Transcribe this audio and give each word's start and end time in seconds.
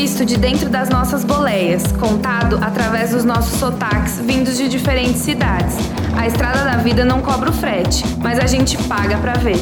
visto 0.00 0.24
de 0.24 0.36
dentro 0.36 0.70
das 0.70 0.88
nossas 0.88 1.24
boleias, 1.24 1.90
contado 1.90 2.56
através 2.62 3.10
dos 3.10 3.24
nossos 3.24 3.58
sotaques 3.58 4.20
vindos 4.20 4.56
de 4.56 4.68
diferentes 4.68 5.16
cidades. 5.22 5.76
A 6.16 6.24
estrada 6.24 6.62
da 6.62 6.76
vida 6.76 7.04
não 7.04 7.20
cobra 7.20 7.50
o 7.50 7.52
frete, 7.52 8.04
mas 8.18 8.38
a 8.38 8.46
gente 8.46 8.78
paga 8.84 9.16
pra 9.16 9.32
ver. 9.32 9.58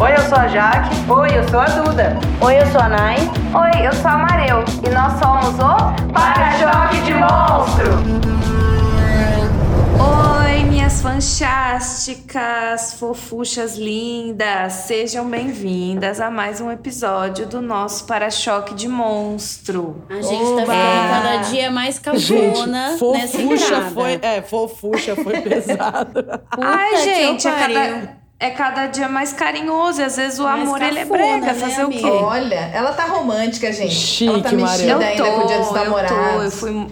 Oi, 0.00 0.12
eu 0.12 0.22
sou 0.22 0.38
a 0.38 0.48
Jaque. 0.48 0.90
Oi, 1.08 1.38
eu 1.38 1.48
sou 1.48 1.60
a 1.60 1.66
Duda. 1.66 2.18
Oi, 2.40 2.60
eu 2.60 2.66
sou 2.72 2.80
a 2.80 2.88
Nai. 2.88 3.16
Oi, 3.54 3.86
eu 3.86 3.92
sou 3.92 4.10
a 4.10 4.18
Mareu. 4.18 4.64
E 4.84 4.90
nós 4.90 5.12
somos 5.20 5.54
o 5.54 6.12
Para-Choque 6.12 7.02
de 7.02 7.14
Monstro. 7.14 8.55
Minhas 10.86 11.02
fantásticas, 11.02 12.92
fofuchas 12.92 13.76
lindas, 13.76 14.72
sejam 14.72 15.28
bem-vindas 15.28 16.20
a 16.20 16.30
mais 16.30 16.60
um 16.60 16.70
episódio 16.70 17.44
do 17.44 17.60
nosso 17.60 18.04
Para-Choque 18.06 18.72
de 18.72 18.86
Monstro. 18.86 20.04
A 20.08 20.22
gente 20.22 20.44
tá 20.44 20.60
ficando 20.60 20.70
é. 20.70 21.08
cada 21.10 21.36
dia 21.38 21.72
mais 21.72 21.98
cafona 21.98 22.90
gente, 22.90 22.98
fofucha 23.00 23.82
foi, 23.92 24.20
é, 24.22 24.40
fofucha 24.40 25.16
foi 25.16 25.40
pesado. 25.42 26.24
Ai, 26.52 27.02
gente, 27.02 27.48
é 27.48 27.50
cada, 27.50 28.16
é 28.38 28.50
cada 28.50 28.86
dia 28.86 29.08
mais 29.08 29.32
carinhoso 29.32 30.00
e 30.00 30.04
às 30.04 30.14
vezes 30.14 30.38
o 30.38 30.44
mais 30.44 30.62
amor 30.62 30.78
cafona, 30.78 30.88
ele 30.88 31.00
é 31.00 31.04
brega, 31.04 31.46
né, 31.46 31.54
fazer 31.54 31.80
amiga? 31.80 32.06
o 32.06 32.12
quê? 32.12 32.16
Olha, 32.24 32.70
ela 32.72 32.92
tá 32.92 33.06
romântica, 33.06 33.72
gente. 33.72 33.92
Chique, 33.92 34.30
ela 34.30 34.40
tá 34.40 34.52
mexida 34.52 34.98
ainda 35.04 35.32
com 35.32 35.40
o 35.40 35.46
dia 35.48 35.58
dos 35.58 35.72
namorados. 35.72 36.16
Eu 36.16 36.32
tô, 36.32 36.42
eu 36.42 36.50
fui 36.52 36.86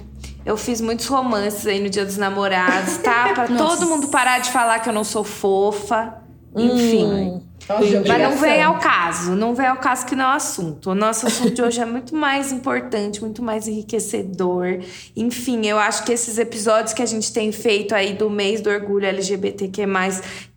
eu 0.44 0.56
fiz 0.56 0.80
muitos 0.80 1.06
romances 1.06 1.66
aí 1.66 1.80
no 1.80 1.88
Dia 1.88 2.04
dos 2.04 2.16
Namorados, 2.16 2.98
tá? 2.98 3.32
Pra 3.34 3.48
todo 3.56 3.86
mundo 3.86 4.08
parar 4.08 4.40
de 4.40 4.50
falar 4.50 4.80
que 4.80 4.88
eu 4.88 4.92
não 4.92 5.04
sou 5.04 5.24
fofa. 5.24 6.14
Enfim. 6.56 7.04
Hum. 7.04 7.42
Mas 7.68 8.20
não 8.20 8.36
vem 8.36 8.62
ao 8.62 8.78
caso, 8.78 9.32
não 9.32 9.54
vem 9.54 9.66
ao 9.66 9.76
caso 9.76 10.04
que 10.04 10.14
não 10.14 10.24
é 10.24 10.28
o 10.28 10.36
assunto. 10.36 10.90
O 10.90 10.94
nosso 10.94 11.26
assunto 11.26 11.54
de 11.54 11.62
hoje 11.62 11.80
é 11.80 11.86
muito 11.86 12.14
mais 12.14 12.52
importante, 12.52 13.22
muito 13.22 13.42
mais 13.42 13.66
enriquecedor. 13.66 14.80
Enfim, 15.16 15.66
eu 15.66 15.78
acho 15.78 16.04
que 16.04 16.12
esses 16.12 16.36
episódios 16.38 16.92
que 16.92 17.02
a 17.02 17.06
gente 17.06 17.32
tem 17.32 17.52
feito 17.52 17.94
aí 17.94 18.12
do 18.12 18.28
mês 18.28 18.60
do 18.60 18.68
orgulho 18.68 19.06
LGBTQ+, 19.06 19.86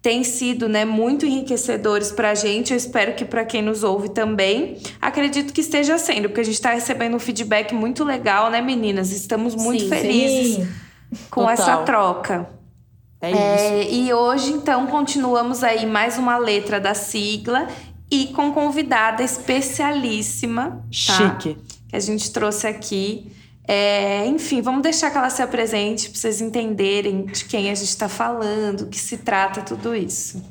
têm 0.02 0.24
sido, 0.24 0.68
né, 0.70 0.86
muito 0.86 1.26
enriquecedores 1.26 2.12
pra 2.12 2.36
gente. 2.36 2.72
Eu 2.72 2.78
espero 2.78 3.14
que 3.14 3.26
para 3.26 3.46
quem 3.46 3.62
nos 3.62 3.84
ouve 3.84 4.10
também. 4.10 4.78
Acredito 5.02 5.54
que 5.54 5.62
esteja 5.62 5.98
sendo, 5.98 6.30
porque 6.30 6.42
a 6.42 6.46
gente 6.46 6.62
tá 6.62 6.72
recebendo 6.72 7.16
um 7.16 7.20
feedback 7.20 7.74
muito 7.74 8.04
legal, 8.04 8.50
né, 8.50 8.62
meninas? 8.62 9.12
Estamos 9.12 9.56
muito 9.56 9.84
sim, 9.84 9.90
felizes 9.90 10.56
sim. 10.56 10.68
com 11.30 11.42
Total. 11.42 11.54
essa 11.54 11.78
troca. 11.84 12.57
É, 13.22 13.32
é 13.32 13.84
isso. 13.84 13.94
E 13.94 14.14
hoje, 14.14 14.52
então, 14.52 14.88
continuamos 14.88 15.64
aí 15.64 15.86
mais 15.86 16.18
uma 16.18 16.38
letra 16.38 16.80
da 16.80 16.94
sigla 16.94 17.68
e 18.10 18.28
com 18.28 18.52
convidada 18.52 19.24
especialíssima. 19.24 20.72
Tá? 20.72 20.84
Chique. 20.92 21.58
Que 21.88 21.96
a 21.96 22.00
gente 22.00 22.32
trouxe 22.32 22.68
aqui. 22.68 23.32
É, 23.68 24.26
enfim, 24.26 24.62
vamos 24.62 24.82
deixar 24.82 25.12
que 25.12 25.18
ela 25.18 25.30
se 25.30 25.42
apresente 25.42 26.10
para 26.10 26.20
vocês 26.20 26.40
entenderem 26.40 27.26
de 27.26 27.44
quem 27.46 27.70
a 27.70 27.76
gente 27.76 27.90
está 27.90 28.08
falando, 28.08 28.88
que 28.88 28.98
se 28.98 29.18
trata 29.18 29.62
tudo 29.62 29.94
isso. 29.94 30.42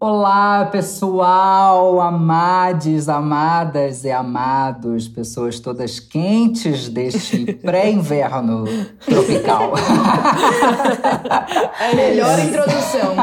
Olá, 0.00 0.66
pessoal, 0.66 2.00
amades, 2.00 3.08
amadas 3.08 4.04
e 4.04 4.12
amados, 4.12 5.08
pessoas 5.08 5.58
todas 5.58 5.98
quentes 5.98 6.88
deste 6.88 7.52
pré-inverno 7.58 8.64
tropical. 9.04 9.72
É 11.80 11.94
melhor 11.96 12.38
introdução. 12.38 13.16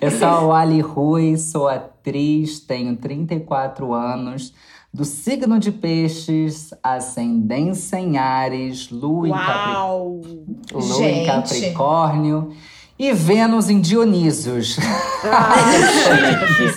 Eu 0.00 0.10
sou 0.10 0.50
a 0.52 0.60
Ali 0.62 0.80
Rui, 0.80 1.36
sou 1.36 1.68
atriz, 1.68 2.58
tenho 2.58 2.96
34 2.96 3.92
anos, 3.92 4.52
do 4.92 5.04
signo 5.04 5.60
de 5.60 5.70
peixes, 5.70 6.74
ascendência 6.82 7.98
em 7.98 8.18
Ares, 8.18 8.90
lua, 8.90 9.28
em, 9.28 9.32
Capri... 9.32 10.72
lua 10.72 11.04
em 11.04 11.26
Capricórnio. 11.26 12.52
E 12.96 13.12
Vênus 13.12 13.68
em 13.68 13.80
Dionísios. 13.80 14.78
Ah, 15.24 15.56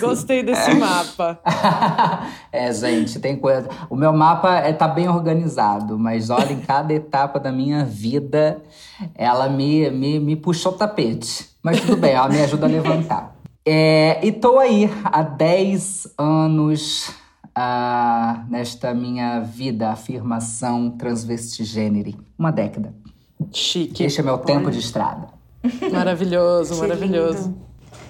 gostei 0.00 0.42
desse 0.42 0.74
mapa. 0.74 1.38
é, 2.50 2.72
gente, 2.72 3.20
tem 3.20 3.36
coisa. 3.36 3.68
O 3.88 3.94
meu 3.94 4.12
mapa 4.12 4.56
é, 4.56 4.72
tá 4.72 4.88
bem 4.88 5.08
organizado, 5.08 5.96
mas 5.96 6.28
olha, 6.28 6.52
em 6.52 6.60
cada 6.60 6.92
etapa 6.92 7.38
da 7.38 7.52
minha 7.52 7.84
vida, 7.84 8.60
ela 9.14 9.48
me, 9.48 9.88
me, 9.90 10.18
me 10.18 10.34
puxou 10.34 10.72
o 10.72 10.74
tapete. 10.76 11.50
Mas 11.62 11.80
tudo 11.80 11.96
bem, 11.96 12.12
ela 12.12 12.28
me 12.28 12.40
ajuda 12.40 12.66
a 12.66 12.68
levantar. 12.68 13.36
É, 13.64 14.18
e 14.26 14.32
tô 14.32 14.58
aí 14.58 14.90
há 15.04 15.22
10 15.22 16.14
anos 16.18 17.10
uh, 17.56 18.50
nesta 18.50 18.92
minha 18.92 19.38
vida, 19.38 19.90
afirmação 19.90 20.90
transvestigênere. 20.90 22.16
Uma 22.36 22.50
década. 22.50 22.92
Chique. 23.52 24.02
Este 24.02 24.20
é 24.20 24.24
meu 24.24 24.38
tempo 24.38 24.68
de 24.68 24.80
estrada. 24.80 25.37
Maravilhoso, 25.92 26.76
maravilhoso. 26.76 27.54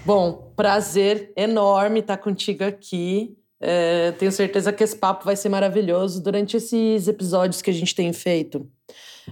Bom, 0.05 0.53
prazer 0.55 1.33
enorme 1.37 2.01
estar 2.01 2.17
contigo 2.19 2.65
aqui. 2.65 3.37
É, 3.61 4.13
tenho 4.13 4.31
certeza 4.31 4.73
que 4.73 4.85
esse 4.85 4.97
papo 4.97 5.25
vai 5.25 5.35
ser 5.35 5.49
maravilhoso 5.49 6.23
durante 6.23 6.57
esses 6.57 7.09
episódios 7.09 7.61
que 7.61 7.71
a 7.71 7.75
gente 7.75 7.95
tem 7.95 8.13
feito, 8.13 8.71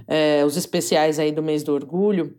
é, 0.09 0.44
os 0.44 0.56
especiais 0.56 1.19
aí 1.19 1.31
do 1.31 1.43
mês 1.43 1.62
do 1.62 1.72
orgulho. 1.72 2.37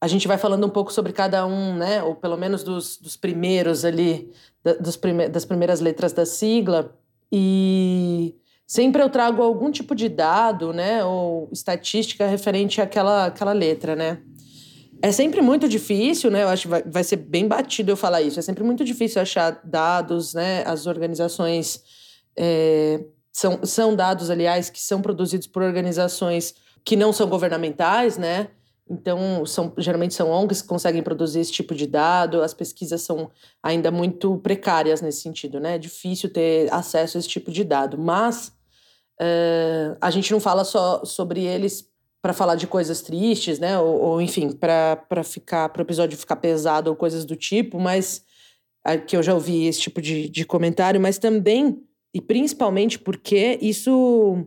A 0.00 0.08
gente 0.08 0.28
vai 0.28 0.36
falando 0.36 0.66
um 0.66 0.70
pouco 0.70 0.92
sobre 0.92 1.12
cada 1.12 1.46
um, 1.46 1.76
né? 1.76 2.02
Ou 2.02 2.14
pelo 2.14 2.36
menos 2.36 2.62
dos, 2.62 2.98
dos 2.98 3.16
primeiros 3.16 3.84
ali, 3.84 4.30
da, 4.62 4.74
dos 4.74 4.96
prime 4.96 5.28
das 5.28 5.44
primeiras 5.44 5.80
letras 5.80 6.12
da 6.12 6.26
sigla. 6.26 6.94
E 7.32 8.34
sempre 8.66 9.02
eu 9.02 9.08
trago 9.08 9.42
algum 9.42 9.70
tipo 9.70 9.94
de 9.94 10.08
dado, 10.08 10.72
né? 10.74 11.02
Ou 11.04 11.48
estatística 11.52 12.26
referente 12.26 12.82
àquela, 12.82 13.26
àquela 13.26 13.52
letra, 13.52 13.96
né? 13.96 14.20
É 15.04 15.12
sempre 15.12 15.42
muito 15.42 15.68
difícil, 15.68 16.30
né? 16.30 16.44
Eu 16.44 16.48
acho 16.48 16.62
que 16.62 16.68
vai, 16.68 16.82
vai 16.82 17.04
ser 17.04 17.16
bem 17.16 17.46
batido 17.46 17.92
eu 17.92 17.96
falar 17.96 18.22
isso. 18.22 18.38
É 18.38 18.42
sempre 18.42 18.64
muito 18.64 18.82
difícil 18.82 19.20
achar 19.20 19.60
dados, 19.62 20.32
né? 20.32 20.64
As 20.64 20.86
organizações. 20.86 21.82
É, 22.34 23.04
são, 23.30 23.60
são 23.64 23.94
dados, 23.94 24.30
aliás, 24.30 24.70
que 24.70 24.80
são 24.80 25.02
produzidos 25.02 25.46
por 25.46 25.62
organizações 25.62 26.54
que 26.82 26.96
não 26.96 27.12
são 27.12 27.28
governamentais, 27.28 28.16
né? 28.16 28.48
Então, 28.88 29.44
são, 29.44 29.74
geralmente 29.76 30.14
são 30.14 30.30
ONGs 30.30 30.62
que 30.62 30.68
conseguem 30.68 31.02
produzir 31.02 31.40
esse 31.40 31.52
tipo 31.52 31.74
de 31.74 31.86
dado. 31.86 32.40
As 32.40 32.54
pesquisas 32.54 33.02
são 33.02 33.30
ainda 33.62 33.90
muito 33.90 34.38
precárias 34.38 35.02
nesse 35.02 35.20
sentido, 35.20 35.60
né? 35.60 35.74
É 35.74 35.78
difícil 35.78 36.30
ter 36.32 36.72
acesso 36.72 37.18
a 37.18 37.20
esse 37.20 37.28
tipo 37.28 37.52
de 37.52 37.62
dado. 37.62 37.98
Mas 37.98 38.48
uh, 39.20 39.98
a 40.00 40.10
gente 40.10 40.32
não 40.32 40.40
fala 40.40 40.64
só 40.64 41.04
sobre 41.04 41.44
eles 41.44 41.92
para 42.24 42.32
falar 42.32 42.54
de 42.54 42.66
coisas 42.66 43.02
tristes, 43.02 43.58
né? 43.58 43.78
Ou, 43.78 44.00
ou 44.00 44.22
enfim, 44.22 44.50
para 44.50 45.22
ficar 45.22 45.68
para 45.68 45.80
o 45.80 45.84
episódio 45.84 46.16
ficar 46.16 46.36
pesado 46.36 46.88
ou 46.88 46.96
coisas 46.96 47.22
do 47.26 47.36
tipo, 47.36 47.78
mas 47.78 48.24
que 49.06 49.14
eu 49.14 49.22
já 49.22 49.34
ouvi 49.34 49.66
esse 49.66 49.82
tipo 49.82 50.00
de, 50.00 50.30
de 50.30 50.42
comentário, 50.46 50.98
mas 50.98 51.18
também 51.18 51.82
e 52.14 52.22
principalmente 52.22 52.98
porque 52.98 53.58
isso 53.60 54.38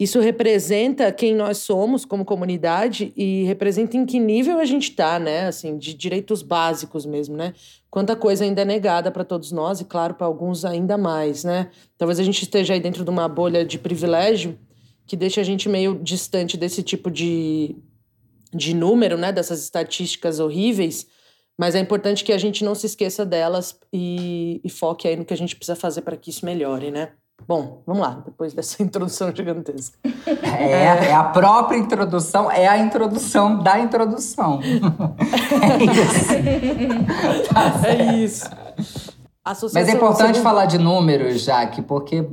isso 0.00 0.18
representa 0.18 1.12
quem 1.12 1.32
nós 1.32 1.58
somos 1.58 2.04
como 2.04 2.24
comunidade 2.24 3.12
e 3.16 3.44
representa 3.44 3.96
em 3.96 4.04
que 4.04 4.18
nível 4.18 4.58
a 4.58 4.64
gente 4.64 4.90
está, 4.90 5.16
né? 5.20 5.46
Assim, 5.46 5.78
de 5.78 5.94
direitos 5.94 6.42
básicos 6.42 7.06
mesmo, 7.06 7.36
né? 7.36 7.54
Quanta 7.88 8.16
coisa 8.16 8.42
ainda 8.42 8.62
é 8.62 8.64
negada 8.64 9.12
para 9.12 9.24
todos 9.24 9.52
nós 9.52 9.80
e, 9.80 9.84
claro, 9.84 10.14
para 10.14 10.26
alguns 10.26 10.64
ainda 10.64 10.98
mais, 10.98 11.44
né? 11.44 11.70
Talvez 11.96 12.18
a 12.18 12.24
gente 12.24 12.42
esteja 12.42 12.74
aí 12.74 12.80
dentro 12.80 13.04
de 13.04 13.10
uma 13.10 13.28
bolha 13.28 13.64
de 13.64 13.78
privilégio 13.78 14.58
que 15.10 15.16
deixa 15.16 15.40
a 15.40 15.44
gente 15.44 15.68
meio 15.68 15.98
distante 16.00 16.56
desse 16.56 16.84
tipo 16.84 17.10
de, 17.10 17.74
de 18.54 18.72
número, 18.72 19.18
né? 19.18 19.32
Dessas 19.32 19.60
estatísticas 19.60 20.38
horríveis. 20.38 21.04
Mas 21.58 21.74
é 21.74 21.80
importante 21.80 22.22
que 22.22 22.32
a 22.32 22.38
gente 22.38 22.64
não 22.64 22.76
se 22.76 22.86
esqueça 22.86 23.26
delas 23.26 23.76
e, 23.92 24.60
e 24.62 24.70
foque 24.70 25.08
aí 25.08 25.16
no 25.16 25.24
que 25.24 25.34
a 25.34 25.36
gente 25.36 25.56
precisa 25.56 25.74
fazer 25.74 26.02
para 26.02 26.16
que 26.16 26.30
isso 26.30 26.46
melhore, 26.46 26.92
né? 26.92 27.08
Bom, 27.44 27.82
vamos 27.84 28.00
lá, 28.00 28.22
depois 28.24 28.54
dessa 28.54 28.80
introdução 28.84 29.34
gigantesca. 29.34 29.98
É, 30.60 31.08
é, 31.08 31.12
a 31.12 31.24
própria 31.24 31.76
introdução, 31.76 32.48
é 32.48 32.68
a 32.68 32.78
introdução 32.78 33.60
da 33.60 33.80
introdução. 33.80 34.60
é 37.84 38.14
isso. 38.22 38.46
é 38.46 39.64
isso. 39.64 39.70
Mas 39.74 39.88
é 39.88 39.92
importante 39.92 40.38
falar 40.38 40.66
de 40.66 40.78
números, 40.78 41.42
Jaque, 41.42 41.82
porque 41.82 42.24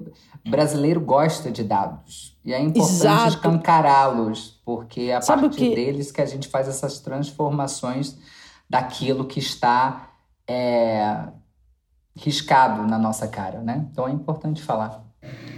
brasileiro 0.48 1.02
gosta 1.02 1.50
de 1.52 1.64
dados. 1.64 2.37
E 2.48 2.54
é 2.54 2.62
importante 2.62 3.28
escancará-los, 3.28 4.62
porque 4.64 5.02
é 5.02 5.16
a 5.16 5.22
Sabe 5.22 5.42
partir 5.42 5.58
que... 5.58 5.76
deles 5.76 6.14
que 6.14 6.22
a 6.22 6.26
gente 6.26 6.48
faz 6.48 6.70
essas 6.70 7.02
transformações 7.02 8.16
daquilo 8.70 9.26
que 9.26 9.38
está 9.38 10.12
é, 10.48 11.28
riscado 12.16 12.88
na 12.88 12.98
nossa 12.98 13.28
cara, 13.28 13.60
né? 13.60 13.86
Então 13.92 14.08
é 14.08 14.12
importante 14.12 14.64
falar. 14.64 15.04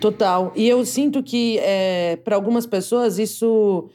Total. 0.02 0.52
E 0.56 0.68
eu 0.68 0.84
sinto 0.84 1.22
que 1.22 1.60
é, 1.60 2.16
para 2.16 2.36
algumas 2.36 2.66
pessoas 2.66 3.20
isso 3.20 3.88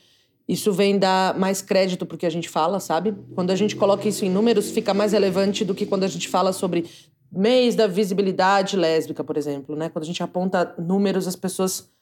isso 0.47 0.73
vem 0.73 0.97
dar 0.97 1.37
mais 1.37 1.61
crédito 1.61 2.07
porque 2.07 2.27
a 2.27 2.31
gente 2.31 2.49
fala, 2.49 2.79
sabe? 2.79 3.13
Quando 3.35 3.51
a 3.51 3.57
gente 3.57 3.75
coloca 3.75 4.07
isso 4.07 4.25
em 4.25 4.31
números, 4.31 4.71
fica 4.71 4.95
mais 4.95 5.11
relevante 5.11 5.65
do 5.65 5.75
que 5.75 5.85
quando 5.85 6.05
a 6.05 6.09
gente 6.09 6.29
fala 6.29 6.53
sobre 6.53 6.89
mês 7.33 7.75
da 7.75 7.89
visibilidade 7.89 8.77
lésbica, 8.77 9.25
por 9.25 9.37
exemplo, 9.37 9.75
né? 9.75 9.89
Quando 9.89 10.05
a 10.05 10.07
gente 10.07 10.23
aponta 10.23 10.73
números, 10.79 11.27
as 11.27 11.35
pessoas 11.35 11.93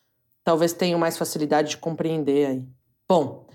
talvez 0.44 0.72
tenham 0.72 0.98
mais 0.98 1.16
facilidade 1.16 1.70
de 1.70 1.76
compreender 1.76 2.46
aí. 2.46 2.64
Bom, 3.08 3.46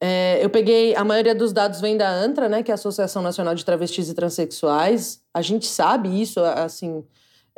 é, 0.00 0.44
eu 0.44 0.50
peguei. 0.50 0.94
A 0.94 1.04
maioria 1.04 1.34
dos 1.34 1.52
dados 1.52 1.80
vem 1.80 1.96
da 1.96 2.08
ANTRA, 2.08 2.48
né? 2.48 2.62
Que 2.62 2.70
é 2.70 2.74
a 2.74 2.76
Associação 2.76 3.22
Nacional 3.22 3.54
de 3.54 3.64
Travestis 3.64 4.08
e 4.08 4.14
Transsexuais. 4.14 5.22
A 5.32 5.40
gente 5.40 5.66
sabe 5.66 6.20
isso, 6.20 6.40
assim. 6.40 7.04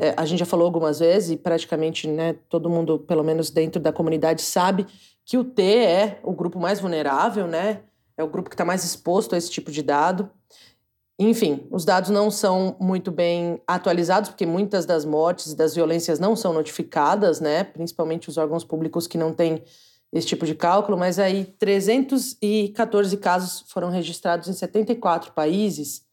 É, 0.00 0.14
a 0.16 0.24
gente 0.24 0.38
já 0.38 0.46
falou 0.46 0.64
algumas 0.64 1.00
vezes, 1.00 1.30
e 1.30 1.36
praticamente 1.36 2.06
né, 2.06 2.36
todo 2.48 2.70
mundo, 2.70 3.00
pelo 3.00 3.24
menos 3.24 3.50
dentro 3.50 3.82
da 3.82 3.92
comunidade, 3.92 4.42
sabe 4.42 4.86
que 5.24 5.36
o 5.36 5.42
T 5.42 5.62
é 5.62 6.20
o 6.22 6.32
grupo 6.32 6.60
mais 6.60 6.78
vulnerável, 6.78 7.48
né? 7.48 7.80
É 8.16 8.22
o 8.22 8.28
grupo 8.28 8.48
que 8.48 8.54
está 8.54 8.64
mais 8.64 8.84
exposto 8.84 9.34
a 9.34 9.38
esse 9.38 9.50
tipo 9.50 9.72
de 9.72 9.82
dado. 9.82 10.30
Enfim, 11.18 11.66
os 11.70 11.84
dados 11.84 12.10
não 12.10 12.30
são 12.30 12.76
muito 12.78 13.10
bem 13.10 13.60
atualizados, 13.66 14.30
porque 14.30 14.46
muitas 14.46 14.86
das 14.86 15.04
mortes 15.04 15.52
e 15.52 15.56
das 15.56 15.74
violências 15.74 16.20
não 16.20 16.36
são 16.36 16.52
notificadas, 16.52 17.40
né? 17.40 17.64
Principalmente 17.64 18.28
os 18.28 18.36
órgãos 18.36 18.62
públicos 18.62 19.08
que 19.08 19.18
não 19.18 19.32
têm 19.32 19.62
esse 20.12 20.26
tipo 20.28 20.46
de 20.46 20.54
cálculo, 20.54 20.96
mas 20.96 21.18
aí 21.18 21.44
314 21.58 23.16
casos 23.16 23.64
foram 23.68 23.90
registrados 23.90 24.48
em 24.48 24.52
74 24.52 25.32
países 25.32 26.06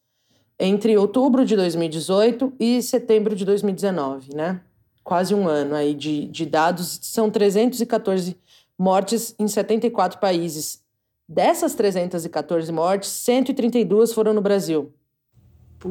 entre 0.59 0.97
outubro 0.97 1.45
de 1.45 1.55
2018 1.55 2.53
e 2.59 2.81
setembro 2.81 3.35
de 3.35 3.45
2019, 3.45 4.33
né? 4.33 4.61
Quase 5.03 5.35
um 5.35 5.47
ano 5.47 5.75
aí 5.75 5.93
de, 5.93 6.25
de 6.27 6.45
dados. 6.45 6.99
São 7.03 7.29
314 7.29 8.37
mortes 8.77 9.35
em 9.37 9.47
74 9.47 10.19
países. 10.19 10.81
Dessas 11.27 11.73
314 11.73 12.71
mortes, 12.71 13.09
132 13.09 14.13
foram 14.13 14.33
no 14.33 14.41
Brasil. 14.41 14.93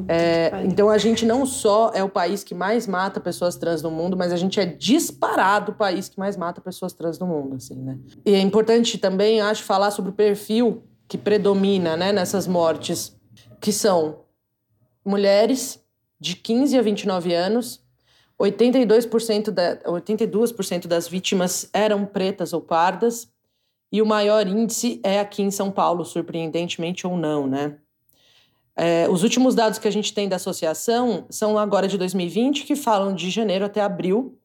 É, 0.08 0.50
então 0.64 0.88
a 0.88 0.98
gente 0.98 1.24
não 1.24 1.46
só 1.46 1.92
é 1.94 2.02
o 2.02 2.08
país 2.08 2.42
que 2.42 2.54
mais 2.54 2.86
mata 2.86 3.20
pessoas 3.20 3.56
trans 3.56 3.82
no 3.82 3.90
mundo, 3.90 4.16
mas 4.16 4.32
a 4.32 4.36
gente 4.36 4.58
é 4.58 4.66
disparado 4.66 5.72
o 5.72 5.74
país 5.74 6.08
que 6.08 6.18
mais 6.18 6.36
mata 6.36 6.60
pessoas 6.60 6.92
trans 6.92 7.18
no 7.18 7.26
mundo, 7.26 7.56
assim, 7.56 7.76
né? 7.76 7.98
E 8.24 8.34
é 8.34 8.40
importante 8.40 8.98
também, 8.98 9.40
acho, 9.40 9.62
falar 9.62 9.90
sobre 9.90 10.10
o 10.10 10.14
perfil 10.14 10.82
que 11.06 11.16
predomina, 11.16 11.96
né, 11.96 12.12
nessas 12.12 12.46
mortes, 12.46 13.16
que 13.60 13.72
são 13.72 14.20
mulheres 15.04 15.80
de 16.18 16.34
15 16.34 16.78
a 16.78 16.82
29 16.82 17.34
anos, 17.34 17.84
82% 18.40 19.50
da, 19.50 19.76
82% 19.84 20.86
das 20.86 21.06
vítimas 21.06 21.68
eram 21.72 22.04
pretas 22.04 22.52
ou 22.52 22.60
pardas, 22.60 23.28
e 23.94 24.02
o 24.02 24.06
maior 24.06 24.44
índice 24.44 24.98
é 25.04 25.20
aqui 25.20 25.40
em 25.40 25.52
São 25.52 25.70
Paulo, 25.70 26.04
surpreendentemente 26.04 27.06
ou 27.06 27.16
não, 27.16 27.46
né? 27.46 27.76
É, 28.74 29.06
os 29.08 29.22
últimos 29.22 29.54
dados 29.54 29.78
que 29.78 29.86
a 29.86 29.90
gente 29.92 30.12
tem 30.12 30.28
da 30.28 30.34
associação 30.34 31.26
são 31.30 31.56
agora 31.56 31.86
de 31.86 31.96
2020, 31.96 32.64
que 32.64 32.74
falam 32.74 33.14
de 33.14 33.30
janeiro 33.30 33.64
até 33.64 33.80
abril, 33.80 34.36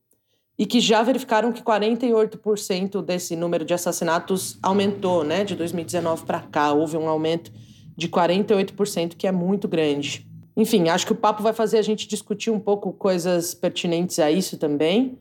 e 0.56 0.68
que 0.68 0.80
já 0.80 1.02
verificaram 1.02 1.52
que 1.52 1.64
48% 1.64 3.02
desse 3.02 3.36
número 3.36 3.66
de 3.66 3.74
assassinatos 3.74 4.60
aumentou, 4.62 5.24
né? 5.24 5.44
De 5.44 5.56
2019 5.56 6.26
para 6.28 6.42
cá, 6.42 6.72
houve 6.72 6.96
um 6.96 7.10
aumento 7.10 7.52
de 7.98 8.08
48%, 8.08 9.16
que 9.16 9.26
é 9.26 9.32
muito 9.32 9.68
grande. 9.68 10.28
Enfim, 10.56 10.90
acho 10.90 11.08
que 11.08 11.14
o 11.14 11.16
papo 11.16 11.42
vai 11.42 11.54
fazer 11.54 11.80
a 11.80 11.82
gente 11.82 12.08
discutir 12.08 12.52
um 12.52 12.60
pouco 12.60 12.94
coisas 12.94 13.56
pertinentes 13.56 14.20
a 14.20 14.30
isso 14.30 14.60
também. 14.60 15.18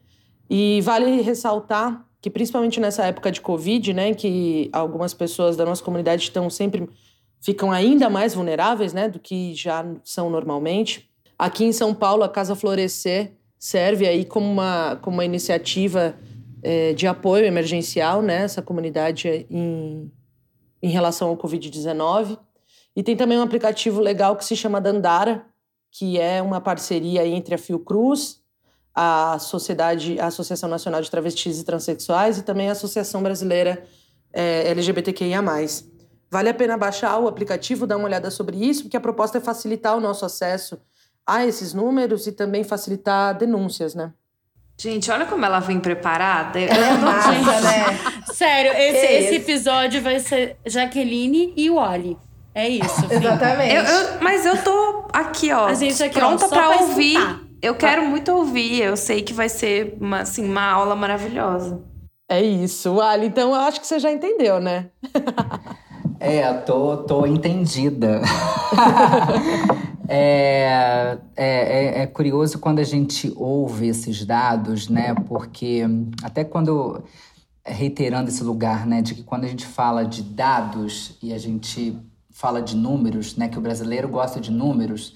E 0.50 0.82
vale 0.82 1.22
ressaltar 1.22 2.06
que, 2.20 2.30
principalmente 2.30 2.80
nessa 2.80 3.04
época 3.06 3.30
de 3.30 3.40
Covid, 3.40 3.92
né, 3.92 4.14
que 4.14 4.68
algumas 4.72 5.14
pessoas 5.14 5.56
da 5.56 5.64
nossa 5.64 5.82
comunidade 5.82 6.22
estão 6.22 6.50
sempre 6.50 6.88
ficam 7.40 7.70
ainda 7.70 8.10
mais 8.10 8.34
vulneráveis, 8.34 8.92
né, 8.92 9.08
do 9.08 9.18
que 9.18 9.54
já 9.54 9.84
são 10.04 10.28
normalmente. 10.28 11.08
Aqui 11.38 11.64
em 11.64 11.72
São 11.72 11.94
Paulo, 11.94 12.24
a 12.24 12.28
Casa 12.28 12.56
Florescer 12.56 13.32
serve 13.58 14.06
aí 14.06 14.24
como 14.24 14.50
uma, 14.50 14.96
como 14.96 15.16
uma 15.16 15.24
iniciativa 15.24 16.16
é, 16.62 16.92
de 16.92 17.06
apoio 17.06 17.44
emergencial 17.44 18.20
nessa 18.20 18.60
né, 18.60 18.66
comunidade 18.66 19.46
em, 19.48 20.10
em 20.82 20.90
relação 20.90 21.28
ao 21.28 21.36
Covid-19. 21.36 22.38
E 22.96 23.02
tem 23.02 23.16
também 23.16 23.38
um 23.38 23.42
aplicativo 23.42 24.00
legal 24.00 24.34
que 24.34 24.44
se 24.44 24.56
chama 24.56 24.80
Dandara, 24.80 25.46
que 25.92 26.18
é 26.18 26.42
uma 26.42 26.60
parceria 26.60 27.26
entre 27.26 27.54
a 27.54 27.58
Fiocruz, 27.58 28.37
a 29.00 29.38
Sociedade, 29.38 30.18
a 30.18 30.26
Associação 30.26 30.68
Nacional 30.68 31.00
de 31.00 31.08
Travestis 31.08 31.60
e 31.60 31.64
Transsexuais 31.64 32.38
e 32.38 32.42
também 32.42 32.68
a 32.68 32.72
Associação 32.72 33.22
Brasileira 33.22 33.84
é, 34.32 34.68
LGBTQIA+. 34.70 35.40
Vale 36.28 36.48
a 36.48 36.54
pena 36.54 36.76
baixar 36.76 37.16
o 37.20 37.28
aplicativo, 37.28 37.86
dar 37.86 37.96
uma 37.96 38.06
olhada 38.06 38.28
sobre 38.28 38.56
isso, 38.56 38.82
porque 38.82 38.96
a 38.96 39.00
proposta 39.00 39.38
é 39.38 39.40
facilitar 39.40 39.96
o 39.96 40.00
nosso 40.00 40.24
acesso 40.24 40.80
a 41.24 41.46
esses 41.46 41.72
números 41.72 42.26
e 42.26 42.32
também 42.32 42.64
facilitar 42.64 43.38
denúncias, 43.38 43.94
né? 43.94 44.12
Gente, 44.76 45.08
olha 45.12 45.26
como 45.26 45.44
ela 45.44 45.60
vem 45.60 45.78
preparada. 45.78 46.58
Ela 46.58 46.86
é 46.88 46.96
massa, 46.98 47.60
né? 47.60 48.24
Sério, 48.32 48.72
esse, 48.72 49.06
esse 49.06 49.34
episódio 49.36 50.02
vai 50.02 50.18
ser 50.18 50.56
Jaqueline 50.66 51.52
e 51.56 51.70
o 51.70 51.76
Oli. 51.76 52.18
É 52.52 52.68
isso. 52.68 53.06
Exatamente. 53.08 53.76
Eu, 53.76 53.84
eu, 53.84 54.20
mas 54.20 54.44
eu 54.44 54.60
tô 54.60 55.08
aqui, 55.12 55.52
ó, 55.52 55.68
aqui, 55.68 56.10
pronta 56.10 56.46
ó, 56.46 56.48
pra, 56.48 56.68
pra 56.68 56.80
ouvir. 56.80 57.16
Escutar. 57.16 57.47
Eu 57.60 57.74
quero 57.74 58.04
muito 58.04 58.32
ouvir. 58.32 58.82
Eu 58.82 58.96
sei 58.96 59.22
que 59.22 59.32
vai 59.32 59.48
ser 59.48 59.96
uma, 60.00 60.20
assim, 60.20 60.44
uma 60.44 60.62
aula 60.62 60.94
maravilhosa. 60.94 61.82
É 62.28 62.42
isso, 62.42 63.00
Ali. 63.00 63.26
Então 63.26 63.50
eu 63.50 63.60
acho 63.60 63.80
que 63.80 63.86
você 63.86 63.98
já 63.98 64.12
entendeu, 64.12 64.60
né? 64.60 64.90
É, 66.20 66.52
tô, 66.52 66.96
tô 66.96 67.24
entendida. 67.26 68.20
é, 70.08 71.16
é, 71.36 71.46
é, 71.46 72.02
é, 72.02 72.06
curioso 72.08 72.58
quando 72.58 72.80
a 72.80 72.84
gente 72.84 73.32
ouve 73.36 73.86
esses 73.86 74.24
dados, 74.24 74.88
né? 74.88 75.14
Porque 75.14 75.82
até 76.20 76.42
quando 76.42 77.04
reiterando 77.64 78.30
esse 78.30 78.42
lugar, 78.42 78.86
né, 78.86 79.02
de 79.02 79.14
que 79.14 79.22
quando 79.22 79.44
a 79.44 79.48
gente 79.48 79.66
fala 79.66 80.04
de 80.04 80.22
dados 80.22 81.16
e 81.22 81.32
a 81.32 81.38
gente 81.38 81.96
fala 82.30 82.62
de 82.62 82.74
números, 82.74 83.36
né, 83.36 83.48
que 83.48 83.58
o 83.58 83.60
brasileiro 83.60 84.08
gosta 84.08 84.40
de 84.40 84.50
números, 84.50 85.14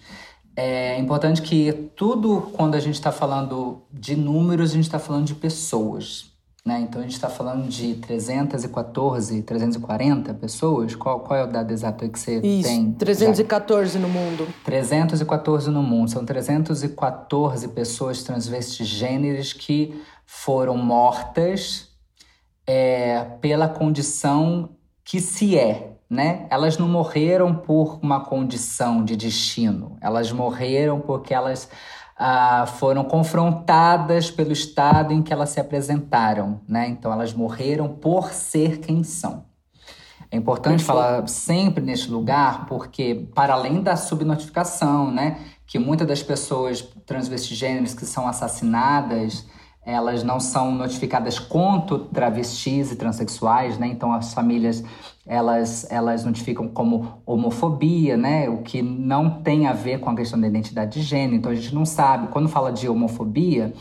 é 0.57 0.99
importante 0.99 1.41
que 1.43 1.73
tudo 1.97 2.51
quando 2.53 2.75
a 2.75 2.81
gente 2.81 2.95
está 2.95 3.11
falando 3.11 3.83
de 3.93 4.15
números, 4.17 4.71
a 4.71 4.75
gente 4.75 4.85
está 4.85 4.99
falando 4.99 5.27
de 5.27 5.35
pessoas. 5.35 6.33
Né? 6.65 6.81
Então 6.83 7.01
a 7.01 7.03
gente 7.03 7.15
está 7.15 7.29
falando 7.29 7.69
de 7.69 7.95
314, 7.95 9.43
340 9.43 10.33
pessoas. 10.35 10.95
Qual, 10.95 11.21
qual 11.21 11.41
é 11.41 11.45
o 11.45 11.47
dado 11.49 11.73
exato 11.73 12.09
que 12.09 12.19
você 12.19 12.39
Isso, 12.39 12.69
tem? 12.69 12.93
314 12.93 13.99
no 13.99 14.09
mundo. 14.09 14.47
314 14.65 15.71
no 15.71 15.83
mundo. 15.83 16.11
São 16.11 16.25
314 16.25 17.67
pessoas 17.69 18.23
transvestis 18.23 18.87
gêneros 18.87 19.53
que 19.53 20.01
foram 20.25 20.77
mortas 20.77 21.89
é, 22.65 23.25
pela 23.41 23.69
condição 23.69 24.71
que 25.05 25.21
se 25.21 25.59
é. 25.59 25.97
Né? 26.13 26.47
Elas 26.51 26.77
não 26.77 26.87
morreram 26.87 27.55
por 27.55 27.99
uma 28.03 28.21
condição 28.21 29.03
de 29.03 29.17
destino. 29.17 29.97
Elas 29.99 30.31
morreram 30.31 31.01
porque 31.01 31.33
elas 31.33 31.71
ah, 32.19 32.67
foram 32.67 33.03
confrontadas 33.03 34.31
pelo 34.31 34.53
estado 34.53 35.15
em 35.15 35.23
que 35.23 35.33
elas 35.33 35.49
se 35.49 35.59
apresentaram, 35.59 36.61
né? 36.69 36.87
Então 36.87 37.11
elas 37.11 37.33
morreram 37.33 37.89
por 37.89 38.31
ser 38.31 38.81
quem 38.81 39.03
são. 39.03 39.47
É 40.31 40.37
importante 40.37 40.85
falar 40.85 41.27
sempre 41.29 41.83
neste 41.83 42.11
lugar, 42.11 42.67
porque 42.67 43.27
para 43.35 43.55
além 43.55 43.83
da 43.83 43.97
subnotificação, 43.97 45.11
né, 45.11 45.39
que 45.67 45.79
muitas 45.79 46.07
das 46.07 46.23
pessoas 46.23 46.83
transvestigêneros 47.07 47.95
que 47.95 48.05
são 48.05 48.27
assassinadas 48.29 49.47
elas 49.85 50.23
não 50.23 50.39
são 50.39 50.73
notificadas 50.73 51.39
quanto 51.39 51.99
travestis 51.99 52.93
e 52.93 52.97
transexuais, 52.97 53.79
né? 53.79 53.89
Então 53.89 54.13
as 54.13 54.33
famílias 54.33 54.85
elas 55.27 55.91
elas 55.91 56.25
notificam 56.25 56.69
como 56.69 57.21
homofobia, 57.27 58.17
né? 58.17 58.49
O 58.49 58.59
que 58.59 58.81
não 58.81 59.43
tem 59.43 59.67
a 59.67 59.73
ver 59.73 59.99
com 59.99 60.11
a 60.11 60.17
questão 60.17 60.41
da 60.41 60.47
identidade 60.47 61.01
de 61.01 61.03
gênero. 61.03 61.35
Então 61.37 61.51
a 61.51 61.55
gente 61.55 61.75
não 61.75 61.85
sabe 61.85 62.29
quando 62.29 62.49
fala 62.49 62.73
de 62.73 62.89
homofobia, 62.89 63.73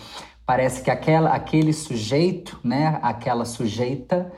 parece 0.46 0.82
que 0.82 0.90
aquela 0.90 1.30
aquele 1.30 1.72
sujeito, 1.72 2.60
né? 2.64 3.00
Aquela 3.04 3.46
sujeita 3.46 4.32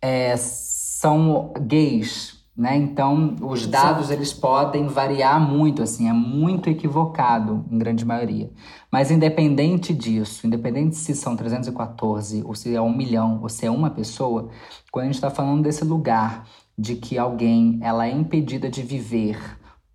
é, 0.00 0.36
são 0.36 1.52
gays, 1.60 2.37
né? 2.58 2.76
Então, 2.76 3.36
os 3.40 3.68
dados 3.68 4.10
eles 4.10 4.32
podem 4.32 4.88
variar 4.88 5.40
muito, 5.40 5.80
assim, 5.80 6.08
é 6.08 6.12
muito 6.12 6.68
equivocado 6.68 7.64
em 7.70 7.78
grande 7.78 8.04
maioria. 8.04 8.50
Mas 8.90 9.12
independente 9.12 9.94
disso, 9.94 10.44
independente 10.44 10.96
se 10.96 11.14
são 11.14 11.36
314, 11.36 12.42
ou 12.44 12.56
se 12.56 12.74
é 12.74 12.82
um 12.82 12.92
milhão, 12.92 13.38
ou 13.40 13.48
se 13.48 13.64
é 13.64 13.70
uma 13.70 13.90
pessoa, 13.90 14.48
quando 14.90 15.04
a 15.04 15.06
gente 15.06 15.14
está 15.14 15.30
falando 15.30 15.62
desse 15.62 15.84
lugar 15.84 16.48
de 16.76 16.96
que 16.96 17.16
alguém 17.16 17.78
ela 17.80 18.08
é 18.08 18.10
impedida 18.10 18.68
de 18.68 18.82
viver 18.82 19.38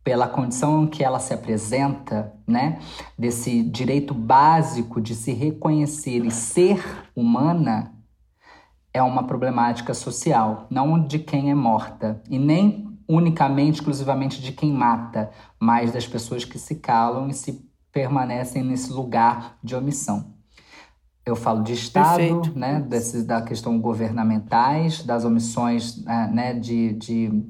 pela 0.01 0.27
condição 0.27 0.87
que 0.87 1.03
ela 1.03 1.19
se 1.19 1.33
apresenta, 1.33 2.33
né, 2.47 2.79
desse 3.19 3.61
direito 3.61 4.13
básico 4.13 5.01
de 5.01 5.15
se 5.15 5.33
reconhecer 5.33 6.25
e 6.25 6.31
ser 6.31 6.81
humana, 7.13 7.91
é 8.93 9.01
uma 9.01 9.23
problemática 9.23 9.93
social, 9.93 10.67
não 10.69 11.03
de 11.05 11.19
quem 11.19 11.49
é 11.49 11.55
morta 11.55 12.21
e 12.29 12.37
nem 12.37 12.93
unicamente, 13.07 13.79
exclusivamente 13.79 14.41
de 14.41 14.51
quem 14.51 14.71
mata, 14.71 15.31
mas 15.59 15.91
das 15.91 16.07
pessoas 16.07 16.45
que 16.45 16.59
se 16.59 16.75
calam 16.75 17.27
e 17.27 17.33
se 17.33 17.67
permanecem 17.91 18.63
nesse 18.63 18.91
lugar 18.91 19.57
de 19.63 19.75
omissão. 19.75 20.33
Eu 21.25 21.35
falo 21.35 21.63
de 21.63 21.73
Estado, 21.73 22.17
Perfeito. 22.17 22.57
né, 22.57 22.81
desses, 22.81 23.23
da 23.23 23.41
questão 23.41 23.79
governamentais, 23.79 25.03
das 25.03 25.23
omissões 25.23 26.05
é, 26.05 26.27
né, 26.27 26.53
de, 26.53 26.93
de 26.93 27.43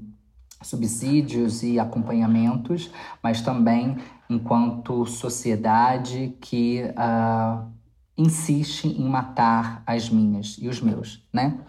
subsídios 0.62 1.64
e 1.64 1.80
acompanhamentos, 1.80 2.92
mas 3.22 3.42
também 3.42 3.98
enquanto 4.30 5.06
sociedade 5.06 6.38
que 6.40 6.84
uh, 6.84 7.73
insiste 8.18 8.86
em 8.86 9.08
matar 9.08 9.84
as 9.86 10.10
minhas 10.10 10.58
e 10.60 10.68
os 10.68 10.82
meus, 10.82 11.26
né? 11.32 11.60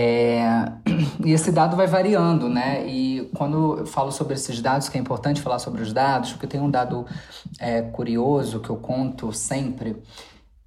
É, 0.00 0.70
e 1.24 1.32
esse 1.32 1.50
dado 1.50 1.76
vai 1.76 1.86
variando, 1.86 2.48
né? 2.48 2.86
E 2.86 3.28
quando 3.34 3.78
eu 3.78 3.86
falo 3.86 4.12
sobre 4.12 4.34
esses 4.34 4.60
dados, 4.62 4.88
que 4.88 4.96
é 4.96 5.00
importante 5.00 5.42
falar 5.42 5.58
sobre 5.58 5.82
os 5.82 5.92
dados, 5.92 6.32
porque 6.32 6.46
tem 6.46 6.60
um 6.60 6.70
dado 6.70 7.04
é, 7.58 7.82
curioso 7.82 8.60
que 8.60 8.70
eu 8.70 8.76
conto 8.76 9.32
sempre, 9.32 10.00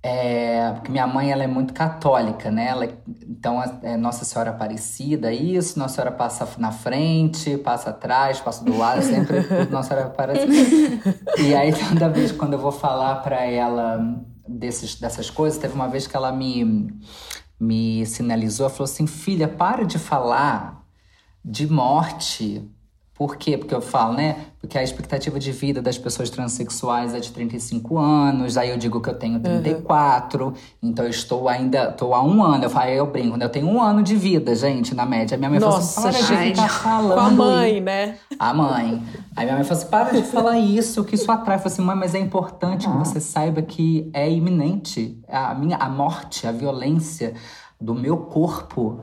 é, 0.04 0.72
porque 0.74 0.92
minha 0.92 1.08
mãe 1.08 1.32
ela 1.32 1.44
é 1.44 1.48
muito 1.48 1.74
católica, 1.74 2.52
né? 2.52 2.68
Ela, 2.68 2.90
então 3.22 3.64
é 3.84 3.96
Nossa 3.96 4.26
Senhora 4.26 4.50
Aparecida, 4.50 5.32
isso, 5.32 5.80
Nossa 5.80 5.96
Senhora 5.96 6.12
passa 6.12 6.48
na 6.58 6.74
frente, 6.74 7.56
passa 7.58 7.92
atrás, 7.92 8.42
passa 8.42 8.66
do 8.66 8.78
lado, 8.78 9.02
sempre 9.02 9.38
Nossa 9.72 9.90
Senhora 9.90 10.08
Aparecida. 10.08 11.16
e 11.40 11.56
aí 11.56 11.72
toda 11.72 12.10
vez 12.10 12.34
quando 12.34 12.54
eu 12.54 12.60
vou 12.60 12.72
falar 12.72 13.18
para 13.18 13.46
ela 13.46 14.22
desses, 14.48 14.96
dessas 14.96 15.30
coisas, 15.30 15.60
teve 15.60 15.74
uma 15.74 15.88
vez 15.88 16.08
que 16.08 16.16
ela 16.16 16.32
me 16.32 16.94
me 17.62 18.04
sinalizou, 18.08 18.68
falou 18.70 18.86
assim: 18.86 19.06
filha, 19.06 19.48
para 19.48 19.86
de 19.86 20.00
falar 20.00 20.84
de 21.46 21.68
morte. 21.68 22.68
Por 23.22 23.36
quê? 23.36 23.56
Porque 23.56 23.76
eu 23.76 23.82
falo, 23.82 24.16
né? 24.16 24.36
Porque 24.60 24.80
a 24.80 24.84
expectativa 24.84 25.38
de 25.40 25.52
vida 25.52 25.80
das 25.80 25.96
pessoas 25.96 26.28
transexuais 26.32 27.14
é 27.14 27.20
de 27.20 27.32
35 27.32 28.00
anos, 28.00 28.58
aí 28.58 28.72
eu 28.72 28.78
digo 28.78 29.00
que 29.00 29.12
eu 29.12 29.14
tenho 29.14 29.40
34, 29.40 30.46
uhum. 30.48 30.54
então 30.82 31.06
eu 31.06 31.12
estou 31.12 31.48
ainda, 31.48 31.90
estou 31.90 32.16
há 32.16 32.24
um 32.24 32.44
ano. 32.44 32.64
Eu 32.64 32.70
falo, 32.72 32.90
eu 32.90 33.06
brinco, 33.06 33.38
né? 33.38 33.46
eu 33.46 33.50
tenho 33.50 33.68
um 33.68 33.80
ano 33.80 34.02
de 34.02 34.16
vida, 34.16 34.56
gente, 34.56 34.96
na 34.96 35.06
média. 35.06 35.38
Minha 35.38 35.52
mãe 35.52 35.60
Nossa, 35.60 36.02
falou 36.02 36.10
assim: 36.10 36.26
para 36.26 36.36
gente, 36.36 36.56
de 36.56 36.62
ficar 36.64 36.74
falando. 36.80 37.14
Com 37.14 37.20
a 37.20 37.30
mãe, 37.30 37.80
né? 37.80 38.18
A 38.40 38.54
mãe. 38.56 39.04
Aí 39.36 39.46
minha 39.46 39.56
mãe 39.56 39.64
falou 39.66 39.80
assim: 39.80 39.92
para 39.92 40.20
de 40.20 40.24
falar 40.24 40.58
isso, 40.58 41.04
que 41.04 41.14
isso 41.14 41.32
atrai. 41.32 41.58
Eu 41.58 41.60
falei 41.60 41.74
assim, 41.74 41.84
mãe, 41.84 41.96
mas 41.96 42.16
é 42.16 42.20
importante 42.20 42.90
que 42.90 42.98
você 42.98 43.20
saiba 43.20 43.62
que 43.62 44.10
é 44.14 44.28
iminente. 44.32 45.16
A 45.30 45.54
minha 45.54 45.78
a 45.78 45.88
morte, 45.88 46.48
a 46.48 46.52
violência 46.52 47.36
do 47.80 47.94
meu 47.94 48.18
corpo 48.18 49.00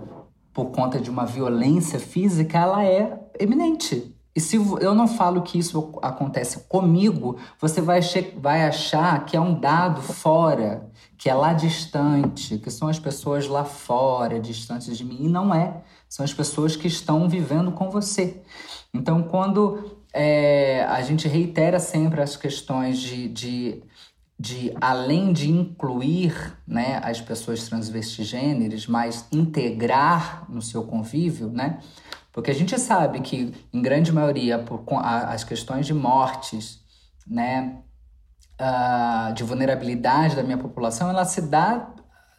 por 0.59 0.73
conta 0.73 0.99
de 0.99 1.09
uma 1.09 1.25
violência 1.25 2.01
física, 2.01 2.59
ela 2.59 2.85
é 2.85 3.17
eminente. 3.39 4.15
E 4.39 4.41
se 4.41 4.57
eu 4.57 4.95
não 4.95 5.09
falo 5.09 5.43
que 5.43 5.59
isso 5.59 5.99
acontece 6.01 6.61
comigo, 6.69 7.39
você 7.61 7.81
vai, 7.81 8.01
vai 8.37 8.67
achar 8.67 9.25
que 9.25 9.37
é 9.37 9.41
um 9.41 9.59
dado 9.59 10.01
fora, 10.01 10.89
que 11.17 11.29
é 11.29 11.35
lá 11.35 11.53
distante, 11.53 12.57
que 12.59 12.71
são 12.71 12.87
as 12.87 13.01
pessoas 13.01 13.49
lá 13.49 13.65
fora, 13.65 14.39
distantes 14.39 14.97
de 14.97 15.05
mim. 15.05 15.19
E 15.23 15.29
não 15.29 15.53
é. 15.53 15.83
São 16.09 16.25
as 16.25 16.33
pessoas 16.33 16.77
que 16.77 16.87
estão 16.87 17.29
vivendo 17.29 17.73
com 17.73 17.91
você. 17.91 18.41
Então, 18.95 19.25
quando 19.25 19.99
é, 20.13 20.85
a 20.85 21.03
gente 21.03 21.27
reitera 21.27 21.81
sempre 21.81 22.21
as 22.21 22.37
questões 22.37 22.99
de, 22.99 23.29
de, 23.29 23.83
de, 24.39 24.73
além 24.81 25.33
de 25.33 25.51
incluir 25.51 26.57
né, 26.67 27.01
as 27.03 27.21
pessoas 27.21 27.69
transvestigêneres, 27.69 28.87
mas 28.87 29.27
integrar 29.33 30.47
no 30.49 30.63
seu 30.63 30.85
convívio, 30.85 31.51
né? 31.51 31.81
Porque 32.39 32.53
a 32.53 32.55
gente 32.55 32.79
sabe 32.79 33.19
que, 33.19 33.53
em 33.73 33.83
grande 33.83 34.13
maioria, 34.13 34.61
por, 34.61 34.85
as 35.03 35.43
questões 35.43 35.87
de 35.87 35.93
mortes, 35.93 36.79
né, 37.27 37.79
uh, 38.61 39.35
de 39.35 39.43
vulnerabilidade 39.43 40.37
da 40.37 40.45
minha 40.45 40.57
população, 40.57 41.11
ela 41.11 41.25
se 41.25 41.43
dá 41.43 41.91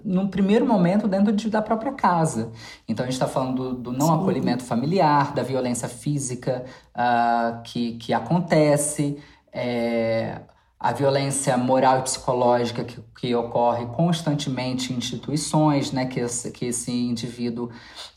num 0.02 0.30
primeiro 0.30 0.66
momento 0.66 1.06
dentro 1.06 1.34
de, 1.34 1.50
da 1.50 1.62
própria 1.62 1.92
casa. 1.92 2.50
Então 2.88 3.04
a 3.04 3.08
gente 3.08 3.16
está 3.16 3.28
falando 3.28 3.74
do, 3.74 3.92
do 3.92 3.92
não 3.92 4.08
Sim. 4.08 4.22
acolhimento 4.22 4.64
familiar, 4.64 5.34
da 5.34 5.44
violência 5.44 5.90
física 5.90 6.64
uh, 6.96 7.62
que, 7.64 7.98
que 7.98 8.14
acontece, 8.14 9.22
é, 9.52 10.40
a 10.80 10.94
violência 10.94 11.58
moral 11.58 12.00
e 12.00 12.04
psicológica 12.04 12.86
que, 12.86 13.02
que 13.20 13.36
ocorre 13.36 13.86
constantemente 13.88 14.94
em 14.94 14.96
instituições, 14.96 15.92
né, 15.92 16.06
que 16.06 16.22
esse, 16.22 16.52
que 16.52 16.68
esse 16.68 16.90
indivíduo 16.90 17.70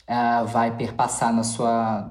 uh, 0.09 0.45
vai 0.47 0.75
perpassar 0.75 1.33
na 1.33 1.43
sua 1.43 2.09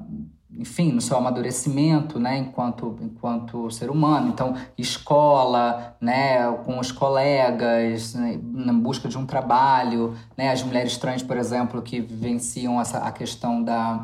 enfim, 0.54 0.92
no 0.92 1.00
seu 1.00 1.16
amadurecimento, 1.16 2.18
né, 2.18 2.36
enquanto, 2.36 2.98
enquanto 3.00 3.70
ser 3.70 3.90
humano. 3.90 4.28
Então, 4.28 4.54
escola, 4.76 5.96
né, 6.00 6.50
com 6.64 6.78
os 6.78 6.92
colegas, 6.92 8.14
né, 8.14 8.38
na 8.42 8.72
busca 8.72 9.08
de 9.08 9.16
um 9.16 9.24
trabalho, 9.24 10.14
né, 10.36 10.50
as 10.50 10.62
mulheres 10.62 10.96
trans, 10.98 11.22
por 11.22 11.36
exemplo, 11.36 11.80
que 11.80 12.00
vivenciam 12.00 12.80
essa, 12.80 12.98
a 12.98 13.10
questão 13.10 13.62
da, 13.62 14.02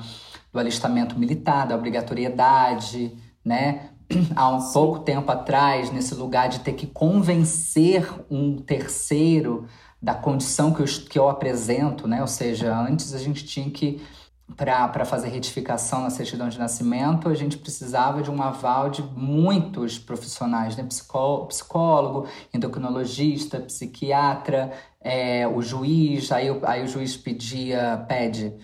do 0.52 0.59
alistamento 0.59 1.18
militar, 1.18 1.66
da 1.66 1.76
obrigatoriedade, 1.76 3.14
né, 3.45 3.90
há 4.35 4.49
um 4.49 4.73
pouco 4.73 5.00
tempo 5.00 5.30
atrás, 5.30 5.90
nesse 5.90 6.14
lugar 6.14 6.49
de 6.49 6.61
ter 6.61 6.73
que 6.73 6.87
convencer 6.87 8.09
um 8.30 8.57
terceiro 8.57 9.66
da 10.00 10.14
condição 10.14 10.73
que 10.73 10.81
eu, 10.81 10.87
que 10.87 11.19
eu 11.19 11.28
apresento, 11.28 12.07
né? 12.07 12.21
Ou 12.21 12.26
seja, 12.26 12.76
antes 12.76 13.14
a 13.14 13.19
gente 13.19 13.45
tinha 13.45 13.69
que, 13.71 14.00
para 14.57 15.05
fazer 15.05 15.28
retificação 15.28 16.02
na 16.02 16.11
certidão 16.11 16.49
de 16.49 16.59
nascimento, 16.59 17.28
a 17.28 17.35
gente 17.35 17.59
precisava 17.59 18.23
de 18.23 18.31
um 18.31 18.40
aval 18.40 18.90
de 18.90 19.02
muitos 19.02 19.99
profissionais, 19.99 20.76
né? 20.76 20.85
Psicó, 20.85 21.47
psicólogo, 21.47 22.28
endocrinologista, 22.55 23.61
psiquiatra, 23.61 24.73
é, 25.00 25.47
o 25.49 25.61
juiz, 25.61 26.31
aí, 26.31 26.47
aí 26.62 26.85
o 26.85 26.88
juiz 26.88 27.17
pedia, 27.17 28.05
pede, 28.09 28.55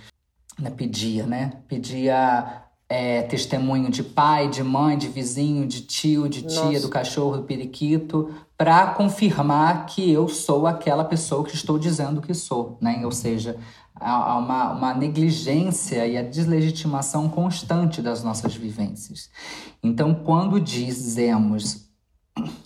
né? 0.59 0.71
pedia, 0.71 1.27
né? 1.27 1.63
Pedia 1.69 2.64
é, 2.95 3.23
testemunho 3.23 3.91
de 3.91 4.05
pai, 4.05 4.49
de 4.49 4.63
mãe, 4.63 4.97
de 4.97 5.09
vizinho, 5.09 5.67
de 5.67 5.81
tio, 5.81 6.29
de 6.29 6.43
tia, 6.43 6.63
Nossa. 6.63 6.81
do 6.83 6.89
cachorro, 6.89 7.39
do 7.39 7.43
periquito, 7.43 8.33
para 8.57 8.87
confirmar 8.95 9.87
que 9.87 10.13
eu 10.13 10.29
sou 10.29 10.65
aquela 10.65 11.05
pessoa 11.05 11.43
que 11.43 11.57
estou 11.57 11.77
dizendo 11.77 12.23
que 12.23 12.33
sou, 12.33 12.79
né? 12.81 13.05
Ou 13.05 13.11
seja, 13.11 13.57
há 13.97 14.39
uma, 14.39 14.73
uma 14.75 14.95
negligência 14.95 16.07
e 16.07 16.17
a 16.17 16.23
deslegitimação 16.23 17.29
constante 17.29 18.01
das 18.01 18.23
nossas 18.23 18.55
vivências. 18.55 19.29
Então, 19.83 20.15
quando 20.15 20.61
dizemos 20.61 21.89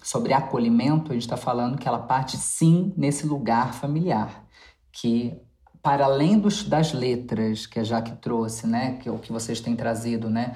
sobre 0.03 0.35
acolhimento, 0.35 1.11
a 1.11 1.15
gente 1.15 1.23
está 1.23 1.39
falando 1.39 1.79
que 1.79 1.89
ela 1.89 2.01
parte 2.01 2.37
sim 2.37 2.93
nesse 2.99 3.27
lugar 3.27 3.73
familiar, 3.73 4.45
que 4.93 5.41
para 5.89 6.05
além 6.05 6.39
dos, 6.39 6.65
das 6.65 6.93
letras 6.93 7.67
que 7.67 7.81
a 7.81 7.83
Jaque 7.83 8.13
trouxe, 8.17 8.67
né, 8.67 8.99
que 9.01 9.09
é 9.09 9.11
o 9.11 9.19
que 9.19 9.33
vocês 9.33 9.59
têm 9.59 9.75
trazido, 9.75 10.29
né, 10.29 10.55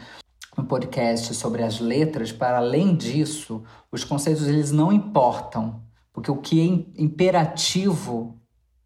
no 0.54 0.62
podcast 0.62 1.34
sobre 1.34 1.62
as 1.62 1.80
letras, 1.80 2.30
para 2.30 2.58
além 2.58 2.94
disso, 2.94 3.62
os 3.90 4.04
conceitos 4.04 4.46
eles 4.46 4.72
não 4.72 4.92
importam, 4.92 5.80
porque 6.12 6.30
o 6.30 6.36
que 6.36 6.60
é 6.60 7.02
imperativo 7.02 8.38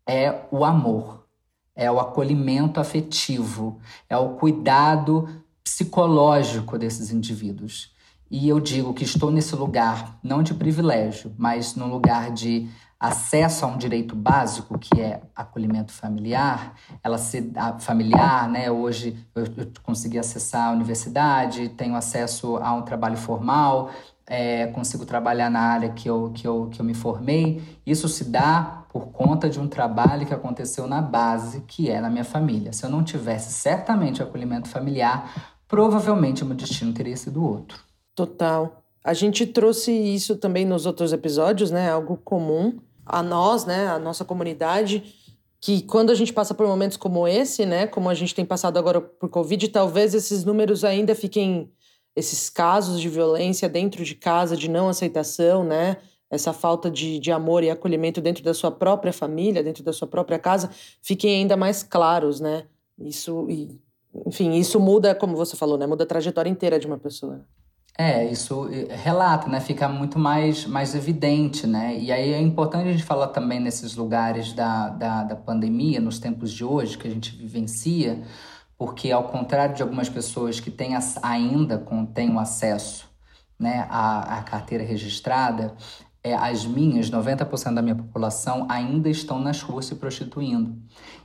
é 0.07 0.43
o 0.53 0.65
amor, 0.65 1.27
é 1.75 1.91
o 1.91 1.99
acolhimento 1.99 2.79
afetivo, 2.79 3.81
é 4.09 4.17
o 4.17 4.37
cuidado 4.37 5.29
psicológico 5.65 6.79
desses 6.79 7.11
indivíduos. 7.11 7.93
E 8.31 8.49
eu 8.49 8.61
digo 8.61 8.95
que 8.95 9.03
estou 9.03 9.33
nesse 9.33 9.57
lugar 9.57 10.17
não 10.23 10.45
de 10.45 10.55
privilégio, 10.55 11.35
mas 11.37 11.75
no 11.75 11.89
lugar 11.89 12.31
de 12.31 12.69
acesso 12.99 13.65
a 13.65 13.69
um 13.69 13.77
direito 13.77 14.17
básico 14.17 14.79
que 14.79 15.01
é 15.01 15.21
acolhimento 15.35 15.93
familiar, 15.93 16.75
ela 17.05 17.19
se 17.19 17.53
a 17.55 17.79
familiar, 17.79 18.49
né? 18.49 18.71
Hoje 18.71 19.17
eu, 19.35 19.45
eu, 19.45 19.71
consegui 19.83 20.19
acessar 20.19 20.69
a 20.69 20.73
universidade, 20.73 21.69
tenho 21.71 21.95
acesso 21.95 22.57
a 22.57 22.73
um 22.73 22.83
trabalho 22.83 23.17
formal, 23.17 23.91
é, 24.27 24.67
consigo 24.69 25.05
trabalhar 25.05 25.51
na 25.51 25.61
área 25.61 25.91
que 25.91 26.09
eu, 26.09 26.33
que, 26.35 26.47
eu, 26.47 26.69
que 26.71 26.81
eu 26.81 26.85
me 26.85 26.95
formei. 26.95 27.63
Isso 27.87 28.09
se 28.09 28.25
dá 28.25 28.85
por 28.91 29.09
conta 29.09 29.49
de 29.49 29.61
um 29.61 29.69
trabalho 29.69 30.27
que 30.27 30.33
aconteceu 30.33 30.87
na 30.87 31.03
base, 31.03 31.61
que 31.67 31.91
é 31.91 32.01
na 32.01 32.09
minha 32.09 32.25
família. 32.25 32.73
Se 32.73 32.85
eu 32.85 32.91
não 32.91 33.05
tivesse 33.05 33.53
certamente 33.53 34.23
acolhimento 34.23 34.69
familiar, 34.69 35.53
provavelmente 35.69 36.45
meu 36.45 36.57
destino 36.57 36.95
teria 36.95 37.17
sido 37.17 37.45
outro. 37.45 37.79
Total. 38.15 38.83
A 39.05 39.13
gente 39.13 39.47
trouxe 39.47 39.93
isso 39.93 40.37
também 40.37 40.65
nos 40.65 40.87
outros 40.87 41.13
episódios, 41.13 41.71
né? 41.71 41.93
Algo 41.93 42.17
comum 42.17 42.77
a 43.07 43.23
nós, 43.23 43.65
né, 43.65 43.87
a 43.87 43.99
nossa 43.99 44.25
comunidade, 44.25 45.15
que 45.61 45.83
quando 45.83 46.11
a 46.11 46.15
gente 46.15 46.33
passa 46.33 46.53
por 46.53 46.67
momentos 46.67 46.97
como 46.97 47.27
esse, 47.27 47.65
né, 47.65 47.87
como 47.87 48.11
a 48.11 48.15
gente 48.15 48.35
tem 48.35 48.45
passado 48.45 48.79
agora 48.79 49.01
por 49.01 49.29
Covid, 49.31 49.69
talvez 49.69 50.15
esses 50.15 50.45
números 50.45 50.85
ainda 50.85 51.15
fiquem 51.15 51.71
esses 52.17 52.49
casos 52.49 53.01
de 53.01 53.09
violência 53.09 53.69
dentro 53.69 54.03
de 54.03 54.15
casa, 54.15 54.57
de 54.57 54.71
não 54.71 54.89
aceitação, 54.89 55.63
né? 55.63 55.99
Essa 56.31 56.53
falta 56.53 56.91
de, 56.91 57.19
de 57.21 57.31
amor 57.31 57.63
e 57.63 57.71
acolhimento 57.71 58.23
dentro 58.23 58.43
da 58.43 58.55
sua 58.55 58.71
própria 58.71 59.13
família, 59.13 59.63
dentro 59.63 59.85
da 59.85 59.93
sua 59.93 60.09
própria 60.09 60.39
casa, 60.39 60.71
fiquem 61.03 61.43
ainda 61.43 61.57
mais 61.57 61.83
claros, 61.83 62.41
né? 62.41 62.65
Isso, 62.99 63.47
e, 63.51 63.79
enfim, 64.27 64.55
isso 64.55 64.81
muda, 64.81 65.15
como 65.15 65.37
você 65.37 65.57
falou, 65.57 65.77
né? 65.77 65.87
Muda 65.87 66.05
a 66.05 66.07
trajetória 66.07 66.49
inteira 66.49 66.79
de 66.81 66.87
uma 66.87 66.99
pessoa. 66.99 67.45
É, 67.99 68.27
isso 68.27 68.69
relata, 68.91 69.49
né? 69.49 69.59
Fica 69.59 69.89
muito 69.89 70.19
mais, 70.19 70.67
mais 70.67 70.95
evidente, 70.95 71.67
né? 71.67 71.99
E 71.99 72.13
aí 72.13 72.33
é 72.33 72.41
importante 72.41 72.89
a 72.89 72.93
gente 72.93 73.05
falar 73.05 73.29
também 73.29 73.59
nesses 73.59 73.97
lugares 73.97 74.53
da, 74.53 74.91
da, 74.91 75.25
da 75.25 75.37
pandemia, 75.37 75.99
nos 75.99 76.19
tempos 76.19 76.53
de 76.53 76.63
hoje, 76.63 76.99
que 76.99 77.09
a 77.09 77.11
gente 77.11 77.35
vivencia, 77.35 78.23
porque 78.77 79.11
ao 79.11 79.25
contrário 79.25 79.75
de 79.75 79.83
algumas 79.83 80.11
pessoas 80.11 80.61
que 80.61 80.71
têm 80.71 80.93
ainda 81.23 81.83
têm 82.15 82.31
o 82.35 82.39
acesso 82.39 83.09
né, 83.59 83.87
à, 83.89 84.39
à 84.39 84.43
carteira 84.43 84.85
registrada, 84.85 85.75
é, 86.23 86.35
as 86.35 86.67
minhas, 86.67 87.11
90% 87.11 87.73
da 87.73 87.81
minha 87.81 87.95
população, 87.95 88.67
ainda 88.69 89.09
estão 89.09 89.41
nas 89.41 89.63
ruas 89.63 89.87
se 89.87 89.95
prostituindo. 89.95 90.77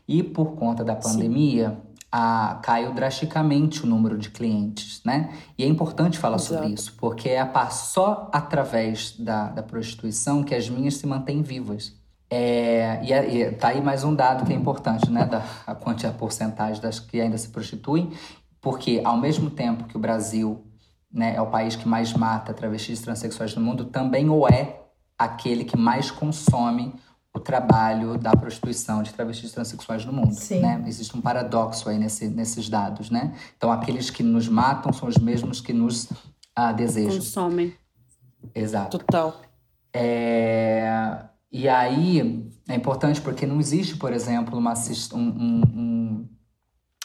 E 0.08 0.24
por 0.24 0.56
conta 0.56 0.84
da 0.84 0.96
pandemia, 0.96 1.78
a, 2.12 2.60
caiu 2.62 2.94
drasticamente 2.94 3.84
o 3.84 3.88
número 3.88 4.18
de 4.18 4.30
clientes, 4.30 5.02
né? 5.06 5.34
E 5.58 5.64
é 5.64 5.68
importante 5.68 6.18
falar 6.18 6.36
Exato. 6.36 6.54
sobre 6.54 6.74
isso, 6.74 6.94
porque 6.98 7.30
é 7.30 7.40
a, 7.40 7.70
só 7.70 8.30
através 8.34 9.16
da, 9.18 9.50
da 9.50 9.64
prostituição 9.64 10.44
que 10.44 10.54
as 10.54 10.70
minhas 10.70 10.96
se 10.96 11.08
mantêm 11.08 11.42
vivas. 11.42 11.94
É, 12.30 13.00
e, 13.04 13.14
é, 13.14 13.36
e 13.36 13.52
tá 13.52 13.70
aí 13.70 13.82
mais 13.82 14.04
um 14.04 14.14
dado 14.14 14.46
que 14.46 14.54
é 14.54 14.56
importante, 14.56 15.10
né? 15.10 15.26
Da 15.26 15.44
a 15.66 15.72
a 15.72 16.12
porcentagem 16.12 16.82
das 16.82 17.00
que 17.00 17.22
ainda 17.22 17.38
se 17.38 17.50
prostituem, 17.50 18.12
porque 18.60 19.02
ao 19.04 19.18
mesmo 19.18 19.50
tempo 19.50 19.86
que 19.86 19.96
o 19.96 20.00
Brasil 20.00 20.66
né, 21.12 21.36
é 21.36 21.42
o 21.42 21.48
país 21.48 21.76
que 21.76 21.88
mais 21.88 22.14
mata 22.14 22.54
travestis 22.54 23.00
e 23.00 23.04
transexuais 23.04 23.56
no 23.56 23.62
mundo, 23.62 23.86
também 23.86 24.30
o 24.30 24.48
é 24.48 24.82
aquele 25.18 25.64
que 25.64 25.78
mais 25.78 26.10
consome 26.10 26.94
o 27.34 27.40
trabalho 27.40 28.18
da 28.18 28.32
prostituição 28.32 29.02
de 29.02 29.14
travestis 29.14 29.52
transexuais 29.52 30.06
no 30.06 30.12
mundo. 30.12 30.34
Sim. 30.34 30.60
Né? 30.60 30.84
Existe 30.86 31.16
um 31.16 31.22
paradoxo 31.22 31.88
aí 31.90 31.98
nesse, 31.98 32.28
nesses 32.28 32.70
dados, 32.70 33.10
né? 33.10 33.34
Então, 33.56 33.72
aqueles 33.72 34.10
que 34.10 34.22
nos 34.22 34.48
matam 34.48 34.92
são 34.92 35.08
os 35.08 35.18
mesmos 35.18 35.62
que 35.62 35.72
nos 35.72 36.10
ah, 36.56 36.74
desejam. 36.74 37.16
Consomem. 37.16 37.74
Exato. 38.54 38.98
Total. 38.98 39.42
É... 39.94 41.24
E 41.52 41.68
aí, 41.68 42.50
é 42.68 42.76
importante 42.76 43.22
porque 43.22 43.46
não 43.46 43.60
existe, 43.60 43.96
por 43.96 44.12
exemplo, 44.12 44.58
uma 44.58 44.72
assist... 44.74 45.14
um, 45.14 45.20
um, 45.20 45.62
um, 45.74 46.30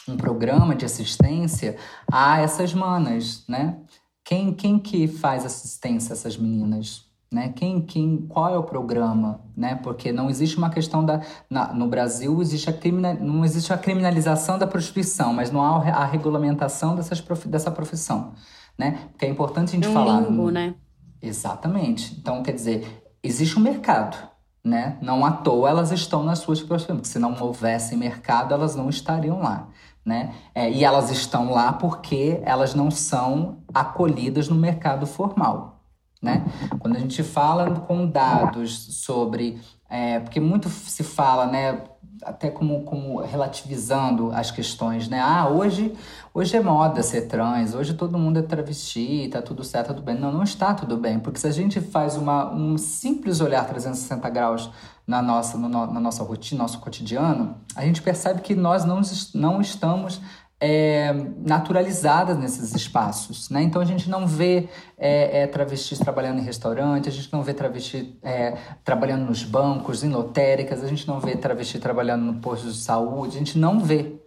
um 0.09 0.17
programa 0.17 0.75
de 0.75 0.85
assistência 0.85 1.77
a 2.11 2.41
essas 2.41 2.73
manas, 2.73 3.45
né? 3.47 3.77
Quem, 4.25 4.53
quem 4.53 4.77
que 4.77 5.07
faz 5.07 5.45
assistência 5.45 6.11
a 6.11 6.15
essas 6.15 6.35
meninas? 6.35 7.06
Né? 7.31 7.49
Quem, 7.49 7.81
quem, 7.81 8.25
qual 8.29 8.53
é 8.53 8.57
o 8.57 8.63
programa? 8.63 9.41
Né? 9.55 9.75
Porque 9.75 10.13
não 10.13 10.29
existe 10.29 10.57
uma 10.57 10.69
questão 10.69 11.03
da. 11.03 11.21
Na, 11.49 11.73
no 11.73 11.87
Brasil 11.87 12.41
existe 12.41 12.69
a 12.69 12.73
criminal, 12.73 13.15
não 13.15 13.43
existe 13.43 13.73
a 13.73 13.77
criminalização 13.77 14.57
da 14.57 14.65
prostituição, 14.65 15.33
mas 15.33 15.51
não 15.51 15.61
há 15.61 15.89
a 15.89 16.05
regulamentação 16.05 16.95
dessas 16.95 17.19
prof, 17.19 17.47
dessa 17.47 17.69
profissão. 17.69 18.31
Né? 18.77 18.99
Porque 19.11 19.25
é 19.25 19.29
importante 19.29 19.69
a 19.69 19.71
gente 19.73 19.87
é 19.87 19.89
um 19.89 19.93
falar. 19.93 20.21
Limbo, 20.21 20.49
né? 20.49 20.75
Exatamente. 21.21 22.15
Então, 22.17 22.41
quer 22.41 22.53
dizer, 22.53 23.03
existe 23.21 23.57
um 23.57 23.61
mercado. 23.61 24.17
Né? 24.63 24.97
Não 25.01 25.25
à 25.25 25.31
toa 25.31 25.69
elas 25.69 25.91
estão 25.91 26.23
nas 26.23 26.39
suas 26.39 26.61
prostituições, 26.61 26.99
porque 26.99 27.13
se 27.13 27.19
não 27.19 27.35
houvesse 27.41 27.95
mercado, 27.95 28.53
elas 28.53 28.75
não 28.75 28.89
estariam 28.89 29.39
lá. 29.39 29.69
Né? 30.05 30.33
É, 30.55 30.69
e 30.69 30.83
elas 30.85 31.09
estão 31.09 31.51
lá 31.51 31.73
porque 31.73 32.41
elas 32.43 32.73
não 32.73 32.89
são 32.89 33.59
acolhidas 33.73 34.47
no 34.47 34.55
mercado 34.55 35.05
formal. 35.05 35.76
Né? 36.21 36.43
Quando 36.79 36.95
a 36.95 36.99
gente 36.99 37.21
fala 37.23 37.79
com 37.81 38.07
dados 38.07 38.95
sobre. 39.03 39.59
É, 39.89 40.19
porque 40.19 40.39
muito 40.39 40.67
se 40.67 41.01
fala, 41.01 41.45
né, 41.45 41.81
até 42.23 42.49
como, 42.49 42.83
como 42.83 43.21
relativizando 43.21 44.31
as 44.31 44.51
questões, 44.51 45.07
né? 45.07 45.19
Ah, 45.19 45.47
hoje, 45.47 45.93
hoje 46.33 46.55
é 46.55 46.59
moda 46.59 47.01
ser 47.03 47.21
trans, 47.27 47.73
hoje 47.73 47.93
todo 47.93 48.17
mundo 48.17 48.39
é 48.39 48.41
travesti, 48.41 49.29
tá 49.31 49.41
tudo 49.41 49.63
certo, 49.63 49.87
tudo 49.87 50.01
bem. 50.01 50.19
Não, 50.19 50.31
não 50.31 50.43
está 50.43 50.73
tudo 50.73 50.97
bem, 50.97 51.19
porque 51.19 51.39
se 51.39 51.47
a 51.47 51.51
gente 51.51 51.79
faz 51.79 52.15
uma, 52.15 52.51
um 52.53 52.77
simples 52.77 53.39
olhar 53.39 53.65
360 53.65 54.29
graus 54.29 54.69
na 55.05 55.21
nossa, 55.21 55.57
no, 55.57 55.69
na 55.69 55.99
nossa 55.99 56.23
rotina, 56.23 56.63
nosso 56.63 56.79
cotidiano, 56.79 57.55
a 57.75 57.83
gente 57.83 58.01
percebe 58.01 58.41
que 58.41 58.55
nós 58.55 58.83
não, 58.83 58.99
não 59.33 59.61
estamos 59.61 60.19
é, 60.59 61.13
naturalizadas 61.45 62.37
nesses 62.37 62.73
espaços. 62.73 63.49
Né? 63.49 63.61
Então 63.61 63.81
a 63.81 63.85
gente 63.85 64.09
não 64.09 64.25
vê 64.25 64.69
é, 64.97 65.43
é, 65.43 65.47
travestis 65.47 65.99
trabalhando 65.99 66.39
em 66.39 66.43
restaurante, 66.43 67.07
a 67.07 67.11
gente 67.11 67.31
não 67.31 67.43
vê 67.43 67.53
travesti 67.53 68.17
é, 68.23 68.57
trabalhando 68.83 69.25
nos 69.25 69.43
bancos, 69.43 70.03
em 70.03 70.09
lotéricas, 70.09 70.83
a 70.83 70.87
gente 70.87 71.07
não 71.07 71.19
vê 71.19 71.35
travesti 71.35 71.79
trabalhando 71.79 72.23
no 72.23 72.41
posto 72.41 72.67
de 72.67 72.77
saúde, 72.77 73.35
a 73.35 73.39
gente 73.39 73.57
não 73.57 73.79
vê. 73.79 74.19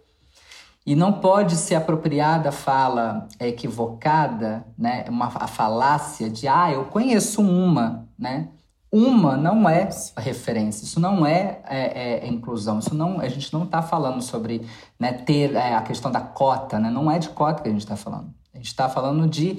E 0.83 0.95
não 0.95 1.13
pode 1.13 1.55
ser 1.55 1.75
apropriada 1.75 2.49
a 2.49 2.51
fala 2.51 3.27
equivocada, 3.39 4.65
né? 4.75 5.05
uma, 5.09 5.27
a 5.27 5.47
falácia 5.47 6.27
de, 6.27 6.47
ah, 6.47 6.71
eu 6.71 6.85
conheço 6.85 7.41
uma, 7.41 8.07
né? 8.17 8.49
Uma 8.91 9.37
não 9.37 9.69
é 9.69 9.87
referência, 10.17 10.83
isso 10.83 10.99
não 10.99 11.25
é, 11.25 11.61
é, 11.65 12.25
é 12.25 12.27
inclusão, 12.27 12.79
isso 12.79 12.93
não, 12.93 13.21
a 13.21 13.29
gente 13.29 13.53
não 13.53 13.63
está 13.63 13.81
falando 13.81 14.21
sobre 14.21 14.67
né, 14.99 15.13
ter 15.13 15.55
é, 15.55 15.75
a 15.75 15.81
questão 15.81 16.11
da 16.11 16.19
cota, 16.19 16.77
né? 16.77 16.89
não 16.89 17.09
é 17.09 17.17
de 17.17 17.29
cota 17.29 17.63
que 17.63 17.69
a 17.69 17.71
gente 17.71 17.81
está 17.81 17.95
falando. 17.95 18.33
A 18.53 18.57
gente 18.57 18.67
está 18.67 18.89
falando 18.89 19.27
de 19.29 19.57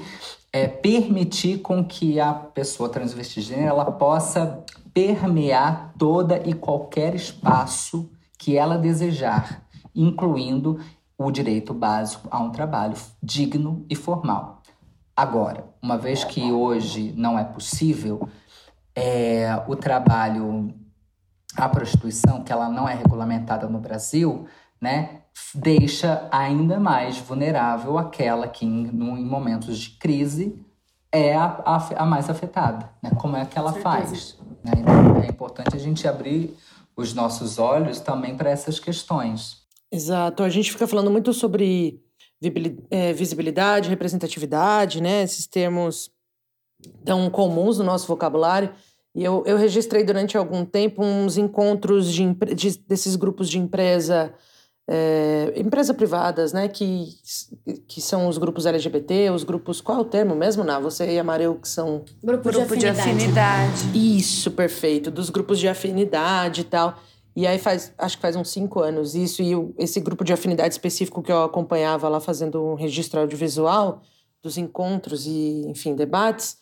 é, 0.53 0.69
permitir 0.69 1.61
com 1.61 1.83
que 1.83 2.21
a 2.21 2.35
pessoa 2.35 2.91
transvestigênera 2.91 3.71
ela 3.71 3.91
possa 3.91 4.63
permear 4.93 5.95
toda 5.99 6.43
e 6.47 6.53
qualquer 6.53 7.15
espaço 7.15 8.11
que 8.39 8.57
ela 8.59 8.77
desejar, 8.77 9.63
incluindo 9.95 10.79
o 11.17 11.31
direito 11.31 11.73
básico 11.73 12.29
a 12.31 12.39
um 12.39 12.51
trabalho 12.51 12.97
digno 13.23 13.87
e 13.89 13.97
formal. 13.97 14.61
Agora, 15.17 15.65
uma 15.81 15.97
vez 15.97 16.25
que 16.25 16.53
hoje 16.53 17.15
não 17.17 17.39
é 17.39 17.45
possível, 17.45 18.29
é, 18.95 19.63
o 19.67 19.77
trabalho, 19.77 20.75
a 21.57 21.69
prostituição, 21.69 22.43
que 22.43 22.53
ela 22.53 22.69
não 22.69 22.89
é 22.89 22.95
regulamentada 22.95 23.69
no 23.69 23.79
Brasil, 23.79 24.47
né, 24.81 25.21
deixa 25.55 26.29
ainda 26.31 26.79
mais 26.79 27.19
vulnerável 27.19 27.99
aquela 27.99 28.49
que, 28.49 28.67
em, 28.67 28.89
em 28.89 29.25
momentos 29.25 29.79
de 29.79 29.91
crise, 29.99 30.59
é 31.11 31.35
a, 31.35 31.63
a, 31.65 32.03
a 32.03 32.07
mais 32.07 32.29
afetada. 32.31 32.91
Né? 33.03 33.11
Como 33.19 33.37
é 33.37 33.45
que 33.45 33.59
ela 33.59 33.73
faz? 33.75 34.39
Né? 34.65 34.73
Então, 34.79 35.23
é 35.23 35.27
importante 35.27 35.77
a 35.77 35.79
gente 35.79 36.09
abrir 36.09 36.57
os 36.97 37.15
nossos 37.15 37.59
olhos 37.59 38.01
também 38.01 38.37
para 38.37 38.51
essas 38.51 38.81
questões. 38.81 39.63
Exato. 39.91 40.43
A 40.43 40.49
gente 40.49 40.73
fica 40.73 40.87
falando 40.87 41.11
muito 41.11 41.33
sobre 41.33 42.03
é, 42.91 43.13
visibilidade, 43.13 43.89
representatividade, 43.91 45.01
né? 45.01 45.23
Esses 45.23 45.47
termos 45.47 46.11
tão 47.05 47.29
comuns 47.31 47.79
no 47.79 47.85
nosso 47.85 48.07
vocabulário. 48.07 48.71
E 49.15 49.23
eu, 49.23 49.43
eu 49.47 49.57
registrei 49.57 50.05
durante 50.05 50.37
algum 50.37 50.65
tempo 50.65 51.03
uns 51.05 51.37
encontros 51.37 52.11
de, 52.13 52.33
de 52.55 52.79
desses 52.79 53.15
grupos 53.15 53.49
de 53.51 53.59
empresa, 53.59 54.33
é, 54.89 55.53
empresa 55.57 55.93
privadas, 55.93 56.53
né? 56.53 56.67
Que, 56.67 57.09
que 57.87 58.01
são 58.01 58.27
os 58.27 58.39
grupos 58.39 58.65
LGBT, 58.65 59.31
os 59.31 59.45
grupos. 59.45 59.81
Qual 59.81 59.99
é 59.99 60.01
o 60.01 60.05
termo 60.05 60.35
mesmo, 60.35 60.65
Ná? 60.65 60.79
Você 60.79 61.13
e 61.13 61.19
a 61.19 61.25
Mareu, 61.25 61.57
que 61.57 61.69
são. 61.69 62.05
Grupo, 62.23 62.51
Grupo 62.51 62.77
de, 62.77 62.87
afinidade. 62.87 62.95
de 62.95 63.01
afinidade. 63.01 64.19
Isso, 64.19 64.51
perfeito. 64.51 65.11
Dos 65.11 65.29
grupos 65.29 65.59
de 65.59 65.69
afinidade 65.69 66.63
e 66.63 66.65
tal. 66.65 66.97
E 67.35 67.47
aí 67.47 67.59
faz, 67.59 67.93
acho 67.97 68.17
que 68.17 68.23
faz 68.23 68.37
uns 68.37 68.51
cinco 68.51 68.81
anos 68.81 69.15
isso, 69.15 69.43
e 69.43 69.57
o, 69.57 69.75
esse 69.79 69.99
grupo 70.01 70.23
de 70.23 70.33
afinidade 70.33 70.75
específico 70.75 71.23
que 71.23 71.33
eu 71.33 71.43
acompanhava 71.43 72.09
lá 72.09 72.21
fazendo 72.21 72.63
um 72.63 72.75
registro 72.75 73.21
audiovisual 73.21 74.03
dos 74.43 74.59
encontros 74.59 75.27
e, 75.27 75.65
enfim, 75.67 75.95
debates, 75.95 76.59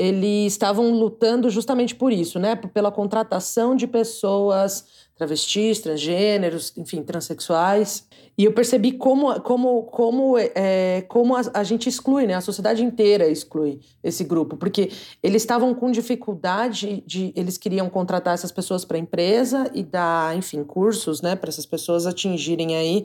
eles 0.00 0.52
estavam 0.52 0.90
lutando 0.92 1.50
justamente 1.50 1.94
por 1.94 2.10
isso, 2.10 2.38
né? 2.38 2.56
Pela 2.56 2.90
contratação 2.90 3.76
de 3.76 3.86
pessoas 3.86 4.86
travestis, 5.14 5.80
transgêneros, 5.80 6.72
enfim, 6.78 7.02
transexuais. 7.02 8.08
E 8.38 8.46
eu 8.46 8.52
percebi 8.54 8.92
como, 8.92 9.38
como, 9.42 9.82
como, 9.82 10.38
é, 10.38 11.02
como 11.02 11.36
a, 11.36 11.42
a, 11.52 11.62
gente 11.62 11.90
exclui, 11.90 12.26
né? 12.26 12.32
A 12.32 12.40
sociedade 12.40 12.82
inteira 12.82 13.28
exclui 13.28 13.80
esse 14.02 14.24
grupo, 14.24 14.56
porque 14.56 14.90
eles 15.22 15.42
estavam 15.42 15.74
com 15.74 15.90
dificuldade 15.90 17.04
de. 17.06 17.34
Eles 17.36 17.58
queriam 17.58 17.90
contratar 17.90 18.32
essas 18.32 18.50
pessoas 18.50 18.86
para 18.86 18.96
a 18.96 19.00
empresa 19.00 19.70
e 19.74 19.82
dar, 19.82 20.34
enfim, 20.34 20.64
cursos, 20.64 21.20
né, 21.20 21.36
para 21.36 21.50
essas 21.50 21.66
pessoas 21.66 22.06
atingirem 22.06 22.74
aí 22.74 23.04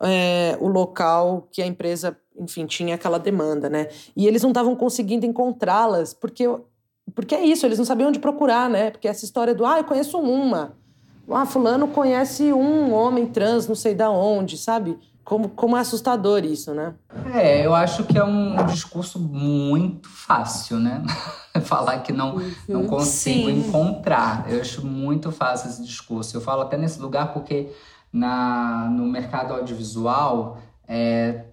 é, 0.00 0.56
o 0.60 0.68
local 0.68 1.48
que 1.50 1.60
a 1.60 1.66
empresa 1.66 2.16
enfim, 2.38 2.66
tinha 2.66 2.94
aquela 2.94 3.18
demanda, 3.18 3.68
né? 3.68 3.88
E 4.16 4.26
eles 4.26 4.42
não 4.42 4.50
estavam 4.50 4.74
conseguindo 4.76 5.24
encontrá-las, 5.26 6.12
porque, 6.14 6.44
porque 7.14 7.34
é 7.34 7.44
isso, 7.44 7.66
eles 7.66 7.78
não 7.78 7.84
sabiam 7.84 8.08
onde 8.08 8.18
procurar, 8.18 8.68
né? 8.70 8.90
Porque 8.90 9.08
essa 9.08 9.24
história 9.24 9.54
do, 9.54 9.64
ah, 9.64 9.78
eu 9.78 9.84
conheço 9.84 10.18
uma. 10.18 10.76
Ah, 11.30 11.44
fulano 11.44 11.88
conhece 11.88 12.52
um 12.52 12.92
homem 12.92 13.26
trans, 13.26 13.66
não 13.66 13.74
sei 13.74 13.94
da 13.94 14.10
onde, 14.10 14.56
sabe? 14.56 14.96
como, 15.26 15.48
como 15.48 15.76
é 15.76 15.80
assustador 15.80 16.44
isso, 16.44 16.72
né? 16.72 16.94
É, 17.34 17.66
eu 17.66 17.74
acho 17.74 18.04
que 18.04 18.16
é 18.16 18.22
um 18.22 18.64
discurso 18.66 19.18
muito 19.18 20.08
fácil, 20.08 20.78
né? 20.78 21.02
Falar 21.62 21.98
que 21.98 22.12
não, 22.12 22.36
não 22.68 22.82
Uhum. 22.82 22.86
consigo 22.86 23.48
Sim. 23.50 23.58
encontrar. 23.58 24.46
Eu 24.48 24.60
acho 24.60 24.86
muito 24.86 25.32
fácil 25.32 25.68
esse 25.68 25.82
discurso. 25.82 26.36
Eu 26.36 26.40
falo 26.40 26.62
até 26.62 26.76
nesse 26.76 27.00
lugar 27.00 27.32
porque 27.32 27.72
na, 28.12 28.88
no 28.88 29.04
mercado 29.04 29.52
audiovisual, 29.52 30.58
é, 30.86 31.46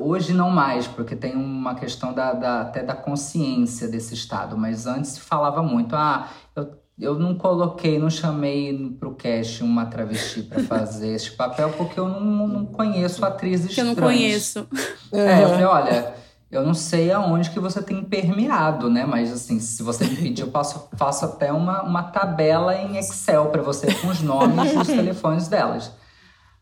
hoje 0.00 0.32
não 0.32 0.50
mais, 0.50 0.86
porque 0.86 1.14
tem 1.16 1.34
uma 1.36 1.74
questão 1.74 2.12
da, 2.12 2.32
da- 2.32 2.60
até 2.62 2.82
da 2.82 2.94
consciência 2.94 3.88
desse 3.88 4.14
Estado, 4.14 4.56
mas 4.56 4.86
antes 4.86 5.12
se 5.12 5.20
falava 5.20 5.62
muito, 5.62 5.94
ah, 5.96 6.28
eu, 6.56 6.70
eu 6.98 7.18
não 7.18 7.34
coloquei, 7.34 7.98
não 7.98 8.10
chamei 8.10 8.96
pro 8.98 9.14
cast 9.14 9.62
uma 9.62 9.86
travesti 9.86 10.42
para 10.42 10.62
fazer 10.64 11.14
esse 11.14 11.32
papel 11.32 11.70
porque 11.76 11.98
eu 11.98 12.08
não, 12.08 12.46
não 12.48 12.66
conheço 12.66 13.24
atrizes 13.24 13.76
eu 13.76 13.84
não 13.84 13.94
trans. 13.94 14.06
conheço. 14.08 14.66
É, 15.12 15.42
eu 15.44 15.48
falei, 15.48 15.64
olha, 15.64 16.14
eu 16.50 16.64
não 16.64 16.72
sei 16.74 17.12
aonde 17.12 17.50
que 17.50 17.60
você 17.60 17.82
tem 17.82 18.02
permeado, 18.02 18.88
né? 18.88 19.04
Mas 19.04 19.32
assim, 19.32 19.60
se 19.60 19.82
você 19.82 20.04
me 20.06 20.16
pedir, 20.16 20.42
eu 20.42 20.48
posso, 20.48 20.88
faço 20.96 21.24
até 21.24 21.52
uma, 21.52 21.82
uma 21.82 22.02
tabela 22.04 22.74
em 22.74 22.96
Excel 22.96 23.46
para 23.46 23.60
você 23.62 23.92
com 23.96 24.08
os 24.08 24.20
nomes 24.22 24.72
e 24.72 24.76
os 24.78 24.86
telefones 24.88 25.46
delas. 25.48 25.92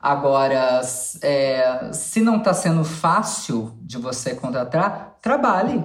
Agora, 0.07 0.81
é, 1.21 1.90
se 1.92 2.21
não 2.21 2.37
está 2.37 2.55
sendo 2.55 2.85
fácil 2.85 3.77
de 3.83 3.99
você 3.99 4.37
contratar, 4.37 5.16
trabalhe. 5.21 5.85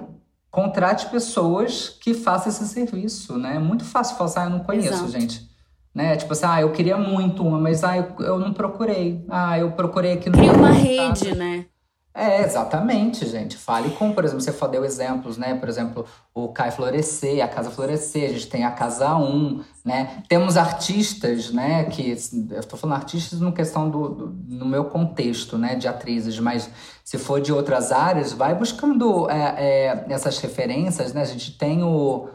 Contrate 0.51 1.07
pessoas 1.07 1.89
que 1.89 2.13
façam 2.13 2.49
esse 2.49 2.67
serviço, 2.67 3.35
né? 3.35 3.55
É 3.55 3.59
muito 3.59 3.83
fácil 3.83 4.15
falar 4.17 4.29
assim, 4.29 4.39
ah, 4.41 4.43
eu 4.43 4.49
não 4.51 4.59
conheço, 4.59 4.93
Exato. 4.93 5.09
gente. 5.09 5.49
Né? 5.91 6.15
Tipo 6.17 6.33
assim, 6.33 6.45
ah, 6.45 6.61
eu 6.61 6.71
queria 6.71 6.97
muito 6.97 7.41
uma, 7.41 7.57
mas 7.57 7.83
ah, 7.83 7.97
eu, 7.97 8.13
eu 8.19 8.37
não 8.37 8.53
procurei. 8.53 9.25
Ah, 9.27 9.57
eu 9.57 9.71
procurei 9.71 10.13
aqui 10.13 10.29
no... 10.29 10.37
Cria 10.37 10.53
uma 10.53 10.69
rede, 10.69 11.33
né? 11.33 11.65
É, 12.13 12.43
exatamente, 12.43 13.25
gente. 13.25 13.55
Fale 13.55 13.91
com, 13.91 14.11
por 14.11 14.25
exemplo, 14.25 14.41
você 14.41 14.67
deu 14.67 14.83
exemplos, 14.83 15.37
né? 15.37 15.55
Por 15.55 15.69
exemplo, 15.69 16.05
o 16.33 16.49
Cai 16.49 16.69
Florescer, 16.69 17.41
a 17.43 17.47
Casa 17.47 17.71
Florescer, 17.71 18.29
a 18.29 18.33
gente 18.33 18.47
tem 18.47 18.65
a 18.65 18.71
Casa 18.71 19.15
1, 19.15 19.63
né? 19.85 20.21
Temos 20.27 20.57
artistas, 20.57 21.51
né? 21.51 21.85
Que 21.85 22.11
eu 22.51 22.59
estou 22.59 22.77
falando 22.77 22.97
artistas 22.97 23.39
no 23.39 23.53
questão 23.53 23.89
do, 23.89 24.09
do- 24.09 24.35
no 24.49 24.65
meu 24.65 24.85
contexto, 24.85 25.57
né? 25.57 25.75
De 25.75 25.87
atrizes, 25.87 26.37
mas 26.37 26.69
se 27.03 27.17
for 27.17 27.39
de 27.39 27.53
outras 27.53 27.93
áreas, 27.93 28.33
vai 28.33 28.53
buscando 28.55 29.29
é, 29.29 29.55
é, 29.57 30.05
essas 30.09 30.37
referências, 30.39 31.13
né? 31.13 31.21
A 31.21 31.25
gente 31.25 31.57
tem 31.57 31.81
o 31.81 32.27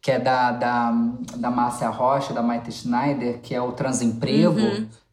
que 0.00 0.10
é 0.12 0.18
da, 0.18 0.50
da, 0.52 0.92
da 1.36 1.50
Márcia 1.50 1.90
Rocha, 1.90 2.32
da 2.32 2.40
Maite 2.42 2.72
Schneider, 2.72 3.38
que 3.42 3.54
é 3.54 3.60
o 3.60 3.72
Transemprego, 3.72 4.58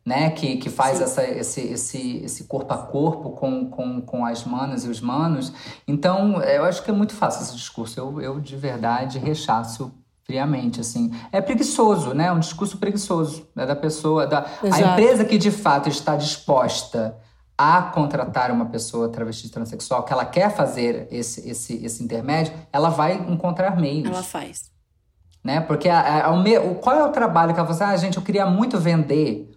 né? 0.08 0.30
Que, 0.30 0.56
que 0.56 0.70
faz 0.70 1.02
essa, 1.02 1.22
esse, 1.28 1.60
esse, 1.60 2.18
esse 2.24 2.44
corpo 2.46 2.74
a 2.74 2.78
corpo 2.78 3.32
com, 3.32 3.70
com, 3.70 4.00
com 4.02 4.26
as 4.26 4.46
manas 4.46 4.86
e 4.86 4.88
os 4.88 5.02
manos. 5.02 5.52
Então, 5.86 6.42
eu 6.42 6.64
acho 6.64 6.82
que 6.82 6.90
é 6.90 6.94
muito 6.94 7.14
fácil 7.14 7.44
esse 7.44 7.54
discurso. 7.58 8.00
Eu, 8.00 8.22
eu 8.22 8.40
de 8.40 8.56
verdade, 8.56 9.20
rechaço 9.20 9.92
friamente, 10.24 10.80
assim. 10.80 11.12
É 11.30 11.42
preguiçoso, 11.42 12.14
né? 12.14 12.28
É 12.28 12.32
um 12.32 12.40
discurso 12.40 12.78
preguiçoso. 12.78 13.46
É 13.58 13.66
da 13.66 13.76
pessoa... 13.76 14.26
Da, 14.26 14.46
a 14.64 14.80
empresa 14.94 15.26
que, 15.26 15.38
de 15.38 15.52
fato, 15.52 15.90
está 15.90 16.16
disposta 16.16 17.18
a 17.58 17.82
contratar 17.82 18.50
uma 18.52 18.68
pessoa 18.68 19.10
travesti 19.10 19.50
transexual, 19.50 20.04
que 20.04 20.14
ela 20.14 20.24
quer 20.26 20.56
fazer 20.56 21.08
esse, 21.12 21.50
esse, 21.50 21.84
esse 21.84 22.02
intermédio, 22.04 22.54
ela 22.72 22.90
vai 22.90 23.16
encontrar 23.16 23.76
meios 23.76 24.08
Ela 24.08 24.22
faz. 24.24 24.70
né? 25.44 25.60
Porque 25.62 25.90
a- 25.90 26.28
a- 26.28 26.38
me- 26.38 26.60
o- 26.60 26.76
qual 26.76 26.96
é 26.96 27.04
o 27.04 27.10
trabalho 27.10 27.54
que 27.54 27.60
ela 27.60 27.68
fala 27.68 27.84
assim, 27.90 27.94
ah, 27.96 27.98
gente, 27.98 28.16
eu 28.18 28.24
queria 28.24 28.46
muito 28.46 28.78
vender, 28.80 29.50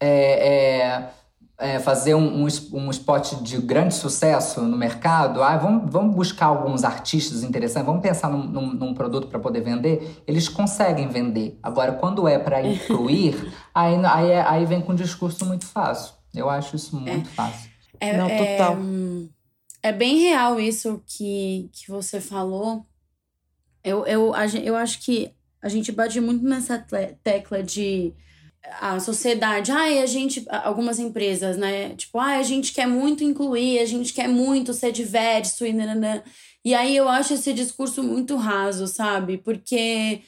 é, 0.00 0.48
é, 0.48 1.10
é, 1.58 1.78
fazer 1.78 2.14
um, 2.14 2.42
um, 2.44 2.90
spot 2.90 3.34
de 3.42 3.58
grande 3.58 3.94
sucesso 3.94 4.60
no 4.62 4.76
mercado, 4.76 5.42
ah, 5.42 5.56
vamos, 5.56 5.90
vamos 5.90 6.14
buscar 6.14 6.46
alguns 6.46 6.84
artistas 6.84 7.42
interessantes, 7.42 7.86
vamos 7.86 8.02
pensar 8.02 8.28
num, 8.30 8.44
num- 8.44 8.74
num 8.74 8.94
produto 8.94 9.26
para 9.28 9.38
poder 9.38 9.62
vender, 9.62 10.22
eles 10.26 10.48
conseguem 10.48 11.08
vender. 11.08 11.58
Agora, 11.62 11.92
quando 11.92 12.28
é 12.28 12.38
para 12.38 12.62
incluir, 12.62 13.52
aí, 13.74 13.96
aí, 14.04 14.30
é- 14.30 14.42
aí 14.42 14.64
vem 14.66 14.80
com 14.82 14.92
um 14.92 14.96
discurso 14.96 15.44
muito 15.46 15.66
fácil. 15.66 16.14
Eu 16.34 16.50
acho 16.50 16.76
isso 16.76 16.94
muito 17.00 17.28
fácil. 17.30 17.70
É, 17.98 18.16
Não, 18.16 18.28
é, 18.28 18.36
total. 18.36 18.76
hum, 18.76 19.28
é 19.82 19.92
bem 19.92 20.18
real 20.18 20.60
isso 20.60 21.02
que, 21.06 21.70
que 21.72 21.90
você 21.90 22.20
falou. 22.20 22.84
Eu, 23.82 24.04
eu, 24.06 24.32
eu 24.62 24.76
acho 24.76 25.00
que 25.00 25.32
a 25.62 25.68
gente 25.68 25.90
bate 25.90 26.20
muito 26.20 26.44
nessa 26.44 26.78
tecla 27.22 27.62
de 27.62 28.12
a 28.80 29.00
sociedade, 29.00 29.70
ai, 29.72 29.98
a 30.00 30.06
gente, 30.06 30.44
algumas 30.50 30.98
empresas, 30.98 31.56
né? 31.56 31.94
Tipo, 31.96 32.18
ai, 32.18 32.38
a 32.40 32.42
gente 32.42 32.72
quer 32.72 32.86
muito 32.86 33.24
incluir, 33.24 33.78
a 33.78 33.86
gente 33.86 34.12
quer 34.12 34.28
muito 34.28 34.72
ser 34.74 34.92
diverso 34.92 35.64
e 35.66 35.72
nananã. 35.72 36.22
E 36.64 36.74
aí 36.74 36.96
eu 36.96 37.08
acho 37.08 37.34
esse 37.34 37.52
discurso 37.52 38.02
muito 38.02 38.36
raso, 38.36 38.86
sabe? 38.86 39.38
Porque 39.38 40.22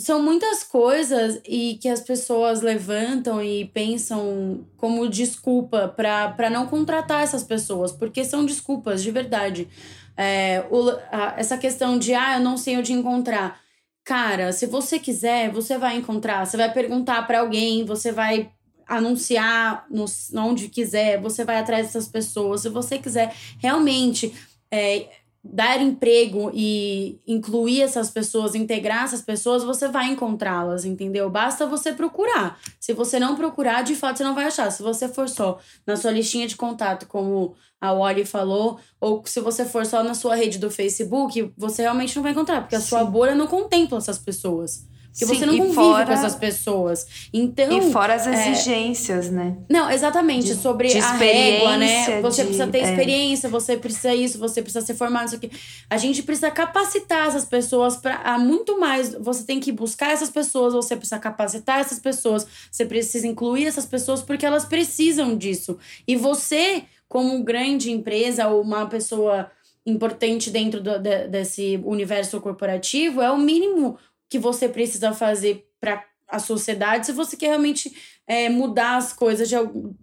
são 0.00 0.20
muitas 0.20 0.64
coisas 0.64 1.40
e 1.46 1.78
que 1.80 1.88
as 1.88 2.00
pessoas 2.00 2.60
levantam 2.62 3.42
e 3.42 3.64
pensam 3.66 4.66
como 4.76 5.08
desculpa 5.08 5.86
para 5.88 6.50
não 6.50 6.66
contratar 6.66 7.22
essas 7.22 7.44
pessoas, 7.44 7.92
porque 7.92 8.24
são 8.24 8.44
desculpas 8.44 9.02
de 9.02 9.10
verdade. 9.10 9.68
É, 10.16 10.64
o- 10.70 10.90
a- 11.12 11.34
essa 11.36 11.56
questão 11.56 11.98
de, 11.98 12.12
ah, 12.14 12.38
eu 12.38 12.44
não 12.44 12.56
sei 12.56 12.76
onde 12.76 12.92
encontrar. 12.92 13.60
Cara, 14.04 14.52
se 14.52 14.66
você 14.66 14.98
quiser, 14.98 15.50
você 15.50 15.78
vai 15.78 15.96
encontrar. 15.96 16.44
Você 16.44 16.56
vai 16.56 16.72
perguntar 16.72 17.26
para 17.26 17.40
alguém, 17.40 17.84
você 17.84 18.12
vai 18.12 18.52
anunciar 18.86 19.86
no, 19.90 20.04
onde 20.36 20.68
quiser, 20.68 21.20
você 21.20 21.42
vai 21.44 21.56
atrás 21.56 21.86
dessas 21.86 22.06
pessoas. 22.06 22.60
Se 22.62 22.68
você 22.68 22.98
quiser 22.98 23.34
realmente 23.58 24.34
é, 24.70 25.08
dar 25.44 25.80
emprego 25.82 26.50
e 26.54 27.20
incluir 27.26 27.82
essas 27.82 28.10
pessoas, 28.10 28.54
integrar 28.54 29.04
essas 29.04 29.20
pessoas, 29.20 29.62
você 29.62 29.88
vai 29.88 30.06
encontrá-las, 30.10 30.86
entendeu? 30.86 31.28
Basta 31.28 31.66
você 31.66 31.92
procurar. 31.92 32.58
Se 32.80 32.94
você 32.94 33.18
não 33.18 33.36
procurar, 33.36 33.82
de 33.82 33.94
fato 33.94 34.16
você 34.16 34.24
não 34.24 34.34
vai 34.34 34.46
achar. 34.46 34.70
Se 34.70 34.82
você 34.82 35.06
for 35.06 35.28
só 35.28 35.58
na 35.86 35.96
sua 35.96 36.12
listinha 36.12 36.48
de 36.48 36.56
contato, 36.56 37.06
como 37.06 37.54
a 37.78 37.92
Wally 37.92 38.24
falou, 38.24 38.80
ou 38.98 39.22
se 39.26 39.40
você 39.40 39.66
for 39.66 39.84
só 39.84 40.02
na 40.02 40.14
sua 40.14 40.34
rede 40.34 40.58
do 40.58 40.70
Facebook, 40.70 41.52
você 41.56 41.82
realmente 41.82 42.16
não 42.16 42.22
vai 42.22 42.32
encontrar, 42.32 42.62
porque 42.62 42.76
a 42.76 42.80
sua 42.80 43.04
bolha 43.04 43.34
não 43.34 43.46
contempla 43.46 43.98
essas 43.98 44.18
pessoas. 44.18 44.86
Porque 45.16 45.26
Sim, 45.26 45.38
você 45.38 45.46
não 45.46 45.56
convive 45.58 45.74
fora- 45.74 46.06
com 46.06 46.12
essas 46.12 46.34
pessoas. 46.34 47.06
Então. 47.32 47.78
E 47.78 47.92
fora 47.92 48.14
as 48.14 48.26
é, 48.26 48.50
exigências, 48.50 49.30
né? 49.30 49.56
não, 49.70 49.88
exatamente, 49.88 50.46
De- 50.48 50.56
sobre 50.56 50.88
de 50.88 50.98
a 50.98 51.12
régua, 51.12 51.76
né? 51.76 52.20
Você 52.20 52.42
de- 52.42 52.48
precisa 52.48 52.66
ter 52.66 52.78
é. 52.78 52.90
experiência, 52.90 53.48
você 53.48 53.76
precisa 53.76 54.12
isso, 54.12 54.38
você 54.38 54.60
precisa 54.60 54.84
ser 54.84 54.94
formado, 54.94 55.26
isso 55.28 55.36
aqui. 55.36 55.52
A 55.88 55.96
gente 55.96 56.20
precisa 56.24 56.50
capacitar 56.50 57.28
essas 57.28 57.44
pessoas 57.44 57.96
para 57.96 58.36
muito 58.40 58.80
mais. 58.80 59.14
Você 59.14 59.44
tem 59.44 59.60
que 59.60 59.70
buscar 59.70 60.10
essas 60.10 60.30
pessoas, 60.30 60.74
você 60.74 60.96
precisa 60.96 61.20
capacitar 61.20 61.78
essas 61.78 62.00
pessoas, 62.00 62.44
você 62.68 62.84
precisa 62.84 63.24
incluir 63.28 63.66
essas 63.66 63.86
pessoas 63.86 64.20
porque 64.20 64.44
elas 64.44 64.64
precisam 64.64 65.36
disso. 65.36 65.78
E 66.08 66.16
você, 66.16 66.82
como 67.08 67.40
grande 67.44 67.92
empresa 67.92 68.48
ou 68.48 68.60
uma 68.62 68.86
pessoa 68.86 69.48
importante 69.86 70.50
dentro 70.50 70.80
do- 70.80 70.98
de- 70.98 71.28
desse 71.28 71.80
universo 71.84 72.40
corporativo, 72.40 73.20
é 73.22 73.30
o 73.30 73.38
mínimo 73.38 73.96
que 74.28 74.38
você 74.38 74.68
precisa 74.68 75.12
fazer 75.12 75.66
para 75.80 76.04
a 76.28 76.38
sociedade 76.38 77.06
se 77.06 77.12
você 77.12 77.36
quer 77.36 77.48
realmente 77.48 77.94
é, 78.26 78.48
mudar 78.48 78.96
as 78.96 79.12
coisas, 79.12 79.48
de, 79.48 79.54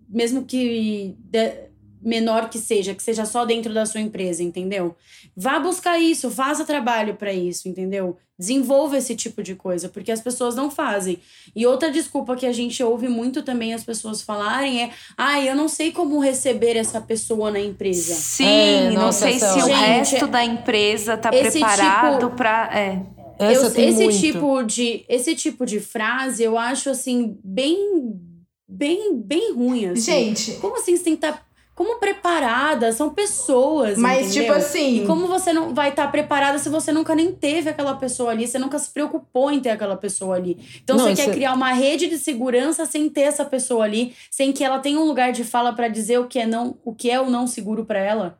mesmo 0.07 0.45
que 0.45 1.15
de- 1.19 1.71
menor 2.03 2.49
que 2.49 2.57
seja, 2.57 2.95
que 2.95 3.03
seja 3.03 3.25
só 3.25 3.45
dentro 3.45 3.71
da 3.73 3.85
sua 3.85 4.01
empresa, 4.01 4.41
entendeu? 4.41 4.95
Vá 5.37 5.59
buscar 5.59 5.99
isso, 5.99 6.31
faça 6.31 6.65
trabalho 6.65 7.15
para 7.15 7.31
isso, 7.31 7.67
entendeu? 7.69 8.17
Desenvolva 8.39 8.97
esse 8.97 9.15
tipo 9.15 9.43
de 9.43 9.53
coisa, 9.53 9.87
porque 9.87 10.11
as 10.11 10.19
pessoas 10.19 10.55
não 10.55 10.71
fazem. 10.71 11.19
E 11.55 11.63
outra 11.67 11.91
desculpa 11.91 12.35
que 12.35 12.47
a 12.47 12.51
gente 12.51 12.81
ouve 12.83 13.07
muito 13.07 13.43
também 13.43 13.71
as 13.75 13.83
pessoas 13.83 14.19
falarem 14.23 14.81
é: 14.81 14.91
ah, 15.15 15.39
eu 15.41 15.55
não 15.55 15.67
sei 15.67 15.91
como 15.91 16.17
receber 16.19 16.75
essa 16.75 16.99
pessoa 16.99 17.51
na 17.51 17.59
empresa. 17.59 18.15
Sim, 18.15 18.45
É, 18.47 18.89
não 18.89 19.03
nossa, 19.03 19.25
sei 19.29 19.37
se 19.39 19.45
o 19.45 19.65
Gente, 19.65 19.71
resto 20.15 20.25
da 20.27 20.43
empresa 20.43 21.15
tá 21.17 21.29
esse 21.31 21.59
preparado 21.59 22.25
tipo- 22.25 22.35
pra. 22.35 22.69
É. 22.73 23.20
Essa 23.45 23.79
Eu- 23.79 23.89
esse 23.89 24.03
muito. 24.03 24.19
tipo 24.19 24.63
de 24.63 25.05
esse 25.09 25.35
tipo 25.35 25.65
de 25.65 25.79
frase 25.79 26.43
eu 26.43 26.57
acho 26.57 26.89
assim 26.89 27.37
bem 27.43 28.19
bem 28.67 29.15
bem 29.17 29.53
ruim 29.53 29.85
assim. 29.87 30.01
Gente, 30.01 30.51
como 30.53 30.77
assim 30.77 30.95
você 30.95 31.03
tem 31.03 31.15
que 31.15 31.25
estar 31.25 31.45
como 31.73 31.99
preparada 31.99 32.91
são 32.91 33.09
pessoas 33.09 33.97
mas 33.97 34.27
entendeu? 34.27 34.41
tipo 34.43 34.53
assim. 34.53 35.03
e 35.03 35.07
como 35.07 35.25
você 35.25 35.51
não 35.51 35.73
vai 35.73 35.89
estar 35.89 36.07
preparada 36.11 36.59
se 36.59 36.69
você 36.69 36.91
nunca 36.91 37.15
nem 37.15 37.31
teve 37.31 37.69
aquela 37.69 37.95
pessoa 37.95 38.31
ali 38.31 38.45
você 38.45 38.59
nunca 38.59 38.77
se 38.77 38.89
preocupou 38.91 39.49
em 39.49 39.59
ter 39.59 39.69
aquela 39.71 39.95
pessoa 39.95 40.35
ali 40.35 40.57
então 40.83 40.95
Não, 40.97 41.05
você 41.05 41.15
quer 41.15 41.29
é- 41.29 41.33
criar 41.33 41.53
uma 41.53 41.71
rede 41.71 42.07
de 42.07 42.17
segurança 42.19 42.85
sem 42.85 43.09
ter 43.09 43.21
essa 43.21 43.45
pessoa 43.45 43.85
ali 43.85 44.13
sem 44.29 44.51
que 44.51 44.63
ela 44.63 44.79
tenha 44.79 44.99
um 44.99 45.05
lugar 45.05 45.31
de 45.31 45.43
fala 45.43 45.73
pra 45.73 45.87
dizer 45.87 46.19
o 46.19 46.27
que 46.27 46.39
é 46.39 46.45
não 46.45 46.77
o 46.85 46.93
que 46.93 47.09
é 47.09 47.19
ou 47.19 47.29
não 47.31 47.47
seguro 47.47 47.83
pra 47.85 47.99
ela 47.99 48.37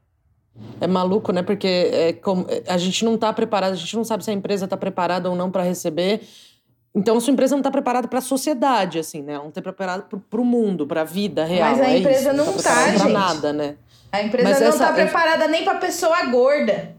É 0.79 0.87
maluco, 0.87 1.31
né? 1.31 1.41
Porque 1.43 1.67
é 1.67 2.13
como, 2.13 2.45
a 2.67 2.77
gente 2.77 3.05
não 3.05 3.17
tá 3.17 3.31
preparado, 3.31 3.73
a 3.73 3.75
gente 3.75 3.95
não 3.95 4.03
sabe 4.03 4.23
se 4.23 4.29
a 4.29 4.33
empresa 4.33 4.67
tá 4.67 4.75
preparada 4.77 5.29
ou 5.29 5.35
não 5.35 5.49
para 5.49 5.63
receber. 5.63 6.21
Então, 6.93 7.19
sua 7.21 7.31
empresa 7.31 7.55
não 7.55 7.61
está 7.61 7.71
preparada 7.71 8.07
para 8.07 8.19
a 8.19 8.21
sociedade, 8.21 8.99
assim, 8.99 9.21
né? 9.21 9.33
Ela 9.33 9.43
não 9.43 9.49
está 9.49 9.61
preparada 9.61 10.05
para 10.29 10.41
o 10.41 10.45
mundo, 10.45 10.85
para 10.85 11.01
a 11.01 11.05
vida 11.05 11.45
real. 11.45 11.69
Mas 11.71 11.79
a 11.79 11.89
é 11.89 11.97
empresa 11.99 12.33
isso. 12.33 12.37
não 12.37 12.53
tá 12.53 12.63
tá, 12.63 12.73
pra 12.83 12.97
gente. 12.97 13.07
nada, 13.13 13.53
né? 13.53 13.75
A 14.11 14.21
empresa 14.21 14.49
Mas 14.49 14.59
não 14.59 14.67
essa- 14.67 14.87
tá 14.87 14.93
preparada 14.93 15.47
nem 15.47 15.63
pra 15.63 15.75
pessoa 15.75 16.21
gorda. 16.25 16.95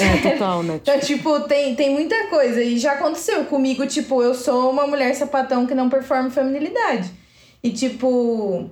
É, 0.00 0.16
total, 0.32 0.62
né? 0.64 0.80
Então, 0.82 0.98
tipo, 0.98 1.40
tem, 1.42 1.76
tem 1.76 1.90
muita 1.90 2.26
coisa. 2.26 2.60
E 2.60 2.76
já 2.76 2.94
aconteceu 2.94 3.44
comigo, 3.44 3.86
tipo, 3.86 4.20
eu 4.20 4.34
sou 4.34 4.68
uma 4.70 4.84
mulher 4.86 5.14
sapatão 5.14 5.64
que 5.64 5.74
não 5.76 5.88
performa 5.88 6.28
feminilidade. 6.28 7.08
E, 7.62 7.70
tipo, 7.70 8.68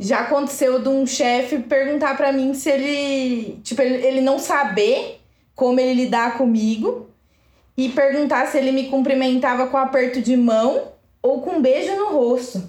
já 0.00 0.20
aconteceu 0.20 0.80
de 0.80 0.88
um 0.88 1.06
chefe 1.06 1.58
perguntar 1.58 2.16
pra 2.16 2.32
mim 2.32 2.54
se 2.54 2.70
ele. 2.70 3.60
Tipo, 3.62 3.82
ele, 3.82 4.04
ele 4.06 4.20
não 4.22 4.38
saber 4.38 5.20
como 5.54 5.78
ele 5.78 6.02
lidar 6.04 6.36
comigo. 6.38 7.06
E 7.76 7.88
perguntar 7.88 8.46
se 8.48 8.58
ele 8.58 8.72
me 8.72 8.88
cumprimentava 8.88 9.66
com 9.68 9.76
aperto 9.78 10.20
de 10.20 10.36
mão 10.36 10.88
ou 11.22 11.40
com 11.40 11.52
um 11.52 11.62
beijo 11.62 11.94
no 11.96 12.08
rosto. 12.10 12.62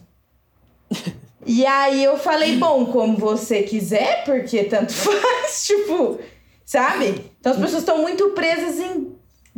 E 1.45 1.65
aí 1.65 2.03
eu 2.03 2.17
falei, 2.17 2.57
bom, 2.57 2.85
como 2.85 3.17
você 3.17 3.63
quiser, 3.63 4.23
porque 4.23 4.63
tanto 4.65 4.93
faz, 4.93 5.65
tipo, 5.65 6.19
sabe? 6.65 7.29
Então 7.39 7.51
as 7.51 7.57
pessoas 7.57 7.81
estão 7.81 7.97
muito 7.97 8.29
presas 8.29 8.79
em 8.79 9.13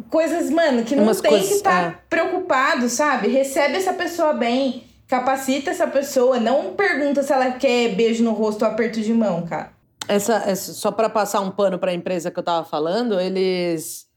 coisas, 0.10 0.50
mano, 0.50 0.84
que 0.86 0.96
não 0.96 1.04
Umas 1.04 1.22
tem 1.22 1.30
coisas- 1.30 1.50
que 1.50 1.56
estar 1.56 1.92
é. 1.92 1.96
preocupado, 2.10 2.88
sabe? 2.90 3.28
Recebe 3.28 3.76
essa 3.76 3.94
pessoa 3.94 4.34
bem, 4.34 4.84
capacita 5.08 5.70
essa 5.72 5.88
pessoa, 5.88 6.40
não 6.40 6.74
pergunta 6.74 7.22
se 7.24 7.32
ela 7.32 7.52
quer 7.52 7.96
beijo 7.96 8.24
no 8.24 8.32
rosto 8.34 8.64
ou 8.64 8.72
aperto 8.72 9.02
de 9.02 9.14
mão, 9.14 9.46
cara. 9.46 9.72
Essa, 10.08 10.36
essa- 10.50 10.74
só 10.74 10.92
para 10.92 11.10
passar 11.10 11.40
um 11.42 11.52
pano 11.52 11.78
para 11.80 11.92
a 11.92 11.94
empresa 11.94 12.30
que 12.32 12.40
eu 12.40 12.44
tava 12.44 12.66
falando, 12.66 13.20
eles 13.20 14.08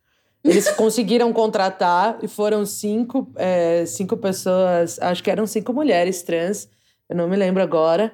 eles 0.45 0.71
conseguiram 0.77 1.33
contratar 1.33 2.19
e 2.23 2.29
foram 2.29 2.65
cinco, 2.65 3.31
é, 3.37 3.85
cinco 3.87 4.17
pessoas, 4.17 4.99
acho 5.01 5.23
que 5.23 5.31
eram 5.31 5.47
cinco 5.47 5.73
mulheres 5.73 6.23
trans, 6.23 6.69
eu 7.09 7.17
não 7.17 7.29
me 7.29 7.37
lembro 7.37 7.63
agora, 7.63 8.13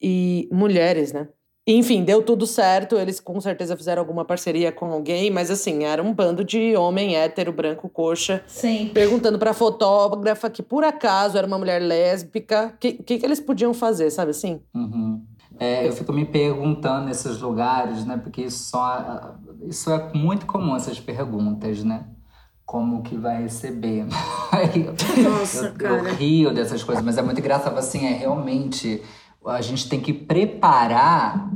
e 0.00 0.48
mulheres, 0.52 1.12
né? 1.12 1.28
Enfim, 1.66 2.04
deu 2.04 2.22
tudo 2.22 2.46
certo, 2.46 2.96
eles 2.96 3.18
com 3.18 3.40
certeza 3.40 3.74
fizeram 3.74 4.00
alguma 4.02 4.22
parceria 4.22 4.70
com 4.70 4.92
alguém, 4.92 5.30
mas 5.30 5.50
assim, 5.50 5.84
era 5.84 6.02
um 6.02 6.12
bando 6.12 6.44
de 6.44 6.76
homem 6.76 7.16
hétero, 7.16 7.52
branco, 7.52 7.88
coxa, 7.88 8.42
Sim. 8.46 8.90
perguntando 8.92 9.38
pra 9.38 9.54
fotógrafa 9.54 10.50
que 10.50 10.62
por 10.62 10.84
acaso 10.84 11.38
era 11.38 11.46
uma 11.46 11.56
mulher 11.58 11.80
lésbica, 11.80 12.72
o 12.74 12.78
que, 12.78 12.92
que, 12.92 13.18
que 13.18 13.24
eles 13.24 13.40
podiam 13.40 13.72
fazer, 13.72 14.10
sabe 14.10 14.32
assim? 14.32 14.60
Uhum. 14.74 15.22
É, 15.58 15.86
eu 15.88 15.92
fico 15.92 16.12
me 16.12 16.26
perguntando 16.26 17.06
nesses 17.06 17.40
lugares, 17.40 18.04
né? 18.04 18.18
Porque 18.22 18.42
isso, 18.42 18.64
só, 18.70 19.34
isso 19.66 19.90
é 19.90 20.12
muito 20.12 20.44
comum, 20.44 20.76
essas 20.76 21.00
perguntas, 21.00 21.82
né? 21.82 22.04
Como 22.66 23.02
que 23.02 23.16
vai 23.16 23.42
receber? 23.42 24.04
Eu- 24.74 25.30
Nossa, 25.30 25.66
eu, 25.66 25.70
eu 25.70 25.74
cara. 25.74 26.12
rio 26.12 26.52
dessas 26.52 26.82
coisas, 26.82 27.02
mas 27.04 27.16
é 27.18 27.22
muito 27.22 27.38
engraçado, 27.40 27.78
assim, 27.78 28.04
é 28.06 28.12
realmente... 28.12 29.02
A 29.46 29.60
gente 29.60 29.88
tem 29.88 30.00
que 30.00 30.12
preparar 30.12 31.50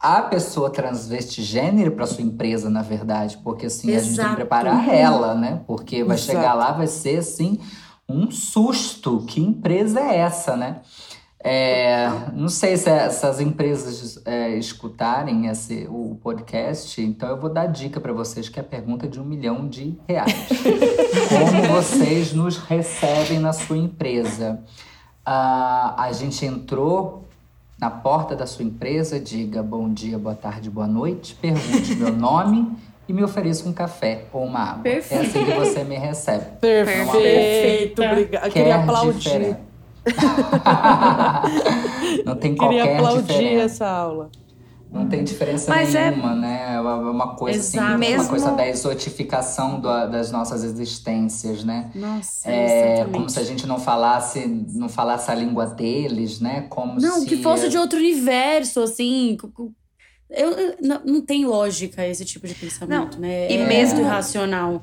a 0.00 0.22
pessoa 0.22 0.70
transvesti 0.70 1.42
gênero 1.42 1.92
para 1.92 2.06
sua 2.06 2.22
empresa, 2.22 2.70
na 2.70 2.82
verdade. 2.82 3.38
Porque, 3.44 3.66
assim, 3.66 3.94
a 3.94 3.98
gente 3.98 4.06
tem 4.06 4.14
que 4.14 4.20
Exato. 4.20 4.36
preparar 4.36 4.88
ela, 4.88 5.34
né? 5.34 5.60
Porque 5.66 6.02
vai 6.02 6.16
Exato. 6.16 6.32
chegar 6.32 6.54
lá, 6.54 6.72
vai 6.72 6.86
ser, 6.86 7.18
assim, 7.18 7.60
um 8.08 8.30
susto. 8.30 9.24
Que 9.26 9.40
empresa 9.40 10.00
é 10.00 10.16
essa, 10.16 10.56
né? 10.56 10.80
É, 11.42 12.06
não 12.34 12.50
sei 12.50 12.76
se 12.76 12.90
essas 12.90 13.40
empresas 13.40 14.20
é, 14.26 14.50
escutarem 14.56 15.46
esse, 15.46 15.86
o 15.88 16.18
podcast, 16.22 17.00
então 17.00 17.30
eu 17.30 17.40
vou 17.40 17.48
dar 17.48 17.66
dica 17.66 17.98
para 17.98 18.12
vocês 18.12 18.50
que 18.50 18.58
é 18.58 18.62
a 18.62 18.64
pergunta 18.64 19.08
de 19.08 19.18
um 19.18 19.24
milhão 19.24 19.66
de 19.66 19.98
reais. 20.06 20.34
Como 21.30 21.62
vocês 21.74 22.34
nos 22.34 22.58
recebem 22.58 23.38
na 23.38 23.54
sua 23.54 23.78
empresa? 23.78 24.62
Ah, 25.24 25.94
a 25.98 26.12
gente 26.12 26.44
entrou 26.44 27.24
na 27.78 27.90
porta 27.90 28.36
da 28.36 28.46
sua 28.46 28.64
empresa, 28.64 29.18
diga 29.18 29.62
bom 29.62 29.88
dia, 29.92 30.18
boa 30.18 30.34
tarde, 30.34 30.68
boa 30.68 30.86
noite, 30.86 31.34
pergunte 31.40 31.94
meu 31.94 32.12
nome 32.12 32.76
e 33.08 33.12
me 33.12 33.22
ofereça 33.24 33.68
um 33.68 33.72
café 33.72 34.26
ou 34.32 34.44
uma 34.44 34.60
água. 34.60 34.88
É 34.88 34.98
assim 34.98 35.44
que 35.44 35.52
você 35.52 35.84
me 35.84 35.96
recebe. 35.96 36.44
Perfeito, 36.60 38.02
obrigada. 38.02 38.46
Eu 38.46 38.52
queria 38.52 38.76
aplaudir. 38.76 39.56
Não 42.24 42.34
tem 42.36 42.54
Queria 42.54 42.54
qualquer 42.54 42.96
aplaudir 42.96 43.22
diferença. 43.26 43.64
essa 43.64 43.86
aula. 43.86 44.30
Não 44.92 45.08
tem 45.08 45.22
diferença 45.22 45.70
Mas 45.70 45.94
é- 45.94 46.10
nenhuma, 46.10 46.34
né? 46.34 46.74
É 46.74 46.80
uma 46.80 46.96
uma 47.10 47.36
coisa 47.36 47.60
assim, 47.60 47.76
Exato. 47.76 47.92
uma 47.92 47.98
Mesmo- 47.98 48.28
coisa 48.28 48.50
da 48.52 48.66
exotificação 48.66 49.80
do- 49.80 50.06
das 50.10 50.32
nossas 50.32 50.64
existências, 50.64 51.62
né? 51.64 51.90
Nossa, 51.94 52.50
É 52.50 52.94
exatamente. 52.94 53.14
como 53.16 53.30
se 53.30 53.38
a 53.38 53.44
gente 53.44 53.66
não 53.66 53.78
falasse, 53.78 54.46
não 54.74 54.88
falasse 54.88 55.30
a 55.30 55.34
língua 55.34 55.66
deles, 55.66 56.40
né? 56.40 56.66
Como 56.68 57.00
Não, 57.00 57.20
se 57.20 57.26
que 57.26 57.36
fosse 57.42 57.68
de 57.68 57.78
outro 57.78 57.98
universo, 57.98 58.80
assim. 58.80 59.36
Eu, 60.28 60.50
eu- 60.52 60.76
não, 60.82 61.00
não 61.04 61.20
tem 61.20 61.44
lógica 61.44 62.06
esse 62.06 62.24
tipo 62.24 62.46
de 62.46 62.54
pensamento, 62.54 63.18
né? 63.20 63.50
e 63.50 63.56
é 63.56 63.66
mesmo- 63.66 64.00
irracional. 64.00 64.82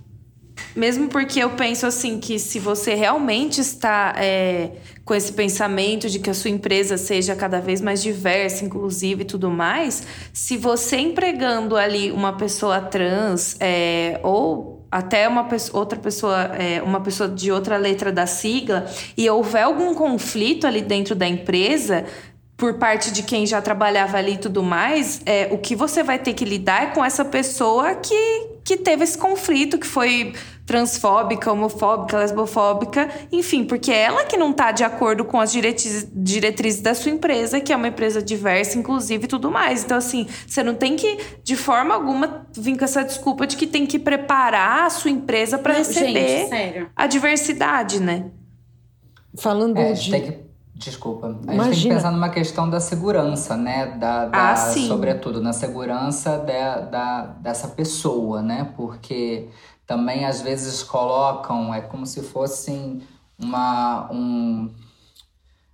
Mesmo 0.75 1.07
porque 1.07 1.39
eu 1.39 1.51
penso 1.51 1.85
assim 1.85 2.19
que 2.19 2.37
se 2.37 2.59
você 2.59 2.93
realmente 2.93 3.61
está 3.61 4.13
é, 4.17 4.71
com 5.03 5.15
esse 5.15 5.33
pensamento 5.33 6.09
de 6.09 6.19
que 6.19 6.29
a 6.29 6.33
sua 6.33 6.49
empresa 6.49 6.97
seja 6.97 7.35
cada 7.35 7.59
vez 7.59 7.81
mais 7.81 8.01
diversa, 8.01 8.63
inclusive 8.63 9.23
e 9.23 9.25
tudo 9.25 9.49
mais, 9.49 10.03
se 10.33 10.57
você 10.57 10.97
empregando 10.97 11.75
ali 11.75 12.11
uma 12.11 12.33
pessoa 12.33 12.79
trans 12.81 13.55
é, 13.59 14.19
ou 14.23 14.77
até 14.91 15.27
uma 15.27 15.43
pessoa, 15.45 15.79
outra 15.79 15.99
pessoa, 15.99 16.43
é, 16.57 16.81
uma 16.81 17.01
pessoa 17.01 17.29
de 17.29 17.51
outra 17.51 17.77
letra 17.77 18.11
da 18.11 18.25
sigla, 18.25 18.85
e 19.17 19.29
houver 19.29 19.63
algum 19.63 19.93
conflito 19.93 20.65
ali 20.65 20.81
dentro 20.81 21.13
da 21.13 21.27
empresa, 21.27 22.05
por 22.55 22.75
parte 22.75 23.11
de 23.11 23.21
quem 23.21 23.45
já 23.45 23.61
trabalhava 23.61 24.17
ali 24.17 24.33
e 24.33 24.37
tudo 24.37 24.63
mais, 24.63 25.21
é, 25.25 25.47
o 25.51 25.57
que 25.57 25.75
você 25.75 26.01
vai 26.03 26.17
ter 26.17 26.33
que 26.33 26.43
lidar 26.43 26.83
é 26.83 26.85
com 26.87 27.05
essa 27.05 27.23
pessoa 27.23 27.95
que, 27.95 28.47
que 28.67 28.75
teve 28.75 29.05
esse 29.05 29.17
conflito, 29.17 29.77
que 29.77 29.87
foi 29.87 30.33
transfóbica, 30.65 31.49
homofóbica, 31.49 32.17
lesbofóbica, 32.17 33.09
enfim, 33.31 33.63
porque 33.63 33.89
é 33.89 34.01
ela 34.03 34.25
que 34.25 34.35
não 34.35 34.51
tá 34.51 34.73
de 34.73 34.83
acordo 34.83 35.23
com 35.23 35.39
as 35.39 35.53
diretrizes, 35.53 36.05
diretrizes 36.13 36.81
da 36.81 36.93
sua 36.93 37.09
empresa, 37.13 37.61
que 37.61 37.71
é 37.71 37.75
uma 37.77 37.87
empresa 37.87 38.21
diversa, 38.21 38.77
inclusive 38.77 39.23
e 39.23 39.27
tudo 39.27 39.49
mais. 39.49 39.85
Então, 39.85 39.97
assim, 39.97 40.27
você 40.45 40.61
não 40.61 40.75
tem 40.75 40.97
que, 40.97 41.17
de 41.41 41.55
forma 41.55 41.93
alguma, 41.95 42.45
vir 42.51 42.77
com 42.77 42.83
essa 42.83 43.05
desculpa 43.05 43.47
de 43.47 43.55
que 43.55 43.65
tem 43.65 43.85
que 43.85 43.97
preparar 43.97 44.85
a 44.85 44.89
sua 44.89 45.09
empresa 45.11 45.57
para 45.57 45.73
receber 45.73 46.27
Gente, 46.27 46.49
sério. 46.49 46.89
a 46.93 47.07
diversidade, 47.07 48.01
né? 48.01 48.25
Falando 49.37 49.77
É, 49.77 49.93
de. 49.93 50.01
gente 50.01 50.11
tem 50.11 50.31
que. 50.31 50.46
Desculpa. 50.77 51.27
A 51.27 51.29
gente 51.31 51.39
tem 51.41 51.47
que 51.49 51.55
Imagina. 51.55 51.95
pensar 51.95 52.11
numa 52.11 52.29
questão 52.29 52.69
da 52.69 52.79
segurança, 52.79 53.57
né? 53.57 53.87
Da, 53.97 54.25
da- 54.25 54.51
Ah, 54.51 54.55
sim. 54.55 54.87
Sobretudo 54.87 55.41
na 55.41 55.51
segurança 55.53 56.37
da, 56.37 56.79
da, 56.81 57.21
dessa 57.39 57.67
pessoa, 57.69 58.41
né? 58.41 58.71
Porque 58.77 59.49
também 59.85 60.25
às 60.25 60.41
vezes 60.41 60.83
colocam, 60.83 61.73
é 61.73 61.81
como 61.81 62.05
se 62.05 62.21
fossem 62.21 63.01
uma. 63.39 64.07
Um, 64.11 64.69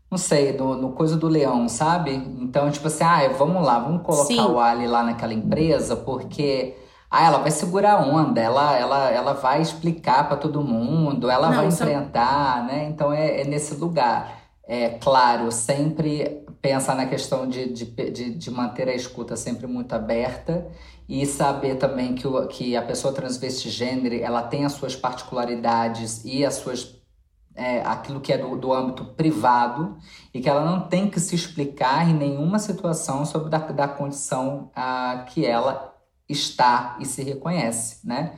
não 0.10 0.18
sei, 0.18 0.56
no, 0.56 0.76
no 0.76 0.92
coisa 0.92 1.18
do 1.18 1.28
leão, 1.28 1.68
sabe? 1.68 2.12
Então, 2.14 2.70
tipo 2.70 2.88
assim, 2.88 3.04
ah, 3.04 3.28
vamos 3.38 3.66
lá, 3.66 3.80
vamos 3.80 4.04
colocar 4.04 4.26
Sim. 4.26 4.40
o 4.40 4.60
Ali 4.60 4.88
lá 4.88 5.04
naquela 5.04 5.34
empresa, 5.34 5.96
porque. 5.96 6.78
Ah, 7.16 7.26
ela 7.28 7.38
vai 7.38 7.52
segurar 7.52 7.94
a 7.94 8.02
onda, 8.02 8.42
ela, 8.42 8.76
ela, 8.76 9.10
ela 9.12 9.34
vai 9.34 9.62
explicar 9.62 10.28
para 10.28 10.36
todo 10.36 10.64
mundo, 10.64 11.30
ela 11.30 11.50
Não, 11.50 11.56
vai 11.58 11.66
é- 11.66 11.68
enfrentar, 11.68 12.64
né? 12.66 12.86
Então 12.90 13.14
é, 13.14 13.42
é 13.42 13.44
nesse 13.44 13.76
lugar. 13.76 14.43
É 14.66 14.92
claro, 14.98 15.52
sempre 15.52 16.44
pensar 16.62 16.96
na 16.96 17.06
questão 17.06 17.48
de, 17.48 17.74
de, 17.74 17.86
de, 18.12 18.34
de 18.36 18.52
manter 18.52 18.88
a 18.88 18.96
escuta 18.96 19.36
sempre 19.36 19.68
muito 19.68 19.94
aberta 19.94 20.66
e 21.08 21.26
saber 21.26 21.76
também 21.76 22.16
que, 22.16 22.26
o, 22.26 22.48
que 22.48 22.76
a 22.76 22.82
pessoa 22.82 23.14
transvesti 23.14 23.70
gênero 23.70 24.16
ela 24.16 24.42
tem 24.44 24.64
as 24.66 24.72
suas 24.74 24.96
particularidades 24.96 26.24
e 26.24 26.46
as 26.46 26.56
suas 26.56 27.02
é, 27.56 27.82
aquilo 27.82 28.22
que 28.22 28.34
é 28.34 28.38
do, 28.38 28.56
do 28.58 28.74
âmbito 28.74 29.06
privado 29.16 29.98
e 30.34 30.42
que 30.42 30.50
ela 30.50 30.64
não 30.66 30.88
tem 30.88 31.10
que 31.10 31.20
se 31.20 31.36
explicar 31.36 32.10
em 32.10 32.14
nenhuma 32.14 32.58
situação 32.60 33.26
sobre 33.26 33.50
da, 33.50 33.60
da 33.60 33.88
condição 33.88 34.72
ah, 34.76 35.26
que 35.30 35.46
ela 35.46 35.94
está 36.28 36.98
e 37.00 37.06
se 37.06 37.22
reconhece, 37.24 38.06
né? 38.08 38.38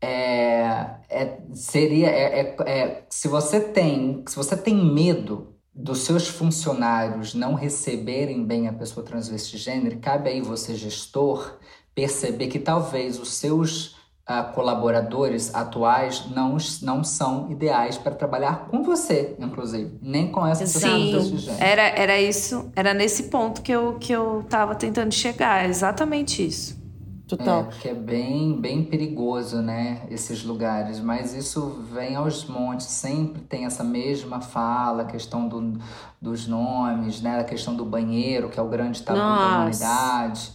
É, 0.00 0.64
é, 1.08 1.40
seria 1.54 2.08
é, 2.10 2.40
é- 2.40 2.56
é- 2.68 3.06
se 3.10 3.28
você 3.28 3.60
tem 3.60 4.24
se 4.28 4.36
você 4.36 4.56
tem 4.56 4.74
medo 4.76 5.55
dos 5.76 6.00
seus 6.00 6.26
funcionários 6.26 7.34
não 7.34 7.52
receberem 7.52 8.42
bem 8.42 8.66
a 8.66 8.72
pessoa 8.72 9.04
transvesti 9.04 9.58
gênero, 9.58 9.98
cabe 9.98 10.30
aí 10.30 10.40
você 10.40 10.74
gestor 10.74 11.58
perceber 11.94 12.46
que 12.46 12.58
talvez 12.58 13.20
os 13.20 13.34
seus 13.34 13.94
ah, 14.26 14.42
colaboradores 14.42 15.54
atuais 15.54 16.24
não, 16.34 16.56
não 16.80 17.04
são 17.04 17.50
ideais 17.52 17.98
para 17.98 18.14
trabalhar 18.14 18.68
com 18.68 18.82
você, 18.82 19.36
inclusive, 19.38 19.98
nem 20.00 20.32
com 20.32 20.46
essa 20.46 20.64
pessoa 20.64 20.96
Sim, 20.96 21.10
transvesti 21.10 21.38
gênero. 21.46 21.64
era, 21.64 21.82
era 21.82 22.20
isso, 22.20 22.70
era 22.74 22.94
nesse 22.94 23.24
ponto 23.24 23.60
que 23.60 23.70
eu, 23.70 23.98
que 24.00 24.12
eu 24.12 24.40
tentando 24.74 25.12
chegar, 25.12 25.64
é 25.64 25.68
exatamente 25.68 26.44
isso. 26.44 26.85
Total. 27.26 27.60
É, 27.60 27.62
porque 27.64 27.88
é 27.88 27.94
bem, 27.94 28.60
bem 28.60 28.84
perigoso, 28.84 29.60
né? 29.60 30.06
Esses 30.10 30.44
lugares. 30.44 31.00
Mas 31.00 31.34
isso 31.34 31.84
vem 31.92 32.14
aos 32.14 32.44
montes. 32.44 32.86
Sempre 32.86 33.42
tem 33.42 33.64
essa 33.64 33.82
mesma 33.82 34.40
fala, 34.40 35.02
a 35.02 35.06
questão 35.06 35.48
do, 35.48 35.78
dos 36.20 36.46
nomes, 36.46 37.20
né? 37.20 37.40
A 37.40 37.44
questão 37.44 37.74
do 37.74 37.84
banheiro, 37.84 38.48
que 38.48 38.60
é 38.60 38.62
o 38.62 38.68
grande 38.68 39.02
tabu 39.02 39.18
Nossa. 39.18 39.40
da 39.40 39.56
humanidade. 39.56 40.52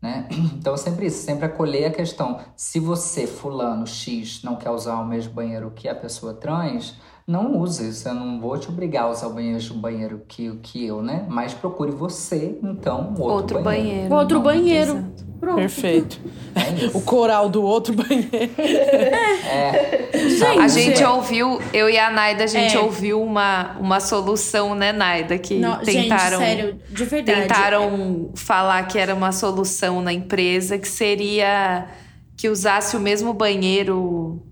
Né? 0.00 0.28
Então, 0.54 0.76
sempre 0.76 1.06
isso, 1.06 1.22
sempre 1.22 1.44
acolher 1.44 1.86
a 1.86 1.90
questão. 1.90 2.40
Se 2.56 2.80
você, 2.80 3.26
fulano 3.26 3.86
X, 3.86 4.42
não 4.42 4.56
quer 4.56 4.70
usar 4.70 4.96
o 4.96 5.06
mesmo 5.06 5.34
banheiro 5.34 5.70
que 5.74 5.88
a 5.88 5.94
pessoa 5.94 6.32
trans, 6.32 6.94
não 7.26 7.58
use. 7.58 8.06
Eu 8.06 8.14
não 8.14 8.40
vou 8.40 8.58
te 8.58 8.68
obrigar 8.68 9.04
a 9.04 9.10
usar 9.10 9.28
o 9.28 9.32
banheiro, 9.32 9.74
banheiro 9.74 10.22
que, 10.28 10.54
que 10.62 10.86
eu, 10.86 11.02
né? 11.02 11.26
Mas 11.28 11.54
procure 11.54 11.90
você, 11.90 12.58
então, 12.62 13.08
outro, 13.10 13.24
outro 13.24 13.62
banheiro. 13.62 13.90
banheiro. 13.92 14.14
Outro 14.14 14.40
banheiro. 14.40 14.90
Exato. 14.92 15.24
Pronto. 15.40 15.56
Perfeito. 15.56 16.20
É 16.54 16.96
o 16.96 17.02
coral 17.02 17.50
do 17.50 17.62
outro 17.62 17.92
banheiro. 17.94 18.30
É. 18.56 20.10
Gente, 20.14 20.58
a 20.58 20.68
gente 20.68 21.04
ouviu, 21.04 21.60
eu 21.72 21.90
e 21.90 21.98
a 21.98 22.10
Naida, 22.10 22.44
a 22.44 22.46
gente 22.46 22.76
é. 22.76 22.80
ouviu 22.80 23.22
uma, 23.22 23.76
uma 23.78 24.00
solução, 24.00 24.74
né, 24.74 24.92
Naida? 24.92 25.36
Que 25.36 25.58
Não, 25.58 25.76
tentaram. 25.78 26.38
Gente, 26.38 26.56
sério, 26.56 26.80
de 26.88 27.04
verdade. 27.04 27.42
Tentaram 27.42 28.30
é. 28.32 28.38
falar 28.38 28.82
que 28.84 28.98
era 28.98 29.14
uma 29.14 29.32
solução 29.32 30.00
na 30.00 30.12
empresa, 30.12 30.78
que 30.78 30.88
seria 30.88 31.88
que 32.36 32.48
usasse 32.48 32.96
o 32.96 33.00
mesmo 33.00 33.34
banheiro 33.34 34.42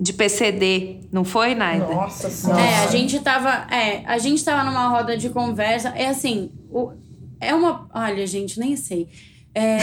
de 0.00 0.14
PCD, 0.14 1.00
não 1.12 1.24
foi, 1.24 1.54
Naida? 1.54 1.86
Nossa 1.86 2.30
senhora. 2.30 2.58
É, 2.58 2.84
a 2.84 2.86
gente 2.86 3.20
tava. 3.20 3.66
É, 3.70 4.02
a 4.06 4.16
gente 4.16 4.42
tava 4.42 4.64
numa 4.64 4.88
roda 4.88 5.14
de 5.14 5.28
conversa. 5.28 5.90
É 5.90 6.08
assim, 6.08 6.50
o, 6.70 6.92
é 7.38 7.54
uma. 7.54 7.86
Olha, 7.92 8.26
gente, 8.26 8.58
nem 8.58 8.76
sei. 8.76 9.08
É, 9.54 9.78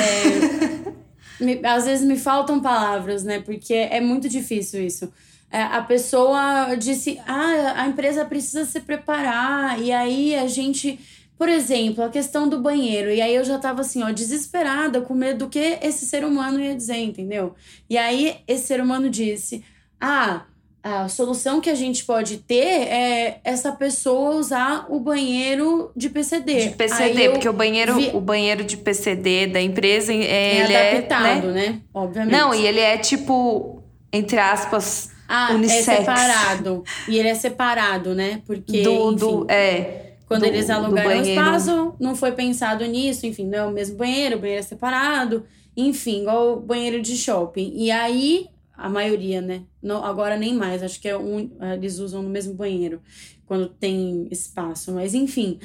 me, 1.39 1.59
às 1.63 1.85
vezes 1.85 2.03
me 2.03 2.17
faltam 2.17 2.59
palavras, 2.59 3.23
né? 3.23 3.39
Porque 3.41 3.75
é 3.75 4.01
muito 4.01 4.27
difícil 4.27 4.83
isso. 4.83 5.13
É, 5.51 5.61
a 5.61 5.83
pessoa 5.83 6.75
disse: 6.75 7.19
ah, 7.27 7.83
a 7.83 7.87
empresa 7.87 8.25
precisa 8.25 8.65
se 8.65 8.79
preparar, 8.79 9.79
e 9.79 9.91
aí 9.91 10.35
a 10.35 10.47
gente. 10.47 10.99
Por 11.37 11.47
exemplo, 11.47 12.03
a 12.03 12.09
questão 12.09 12.49
do 12.49 12.59
banheiro. 12.59 13.11
E 13.11 13.21
aí 13.21 13.35
eu 13.35 13.43
já 13.43 13.59
tava 13.59 13.81
assim, 13.81 14.01
ó, 14.01 14.09
desesperada, 14.09 15.01
com 15.01 15.13
medo 15.13 15.45
do 15.45 15.49
que 15.49 15.77
esse 15.83 16.03
ser 16.07 16.25
humano 16.25 16.59
ia 16.59 16.75
dizer, 16.75 16.97
entendeu? 16.97 17.53
E 17.87 17.95
aí 17.95 18.37
esse 18.47 18.65
ser 18.65 18.81
humano 18.81 19.07
disse: 19.07 19.63
ah, 19.99 20.43
a 20.83 21.09
solução 21.09 21.59
que 21.59 21.69
a 21.69 21.75
gente 21.75 22.05
pode 22.05 22.37
ter 22.37 22.87
é 22.87 23.41
essa 23.43 23.71
pessoa 23.71 24.35
usar 24.35 24.85
o 24.89 24.99
banheiro 24.99 25.91
de 25.95 26.09
PCD. 26.09 26.69
De 26.69 26.75
PCD, 26.75 27.29
porque 27.29 27.49
o 27.49 27.53
banheiro, 27.53 27.95
vi... 27.95 28.11
o 28.13 28.21
banheiro 28.21 28.63
de 28.63 28.77
PCD 28.77 29.47
da 29.47 29.61
empresa 29.61 30.13
é, 30.13 30.23
é 30.23 30.63
ele 30.63 30.75
adaptado, 30.75 31.49
é, 31.49 31.51
né? 31.51 31.67
né? 31.69 31.81
Obviamente. 31.93 32.31
Não, 32.31 32.53
e 32.53 32.65
ele 32.65 32.79
é 32.79 32.97
tipo, 32.97 33.83
entre 34.13 34.39
aspas, 34.39 35.11
ah, 35.27 35.51
é 35.51 35.55
unissex. 35.55 35.87
é 35.87 35.95
separado. 35.97 36.83
E 37.07 37.19
ele 37.19 37.27
é 37.27 37.35
separado, 37.35 38.15
né? 38.15 38.41
Porque 38.45 38.83
do, 38.83 39.11
enfim, 39.11 39.15
do 39.15 39.45
é 39.49 40.03
quando 40.27 40.41
do, 40.41 40.47
eles 40.47 40.69
alugaram 40.69 41.19
o 41.19 41.21
espaço, 41.21 41.95
não 41.99 42.15
foi 42.15 42.33
pensado 42.33 42.85
nisso, 42.85 43.25
enfim, 43.25 43.45
não 43.45 43.57
é 43.57 43.63
o 43.65 43.71
mesmo 43.71 43.97
banheiro, 43.97 44.35
o 44.35 44.39
banheiro 44.39 44.59
é 44.59 44.63
separado, 44.63 45.45
enfim, 45.75 46.21
igual 46.21 46.53
o 46.53 46.59
banheiro 46.59 47.01
de 47.01 47.15
shopping. 47.15 47.71
E 47.75 47.89
aí 47.89 48.47
a 48.77 48.87
maioria, 48.87 49.41
né? 49.41 49.63
Não, 49.81 50.05
agora 50.05 50.37
nem 50.37 50.53
mais, 50.53 50.83
acho 50.83 51.01
que 51.01 51.09
é 51.09 51.17
um, 51.17 51.49
eles 51.73 51.97
usam 51.97 52.21
no 52.21 52.29
mesmo 52.29 52.53
banheiro 52.53 53.01
quando 53.45 53.67
tem 53.67 54.27
espaço, 54.29 54.91
mas 54.91 55.13
enfim. 55.13 55.59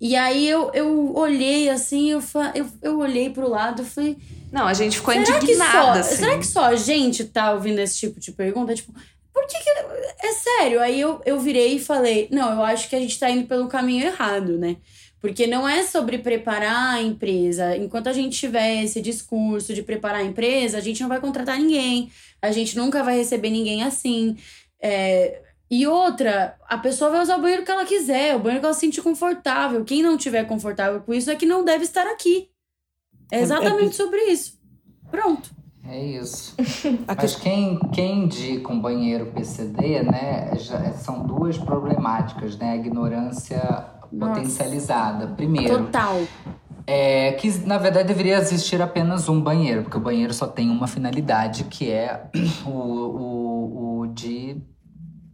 E 0.00 0.14
aí 0.14 0.48
eu, 0.48 0.70
eu 0.74 1.14
olhei 1.16 1.68
assim, 1.68 2.10
eu, 2.10 2.22
eu, 2.54 2.66
eu 2.82 2.98
olhei 2.98 3.30
pro 3.30 3.48
lado 3.48 3.82
e 3.82 3.84
falei. 3.84 4.16
Não, 4.52 4.66
a 4.66 4.74
gente 4.74 4.98
ficou 4.98 5.12
será 5.12 5.38
indignada. 5.38 5.46
Que 5.46 5.56
só, 5.56 5.90
assim. 5.90 6.16
Será 6.16 6.38
que 6.38 6.46
só 6.46 6.64
a 6.66 6.76
gente 6.76 7.24
tá 7.24 7.52
ouvindo 7.52 7.80
esse 7.80 7.98
tipo 7.98 8.20
de 8.20 8.30
pergunta? 8.32 8.74
Tipo, 8.74 8.92
por 9.32 9.46
que, 9.46 9.58
que. 9.58 9.70
É 9.70 10.32
sério. 10.32 10.80
Aí 10.80 11.00
eu, 11.00 11.20
eu 11.24 11.40
virei 11.40 11.76
e 11.76 11.80
falei: 11.80 12.28
não, 12.30 12.52
eu 12.52 12.62
acho 12.62 12.88
que 12.88 12.94
a 12.94 13.00
gente 13.00 13.18
tá 13.18 13.28
indo 13.28 13.48
pelo 13.48 13.66
caminho 13.66 14.06
errado, 14.06 14.56
né? 14.56 14.76
Porque 15.20 15.46
não 15.46 15.68
é 15.68 15.82
sobre 15.82 16.18
preparar 16.18 16.94
a 16.94 17.02
empresa. 17.02 17.76
Enquanto 17.76 18.08
a 18.08 18.12
gente 18.12 18.38
tiver 18.38 18.84
esse 18.84 19.00
discurso 19.00 19.74
de 19.74 19.82
preparar 19.82 20.20
a 20.20 20.24
empresa, 20.24 20.78
a 20.78 20.80
gente 20.80 21.00
não 21.00 21.08
vai 21.08 21.20
contratar 21.20 21.58
ninguém, 21.58 22.10
a 22.40 22.52
gente 22.52 22.76
nunca 22.76 23.02
vai 23.02 23.16
receber 23.16 23.50
ninguém 23.50 23.82
assim. 23.82 24.36
É... 24.80 25.42
E 25.70 25.86
outra, 25.86 26.56
a 26.66 26.78
pessoa 26.78 27.10
vai 27.10 27.20
usar 27.20 27.36
o 27.36 27.42
banheiro 27.42 27.64
que 27.64 27.70
ela 27.70 27.84
quiser, 27.84 28.34
o 28.34 28.38
banheiro 28.38 28.60
que 28.60 28.66
ela 28.66 28.74
se 28.74 28.80
sentir 28.80 29.02
confortável. 29.02 29.84
Quem 29.84 30.02
não 30.02 30.16
tiver 30.16 30.44
confortável 30.44 31.00
com 31.00 31.12
isso 31.12 31.30
é 31.30 31.36
que 31.36 31.44
não 31.44 31.64
deve 31.64 31.84
estar 31.84 32.06
aqui. 32.06 32.48
É, 33.30 33.38
é 33.38 33.42
exatamente 33.42 33.90
é... 33.90 33.92
sobre 33.92 34.18
isso. 34.24 34.58
Pronto. 35.10 35.50
É 35.84 36.04
isso. 36.04 36.54
Mas 37.06 37.34
quem, 37.36 37.78
quem 37.92 38.24
indica 38.24 38.72
um 38.72 38.80
banheiro 38.80 39.26
PCD, 39.32 40.02
né, 40.02 40.54
já, 40.56 40.92
são 40.92 41.26
duas 41.26 41.56
problemáticas, 41.56 42.56
né? 42.56 42.72
A 42.72 42.76
ignorância 42.76 43.97
nossa. 44.12 44.34
potencializada. 44.34 45.26
Primeiro. 45.28 45.84
Total. 45.84 46.22
É 46.86 47.32
que, 47.32 47.50
na 47.66 47.76
verdade, 47.76 48.08
deveria 48.08 48.38
existir 48.38 48.80
apenas 48.80 49.28
um 49.28 49.40
banheiro, 49.40 49.82
porque 49.82 49.98
o 49.98 50.00
banheiro 50.00 50.32
só 50.32 50.46
tem 50.46 50.70
uma 50.70 50.86
finalidade, 50.86 51.64
que 51.64 51.90
é 51.90 52.30
o, 52.64 52.70
o, 52.70 54.00
o 54.00 54.06
de 54.06 54.62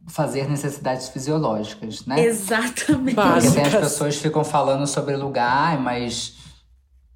fazer 0.07 0.49
necessidades 0.49 1.09
fisiológicas, 1.09 2.05
né? 2.07 2.21
Exatamente. 2.25 3.15
Porque 3.15 3.51
tem 3.51 3.63
as 3.65 3.75
pessoas 3.75 4.17
ficam 4.17 4.45
falando 4.45 4.87
sobre 4.87 5.17
lugar, 5.17 5.79
mas. 5.81 6.43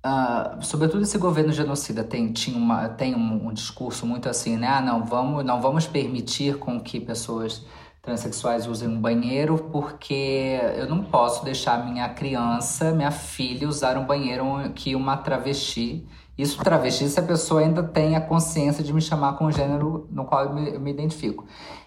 Uh, 0.07 0.65
sobretudo 0.65 1.03
esse 1.03 1.19
governo 1.19 1.53
genocida 1.53 2.05
tem, 2.05 2.33
tinha 2.33 2.57
uma, 2.57 2.89
tem 2.89 3.17
um, 3.17 3.49
um 3.49 3.53
discurso 3.53 4.07
muito 4.07 4.29
assim, 4.29 4.57
né? 4.57 4.69
Ah, 4.69 4.81
não, 4.81 5.05
vamos, 5.05 5.45
não 5.45 5.61
vamos 5.61 5.89
permitir 5.89 6.57
com 6.57 6.81
que 6.81 7.01
pessoas 7.01 7.65
transexuais 8.03 8.67
usem 8.67 8.89
um 8.89 9.01
banheiro 9.01 9.59
porque 9.71 10.59
eu 10.77 10.89
não 10.89 11.03
posso 11.05 11.45
deixar 11.45 11.85
minha 11.85 12.09
criança, 12.09 12.93
minha 12.93 13.11
filha, 13.11 13.69
usar 13.69 13.97
um 13.97 14.07
banheiro 14.07 14.45
que 14.75 14.95
uma 14.95 15.17
travesti. 15.17 16.07
Isso 16.37 16.63
travesti 16.63 17.09
se 17.09 17.19
a 17.19 17.23
pessoa 17.23 17.61
ainda 17.61 17.83
tem 17.83 18.15
a 18.15 18.21
consciência 18.21 18.85
de 18.85 18.93
me 18.93 19.01
chamar 19.01 19.35
com 19.35 19.47
o 19.47 19.53
gênero 19.53 20.07
no 20.11 20.25
qual 20.25 20.45
eu 20.45 20.55
me, 20.55 20.75
eu 20.75 20.81
me 20.81 20.91
identifico. 20.91 21.45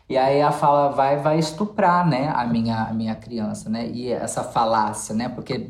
E 0.10 0.17
aí 0.17 0.41
a 0.41 0.52
fala 0.52 0.89
vai 0.89 1.17
vai 1.17 1.39
estuprar, 1.39 2.06
né, 2.06 2.30
a 2.36 2.45
minha 2.45 2.84
a 2.84 2.93
minha 2.93 3.15
criança, 3.15 3.69
né? 3.69 3.88
E 3.89 4.12
essa 4.12 4.43
falácia, 4.43 5.15
né? 5.15 5.30
Porque 5.30 5.69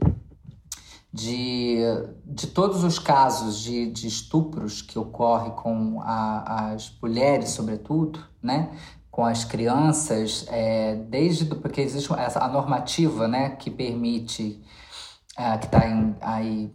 de, 1.13 1.79
de 2.25 2.47
todos 2.47 2.83
os 2.83 2.97
casos 2.97 3.59
de, 3.59 3.91
de 3.91 4.07
estupros 4.07 4.81
que 4.81 4.97
ocorrem 4.97 5.51
com 5.51 6.01
a, 6.01 6.71
as 6.71 6.91
mulheres, 7.01 7.49
sobretudo, 7.49 8.19
né? 8.41 8.71
Com 9.11 9.25
as 9.25 9.43
crianças, 9.43 10.45
é, 10.47 10.95
desde 10.95 11.45
porque 11.45 11.81
existe 11.81 12.11
essa 12.13 12.39
a 12.39 12.47
normativa, 12.47 13.27
né, 13.27 13.49
que 13.49 13.69
permite 13.69 14.63
é, 15.37 15.57
que 15.57 15.65
está 15.65 15.81
aí 16.21 16.73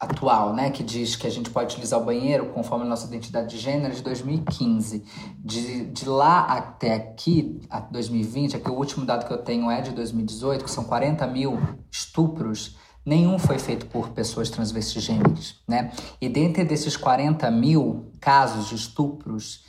atual, 0.00 0.54
né, 0.54 0.70
que 0.70 0.82
diz 0.82 1.14
que 1.14 1.26
a 1.26 1.30
gente 1.30 1.50
pode 1.50 1.74
utilizar 1.74 2.00
o 2.00 2.04
banheiro 2.04 2.46
conforme 2.46 2.86
a 2.86 2.88
nossa 2.88 3.06
identidade 3.06 3.50
de 3.50 3.58
gênero 3.58 3.94
de 3.94 4.02
2015. 4.02 5.04
De, 5.38 5.84
de 5.84 6.08
lá 6.08 6.44
até 6.44 6.94
aqui, 6.94 7.60
a 7.68 7.80
2020, 7.80 8.56
aqui 8.56 8.70
o 8.70 8.74
último 8.74 9.04
dado 9.04 9.26
que 9.26 9.32
eu 9.32 9.38
tenho 9.38 9.70
é 9.70 9.82
de 9.82 9.90
2018, 9.90 10.64
que 10.64 10.70
são 10.70 10.84
40 10.84 11.26
mil 11.26 11.60
estupros, 11.92 12.78
nenhum 13.04 13.38
foi 13.38 13.58
feito 13.58 13.84
por 13.86 14.08
pessoas 14.08 14.48
transvestigêneres, 14.48 15.56
né? 15.68 15.92
E 16.18 16.28
dentre 16.30 16.64
desses 16.64 16.96
40 16.96 17.50
mil 17.50 18.10
casos 18.18 18.68
de 18.68 18.76
estupros, 18.76 19.64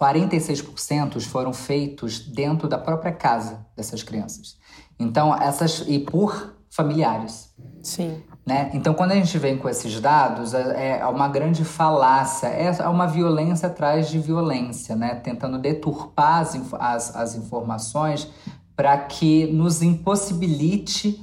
46% 0.00 1.20
foram 1.22 1.52
feitos 1.52 2.20
dentro 2.20 2.68
da 2.68 2.78
própria 2.78 3.12
casa 3.12 3.66
dessas 3.76 4.02
crianças. 4.02 4.56
Então, 4.98 5.34
essas. 5.34 5.84
E 5.88 5.98
por 5.98 6.54
familiares. 6.70 7.52
Sim. 7.82 8.22
Né? 8.46 8.70
Então, 8.72 8.94
quando 8.94 9.12
a 9.12 9.14
gente 9.14 9.36
vem 9.38 9.58
com 9.58 9.68
esses 9.68 10.00
dados, 10.00 10.54
é, 10.54 11.00
é 11.00 11.06
uma 11.06 11.28
grande 11.28 11.64
falácia, 11.64 12.46
é 12.46 12.88
uma 12.88 13.06
violência 13.06 13.68
atrás 13.68 14.08
de 14.08 14.18
violência, 14.18 14.96
né? 14.96 15.16
tentando 15.16 15.58
deturpar 15.58 16.40
as, 16.40 16.54
as, 16.74 17.16
as 17.16 17.34
informações 17.34 18.28
para 18.74 18.96
que 18.96 19.46
nos 19.48 19.82
impossibilite 19.82 21.20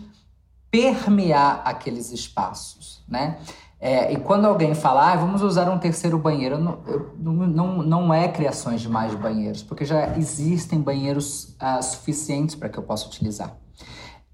permear 0.70 1.62
aqueles 1.66 2.12
espaços. 2.12 3.04
Né? 3.08 3.40
É, 3.80 4.12
e 4.14 4.18
quando 4.18 4.46
alguém 4.46 4.74
fala, 4.74 5.12
ah, 5.12 5.16
vamos 5.16 5.42
usar 5.42 5.70
um 5.70 5.78
terceiro 5.78 6.18
banheiro, 6.18 6.58
não, 6.58 6.82
não, 7.20 7.84
não 7.84 8.14
é 8.14 8.28
criações 8.28 8.82
de 8.82 8.90
mais 8.90 9.14
banheiros, 9.14 9.62
porque 9.62 9.86
já 9.86 10.18
existem 10.18 10.80
banheiros 10.80 11.56
ah, 11.60 11.82
suficientes 11.82 12.56
para 12.56 12.70
que 12.70 12.78
eu 12.78 12.84
possa 12.84 13.08
utilizar. 13.08 13.56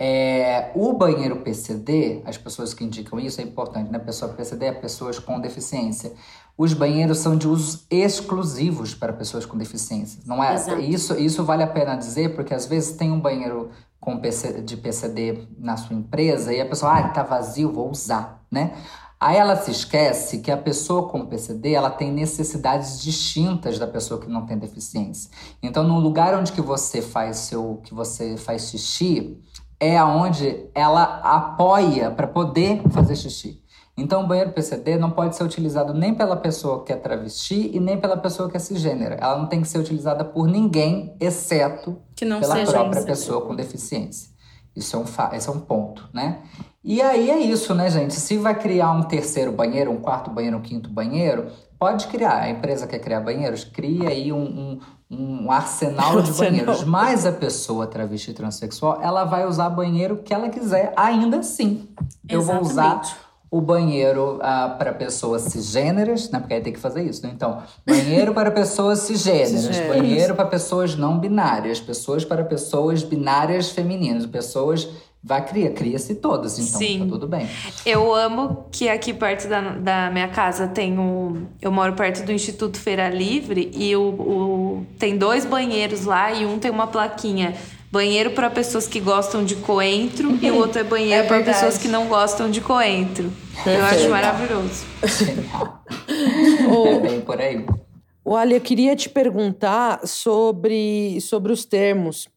É, 0.04 0.72
o 0.74 0.94
banheiro 0.94 1.42
PCD, 1.42 2.24
as 2.26 2.36
pessoas 2.36 2.74
que 2.74 2.84
indicam 2.84 3.20
isso 3.20 3.40
é 3.40 3.44
importante, 3.44 3.92
né? 3.92 4.00
Pessoa 4.00 4.34
PCD 4.34 4.66
é 4.66 4.72
pessoas 4.72 5.20
com 5.20 5.40
deficiência. 5.40 6.14
Os 6.58 6.74
banheiros 6.74 7.20
são 7.20 7.36
de 7.36 7.48
usos 7.48 7.86
exclusivos 7.88 8.96
para 8.96 9.14
pessoas 9.14 9.46
com 9.46 9.56
deficiência. 9.56 10.20
Não 10.26 10.44
é? 10.44 10.56
Isso, 10.80 11.14
isso 11.20 11.44
vale 11.44 11.62
a 11.62 11.68
pena 11.68 11.96
dizer, 11.96 12.34
porque 12.34 12.52
às 12.52 12.66
vezes 12.66 12.98
tem 12.98 13.12
um 13.12 13.20
banheiro 13.20 13.70
com 14.00 14.18
PC, 14.18 14.62
de 14.62 14.76
PCD 14.76 15.48
na 15.60 15.78
sua 15.78 15.96
empresa 15.96 16.52
e 16.52 16.60
a 16.60 16.66
pessoa, 16.66 16.98
ah, 16.98 17.10
tá 17.10 17.22
vazio, 17.22 17.72
vou 17.72 17.92
usar, 17.92 18.44
né? 18.50 18.74
Aí 19.22 19.38
ela 19.38 19.56
se 19.56 19.70
esquece 19.70 20.40
que 20.40 20.50
a 20.50 20.58
pessoa 20.58 21.08
com 21.08 21.28
PCD 21.28 21.74
ela 21.74 21.92
tem 21.92 22.12
necessidades 22.12 23.00
distintas 23.04 23.78
da 23.78 23.86
pessoa 23.86 24.20
que 24.20 24.28
não 24.28 24.48
tem 24.48 24.58
deficiência. 24.58 25.30
Então, 25.62 25.84
no 25.84 26.00
lugar 26.00 26.34
onde 26.34 26.52
que 26.52 26.60
você 26.60 27.04
faz 27.04 27.38
seu, 27.38 27.80
que 27.84 27.94
você 27.94 28.36
faz 28.36 28.72
xixi, 28.72 29.40
é 29.80 29.96
aonde 29.96 30.66
ela 30.74 31.04
apoia 31.24 32.10
para 32.10 32.26
poder 32.26 32.82
fazer 32.90 33.16
xixi. 33.16 33.62
Então, 33.96 34.24
o 34.24 34.28
banheiro 34.28 34.54
PCD 34.54 34.98
não 34.98 35.12
pode 35.12 35.36
ser 35.36 35.44
utilizado 35.44 35.94
nem 35.94 36.16
pela 36.16 36.36
pessoa 36.36 36.84
que 36.84 36.92
é 36.92 36.96
travesti 36.96 37.70
e 37.76 37.80
nem 37.80 38.02
pela 38.02 38.18
pessoa 38.18 38.50
que 38.50 38.58
é 38.58 38.60
cisgênera. 38.60 39.20
Ela 39.22 39.38
não 39.38 39.46
tem 39.46 39.62
que 39.62 39.68
ser 39.68 39.78
utilizada 39.78 40.26
por 40.26 40.48
ninguém, 40.48 41.16
exceto 41.20 41.96
pela 42.18 42.66
própria 42.66 43.04
pessoa 43.04 43.42
com 43.42 43.56
deficiência. 43.56 44.32
Isso 44.76 44.96
é 44.96 45.00
um, 45.00 45.36
esse 45.36 45.48
é 45.48 45.52
um 45.52 45.60
ponto, 45.60 46.10
né? 46.12 46.42
E 46.84 47.00
aí 47.02 47.30
é 47.30 47.40
isso, 47.40 47.76
né, 47.76 47.90
gente? 47.90 48.16
Se 48.16 48.38
vai 48.38 48.58
criar 48.58 48.92
um 48.92 49.04
terceiro 49.04 49.52
banheiro, 49.52 49.92
um 49.92 49.98
quarto 49.98 50.32
banheiro, 50.32 50.58
um 50.58 50.62
quinto 50.62 50.90
banheiro, 50.90 51.48
pode 51.78 52.08
criar. 52.08 52.42
A 52.42 52.50
empresa 52.50 52.88
quer 52.88 53.00
criar 53.00 53.22
banheiros, 53.22 53.64
cria 53.64 54.10
aí 54.10 54.34
um, 54.34 54.80
um, 55.10 55.46
um 55.46 55.52
arsenal 55.52 56.22
de 56.24 56.32
banheiros. 56.34 56.84
Mas 56.84 57.26
a 57.26 57.32
pessoa 57.32 57.86
travesti 57.86 58.34
transexual, 58.34 59.00
ela 59.02 59.24
vai 59.26 59.48
usar 59.48 59.70
banheiro 59.70 60.18
que 60.18 60.34
ela 60.34 60.50
quiser, 60.50 60.92
ainda 60.96 61.40
assim. 61.40 61.88
Eu 62.28 62.42
Exatamente. 62.42 62.64
vou 62.64 62.72
usar 62.72 63.18
o 63.52 63.60
banheiro 63.60 64.38
uh, 64.38 64.78
para 64.78 64.94
pessoas 64.94 65.42
cisgêneras, 65.44 66.32
né? 66.32 66.40
Porque 66.40 66.54
aí 66.54 66.62
tem 66.62 66.72
que 66.72 66.80
fazer 66.80 67.04
isso, 67.04 67.22
né? 67.22 67.32
Então, 67.36 67.62
banheiro 67.86 68.34
para 68.34 68.50
pessoas 68.50 69.00
cisgêneras, 69.00 69.78
banheiro 69.88 70.34
para 70.36 70.46
pessoas 70.46 70.96
não 70.96 71.20
binárias, 71.20 71.80
pessoas 71.80 72.24
para 72.24 72.46
pessoas 72.46 73.04
binárias 73.04 73.70
femininas, 73.70 74.26
pessoas 74.26 74.88
vai 75.24 75.46
criar, 75.46 75.72
cria-se 75.72 76.16
todas, 76.16 76.58
então 76.58 76.72
tá 76.72 76.78
Sim. 76.80 77.00
tá 77.00 77.06
tudo 77.06 77.28
bem. 77.28 77.48
Eu 77.86 78.14
amo 78.14 78.66
que 78.72 78.90
aqui 78.90 79.14
perto 79.14 79.48
da, 79.48 79.62
da 79.62 80.10
minha 80.10 80.28
casa 80.28 80.68
tem 80.68 80.98
um. 80.98 81.46
Eu 81.62 81.72
moro 81.72 81.94
perto 81.94 82.26
do 82.26 82.32
Instituto 82.32 82.80
Feira 82.80 83.10
Livre 83.10 83.72
e 83.74 83.96
o, 83.96 84.02
o 84.02 84.86
tem 84.98 85.18
dois 85.18 85.46
banheiros 85.46 86.06
lá 86.06 86.32
e 86.32 86.46
um 86.46 86.58
tem 86.58 86.72
uma 86.72 86.88
plaquinha 86.88 87.56
banheiro 87.92 88.32
para 88.32 88.50
pessoas 88.50 88.88
que 88.88 89.00
gostam 89.00 89.44
de 89.44 89.56
coentro 89.58 90.40
e 90.42 90.50
o 90.50 90.56
outro 90.56 90.80
é 90.80 90.84
banheiro 90.84 91.24
é 91.26 91.28
para 91.28 91.44
pessoas 91.44 91.78
que 91.78 91.88
não 91.88 92.08
gostam 92.08 92.50
de 92.50 92.62
coentro. 92.62 93.32
Eu 93.66 93.86
acho 93.86 94.10
maravilhoso. 94.10 94.86
é 96.88 97.00
bem 97.00 97.22
por 97.22 97.40
aí. 97.40 97.66
Olha, 98.24 98.56
eu 98.56 98.62
queria 98.62 98.96
te 98.96 99.10
perguntar 99.10 100.08
sobre, 100.08 101.20
sobre 101.22 101.52
os 101.52 101.66
termos. 101.66 102.30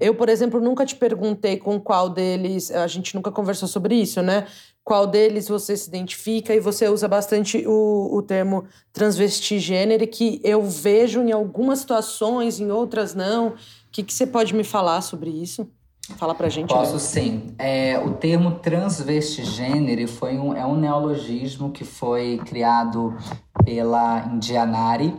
Eu, 0.00 0.14
por 0.14 0.28
exemplo, 0.28 0.60
nunca 0.60 0.86
te 0.86 0.96
perguntei 0.96 1.56
com 1.56 1.78
qual 1.80 2.08
deles, 2.08 2.70
a 2.70 2.86
gente 2.86 3.14
nunca 3.14 3.30
conversou 3.30 3.68
sobre 3.68 3.94
isso, 3.94 4.22
né? 4.22 4.46
Qual 4.84 5.06
deles 5.06 5.48
você 5.48 5.76
se 5.76 5.88
identifica 5.88 6.54
e 6.54 6.58
você 6.58 6.88
usa 6.88 7.06
bastante 7.06 7.64
o, 7.66 8.08
o 8.12 8.22
termo 8.22 8.64
transvestigênero, 8.92 10.06
que 10.08 10.40
eu 10.42 10.62
vejo 10.62 11.20
em 11.20 11.30
algumas 11.30 11.80
situações, 11.80 12.58
em 12.58 12.70
outras 12.70 13.14
não 13.14 13.54
que, 13.92 14.02
que 14.02 14.12
você 14.12 14.26
pode 14.26 14.54
me 14.54 14.64
falar 14.64 15.02
sobre 15.02 15.30
isso? 15.30 15.68
Fala 16.16 16.34
pra 16.34 16.48
gente. 16.48 16.70
Posso 16.70 16.94
né? 16.94 16.98
sim. 16.98 17.54
É, 17.58 17.98
o 17.98 18.14
termo 18.14 18.58
transvestigênero 18.58 20.08
foi 20.08 20.36
um, 20.36 20.56
é 20.56 20.66
um 20.66 20.76
neologismo 20.76 21.70
que 21.70 21.84
foi 21.84 22.40
criado 22.44 23.16
pela 23.64 24.26
Indianari, 24.26 25.14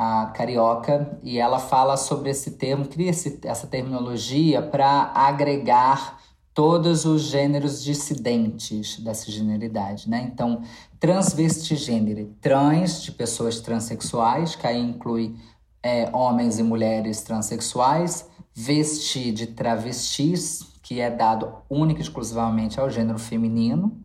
a 0.00 0.26
carioca, 0.26 1.18
e 1.24 1.40
ela 1.40 1.58
fala 1.58 1.96
sobre 1.96 2.30
esse 2.30 2.52
termo, 2.52 2.86
cria 2.86 3.10
esse, 3.10 3.40
essa 3.42 3.66
terminologia 3.66 4.62
para 4.62 5.10
agregar 5.12 6.20
todos 6.54 7.04
os 7.04 7.22
gêneros 7.22 7.82
dissidentes 7.82 9.00
da 9.00 9.12
cisgeneridade, 9.12 10.08
né? 10.08 10.30
Então, 10.32 10.62
transvestigênero, 11.00 12.32
trans 12.40 13.02
de 13.02 13.10
pessoas 13.10 13.60
transexuais, 13.60 14.54
que 14.54 14.68
aí 14.68 14.80
inclui 14.80 15.34
é, 15.82 16.08
homens 16.12 16.60
e 16.60 16.62
mulheres 16.62 17.22
transexuais, 17.22 18.24
vestir 18.54 19.32
de 19.32 19.48
travestis, 19.48 20.60
que 20.80 21.00
é 21.00 21.10
dado 21.10 21.52
única 21.68 21.98
e 21.98 22.02
exclusivamente 22.04 22.78
ao 22.78 22.88
gênero 22.88 23.18
feminino, 23.18 24.00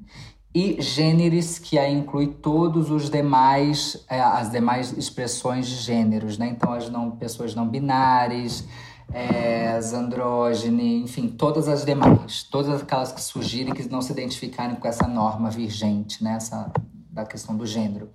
e 0.53 0.79
gêneros, 0.79 1.57
que 1.57 1.79
aí 1.79 1.93
inclui 1.93 2.27
todos 2.27 2.91
os 2.91 3.09
demais, 3.09 4.05
é, 4.07 4.19
as 4.21 4.51
demais 4.51 4.95
expressões 4.95 5.67
de 5.67 5.75
gêneros, 5.75 6.37
né? 6.37 6.47
Então, 6.49 6.73
as 6.73 6.89
não, 6.89 7.09
pessoas 7.11 7.55
não 7.55 7.67
binárias, 7.67 8.63
é, 9.11 9.69
as 9.69 9.93
andrógenes, 9.93 11.03
enfim, 11.03 11.27
todas 11.27 11.67
as 11.67 11.83
demais, 11.83 12.43
todas 12.43 12.81
aquelas 12.81 13.11
que 13.11 13.21
surgirem 13.21 13.73
que 13.73 13.87
não 13.89 14.01
se 14.01 14.11
identificarem 14.11 14.75
com 14.75 14.87
essa 14.87 15.07
norma 15.07 15.49
vigente, 15.49 16.23
né? 16.23 16.37
Da 17.09 17.25
questão 17.25 17.55
do 17.55 17.65
gênero. 17.65 18.09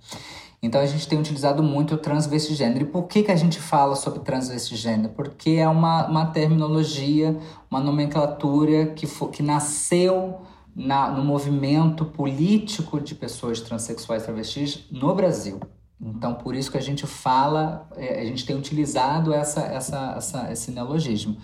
Então 0.61 0.81
a 0.81 0.85
gente 0.85 1.07
tem 1.07 1.17
utilizado 1.17 1.63
muito 1.63 1.95
o 1.95 1.97
transvestigênero. 1.97 2.81
E 2.81 2.87
por 2.87 3.03
que, 3.03 3.23
que 3.23 3.31
a 3.31 3.35
gente 3.35 3.59
fala 3.59 3.95
sobre 3.95 4.19
transvestigênero? 4.19 5.13
Porque 5.13 5.51
é 5.51 5.67
uma, 5.67 6.05
uma 6.07 6.25
terminologia, 6.25 7.37
uma 7.71 7.79
nomenclatura 7.79 8.87
que, 8.87 9.07
for, 9.07 9.29
que 9.29 9.41
nasceu 9.41 10.41
na, 10.79 11.11
no 11.11 11.25
movimento 11.25 12.05
político 12.05 13.01
de 13.01 13.13
pessoas 13.13 13.59
transexuais 13.59 14.23
travestis 14.23 14.85
no 14.89 15.13
Brasil. 15.13 15.59
Então, 15.99 16.35
por 16.35 16.55
isso 16.55 16.71
que 16.71 16.77
a 16.77 16.81
gente 16.81 17.05
fala, 17.05 17.89
é, 17.97 18.21
a 18.21 18.25
gente 18.25 18.45
tem 18.45 18.55
utilizado 18.55 19.33
essa, 19.33 19.59
essa, 19.61 20.13
essa, 20.15 20.51
esse 20.51 20.71
neologismo. 20.71 21.35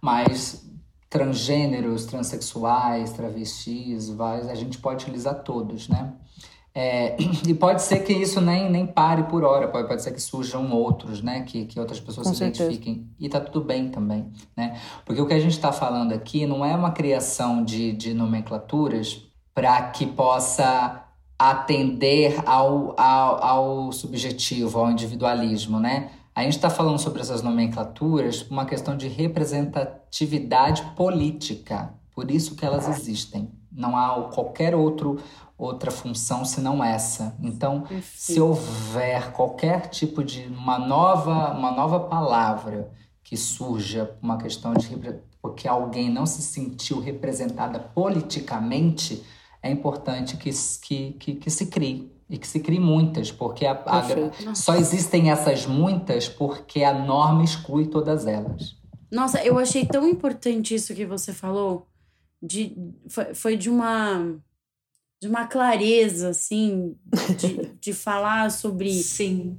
Mas 0.00 0.68
transgêneros, 1.08 2.04
transexuais, 2.04 3.12
travestis, 3.12 4.10
a 4.20 4.54
gente 4.54 4.78
pode 4.78 5.04
utilizar 5.04 5.42
todos, 5.44 5.88
né? 5.88 6.12
É, 6.74 7.16
e 7.46 7.54
pode 7.54 7.82
ser 7.82 8.00
que 8.00 8.12
isso 8.12 8.40
nem, 8.40 8.70
nem 8.70 8.86
pare 8.86 9.24
por 9.24 9.44
hora, 9.44 9.68
pode, 9.68 9.88
pode 9.88 10.02
ser 10.02 10.12
que 10.12 10.20
surjam 10.20 10.70
outros, 10.72 11.22
né? 11.22 11.42
Que, 11.42 11.66
que 11.66 11.78
outras 11.78 12.00
pessoas 12.00 12.26
Com 12.26 12.32
se 12.32 12.38
certeza. 12.38 12.64
identifiquem. 12.64 13.08
E 13.18 13.28
tá 13.28 13.40
tudo 13.40 13.64
bem 13.64 13.88
também, 13.88 14.30
né? 14.56 14.80
Porque 15.04 15.20
o 15.20 15.26
que 15.26 15.34
a 15.34 15.40
gente 15.40 15.52
está 15.52 15.72
falando 15.72 16.12
aqui 16.12 16.46
não 16.46 16.64
é 16.64 16.74
uma 16.74 16.92
criação 16.92 17.64
de, 17.64 17.92
de 17.92 18.14
nomenclaturas 18.14 19.22
para 19.54 19.82
que 19.90 20.06
possa 20.06 21.04
atender 21.38 22.40
ao, 22.46 22.94
ao, 23.00 23.44
ao 23.44 23.92
subjetivo, 23.92 24.78
ao 24.78 24.90
individualismo, 24.90 25.80
né? 25.80 26.10
A 26.34 26.42
gente 26.42 26.56
está 26.56 26.70
falando 26.70 26.98
sobre 26.98 27.20
essas 27.20 27.42
nomenclaturas 27.42 28.42
uma 28.48 28.64
questão 28.64 28.96
de 28.96 29.08
representatividade 29.08 30.82
política. 30.96 31.92
Por 32.14 32.30
isso 32.30 32.54
que 32.54 32.64
elas 32.64 32.88
existem. 32.88 33.50
Não 33.72 33.96
há 33.96 34.30
qualquer 34.32 34.74
outro 34.74 35.18
outra 35.60 35.90
função 35.90 36.44
senão 36.44 36.82
essa. 36.82 37.36
Então, 37.42 37.82
Perfeito. 37.82 38.06
se 38.06 38.40
houver 38.40 39.32
qualquer 39.32 39.88
tipo 39.88 40.24
de 40.24 40.46
uma 40.46 40.78
nova, 40.78 41.52
uma 41.52 41.70
nova 41.70 42.00
palavra 42.00 42.90
que 43.22 43.36
surja 43.36 44.16
uma 44.22 44.38
questão 44.38 44.72
de 44.72 44.88
porque 45.42 45.68
alguém 45.68 46.10
não 46.10 46.26
se 46.26 46.42
sentiu 46.42 47.00
representada 47.00 47.78
politicamente, 47.78 49.22
é 49.62 49.70
importante 49.70 50.36
que, 50.36 50.50
que, 50.82 51.12
que, 51.12 51.34
que 51.34 51.50
se 51.50 51.66
crie. 51.66 52.10
E 52.28 52.38
que 52.38 52.46
se 52.46 52.60
crie 52.60 52.78
muitas, 52.78 53.32
porque 53.32 53.66
a, 53.66 53.72
a, 53.72 54.54
só 54.54 54.76
existem 54.76 55.32
essas 55.32 55.66
muitas 55.66 56.28
porque 56.28 56.84
a 56.84 56.94
norma 56.94 57.42
exclui 57.42 57.86
todas 57.86 58.24
elas. 58.24 58.76
Nossa, 59.10 59.42
eu 59.44 59.58
achei 59.58 59.84
tão 59.84 60.06
importante 60.06 60.74
isso 60.74 60.94
que 60.94 61.04
você 61.04 61.32
falou. 61.32 61.88
De, 62.40 62.76
foi, 63.08 63.34
foi 63.34 63.56
de 63.56 63.68
uma 63.68 64.40
de 65.20 65.28
uma 65.28 65.46
clareza, 65.46 66.30
assim, 66.30 66.96
de, 67.36 67.70
de 67.78 67.92
falar 67.92 68.50
sobre. 68.50 68.90
Sim. 69.02 69.58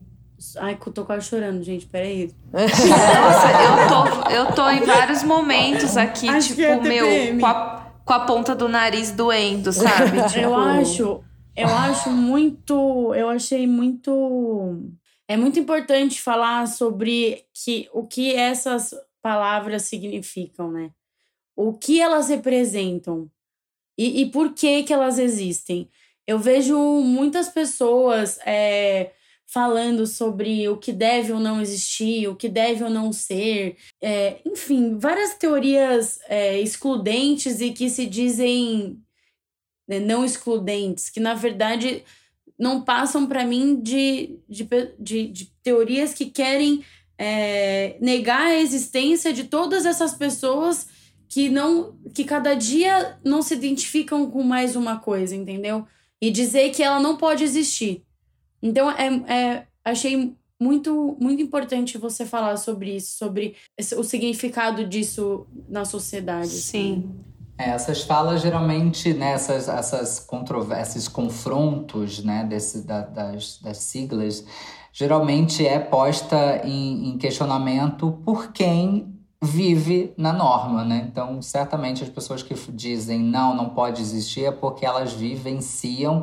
Ai, 0.57 0.75
eu 0.85 0.91
tô 0.91 1.05
quase 1.05 1.27
chorando, 1.27 1.61
gente, 1.61 1.85
peraí. 1.85 2.33
Nossa, 2.51 3.47
eu 3.61 3.87
tô, 3.87 4.29
eu 4.31 4.55
tô 4.55 4.69
em 4.71 4.83
vários 4.83 5.21
momentos 5.21 5.95
aqui, 5.95 6.27
acho 6.27 6.55
tipo, 6.55 6.61
é 6.63 6.79
meu, 6.79 7.39
com 7.39 7.45
a, 7.45 7.91
com 8.03 8.13
a 8.13 8.19
ponta 8.21 8.55
do 8.55 8.67
nariz 8.67 9.11
doendo, 9.11 9.71
sabe? 9.71 10.17
tipo... 10.27 10.39
Eu 10.39 10.55
acho, 10.55 11.23
eu 11.55 11.67
acho 11.67 12.09
muito. 12.09 13.13
Eu 13.13 13.29
achei 13.29 13.67
muito. 13.67 14.81
É 15.27 15.37
muito 15.37 15.59
importante 15.59 16.19
falar 16.19 16.67
sobre 16.67 17.45
que, 17.53 17.87
o 17.93 18.07
que 18.07 18.33
essas 18.35 18.95
palavras 19.21 19.83
significam, 19.83 20.71
né? 20.71 20.89
O 21.55 21.71
que 21.73 22.01
elas 22.01 22.29
representam. 22.29 23.29
E, 23.97 24.21
e 24.21 24.25
por 24.31 24.53
que, 24.53 24.83
que 24.83 24.93
elas 24.93 25.19
existem? 25.19 25.89
Eu 26.25 26.39
vejo 26.39 26.77
muitas 27.01 27.49
pessoas 27.49 28.39
é, 28.45 29.11
falando 29.47 30.07
sobre 30.07 30.67
o 30.69 30.77
que 30.77 30.93
deve 30.93 31.33
ou 31.33 31.39
não 31.39 31.59
existir, 31.59 32.27
o 32.27 32.35
que 32.35 32.47
deve 32.47 32.83
ou 32.83 32.89
não 32.89 33.11
ser, 33.11 33.75
é, 34.01 34.39
enfim, 34.45 34.97
várias 34.97 35.33
teorias 35.35 36.19
é, 36.29 36.59
excludentes 36.61 37.59
e 37.59 37.71
que 37.71 37.89
se 37.89 38.05
dizem 38.05 38.97
né, 39.87 39.99
não 39.99 40.23
excludentes, 40.23 41.09
que 41.09 41.19
na 41.19 41.33
verdade 41.33 42.03
não 42.57 42.81
passam 42.81 43.27
para 43.27 43.43
mim 43.43 43.81
de, 43.81 44.39
de, 44.47 44.67
de, 44.97 45.27
de, 45.27 45.45
teorias 45.63 46.13
que 46.13 46.27
querem 46.27 46.83
negar 47.99 48.47
a 48.47 48.59
existência 48.59 49.31
de 49.31 49.43
todas 49.43 49.85
essas 49.85 50.15
pessoas 50.15 50.87
que 51.31 51.49
não 51.49 51.95
que 52.13 52.23
cada 52.23 52.53
dia 52.53 53.17
não 53.23 53.41
se 53.41 53.55
identificam 53.55 54.29
com 54.29 54.43
mais 54.43 54.75
uma 54.75 54.99
coisa, 54.99 55.35
entendeu? 55.35 55.87
e 56.21 56.29
dizer 56.29 56.69
que 56.69 56.83
ela 56.83 56.99
não 56.99 57.17
pode 57.17 57.43
existir. 57.43 58.03
Então, 58.61 58.91
é, 58.91 59.07
é, 59.27 59.67
achei 59.83 60.35
muito, 60.59 61.17
muito 61.19 61.41
importante 61.41 61.97
você 61.97 62.25
falar 62.25 62.55
sobre 62.57 62.95
isso, 62.95 63.17
sobre 63.17 63.55
o 63.97 64.03
significado 64.03 64.87
disso 64.87 65.47
na 65.67 65.83
sociedade. 65.83 66.49
Sim. 66.49 67.09
É, 67.57 67.71
essas 67.71 68.03
falas 68.03 68.41
geralmente, 68.41 69.13
né, 69.13 69.33
essas, 69.33 69.67
essas 69.67 70.19
controvérsias, 70.19 71.07
confrontos 71.07 72.23
né, 72.23 72.43
desse, 72.43 72.85
da, 72.85 73.01
das, 73.01 73.59
das 73.59 73.77
siglas, 73.77 74.45
geralmente 74.93 75.65
é 75.65 75.79
posta 75.79 76.61
em, 76.63 77.09
em 77.09 77.17
questionamento 77.17 78.11
por 78.23 78.51
quem 78.51 79.20
vive 79.43 80.13
na 80.15 80.31
norma, 80.31 80.85
né? 80.85 81.07
Então, 81.09 81.41
certamente 81.41 82.03
as 82.03 82.09
pessoas 82.09 82.43
que 82.43 82.53
dizem 82.71 83.19
não, 83.19 83.55
não 83.55 83.69
pode 83.69 84.01
existir 84.01 84.45
é 84.45 84.51
porque 84.51 84.85
elas 84.85 85.13
vivenciam 85.13 86.21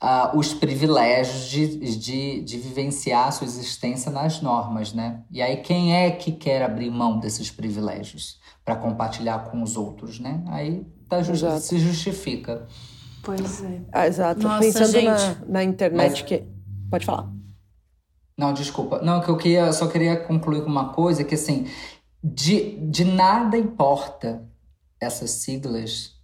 uh, 0.00 0.38
os 0.38 0.54
privilégios 0.54 1.48
de, 1.48 1.96
de, 1.98 2.42
de 2.42 2.58
vivenciar 2.58 3.26
a 3.28 3.30
sua 3.32 3.46
existência 3.46 4.10
nas 4.12 4.40
normas, 4.40 4.92
né? 4.92 5.22
E 5.30 5.42
aí, 5.42 5.56
quem 5.56 5.96
é 5.96 6.10
que 6.12 6.30
quer 6.30 6.62
abrir 6.62 6.90
mão 6.90 7.18
desses 7.18 7.50
privilégios 7.50 8.38
para 8.64 8.76
compartilhar 8.76 9.50
com 9.50 9.62
os 9.62 9.76
outros, 9.76 10.20
né? 10.20 10.44
Aí 10.46 10.86
tá, 11.08 11.18
se 11.58 11.78
justifica. 11.78 12.68
Pois 13.22 13.64
é. 13.64 13.80
Ah, 13.92 14.06
exato. 14.06 14.42
Nossa, 14.42 14.60
Pensando 14.60 14.92
gente. 14.92 15.06
na, 15.06 15.36
na 15.48 15.64
internet, 15.64 16.10
Mas- 16.10 16.22
que. 16.22 16.44
Pode 16.88 17.04
falar. 17.04 17.28
Não, 18.36 18.54
desculpa. 18.54 19.00
Não, 19.02 19.20
que 19.20 19.28
eu 19.28 19.36
queria, 19.36 19.70
só 19.72 19.86
queria 19.86 20.16
concluir 20.16 20.62
com 20.62 20.70
uma 20.70 20.88
coisa 20.94 21.22
que 21.22 21.34
assim, 21.34 21.66
de, 22.22 22.76
de 22.88 23.04
nada 23.04 23.56
importa 23.56 24.46
essas 25.00 25.30
siglas, 25.30 26.14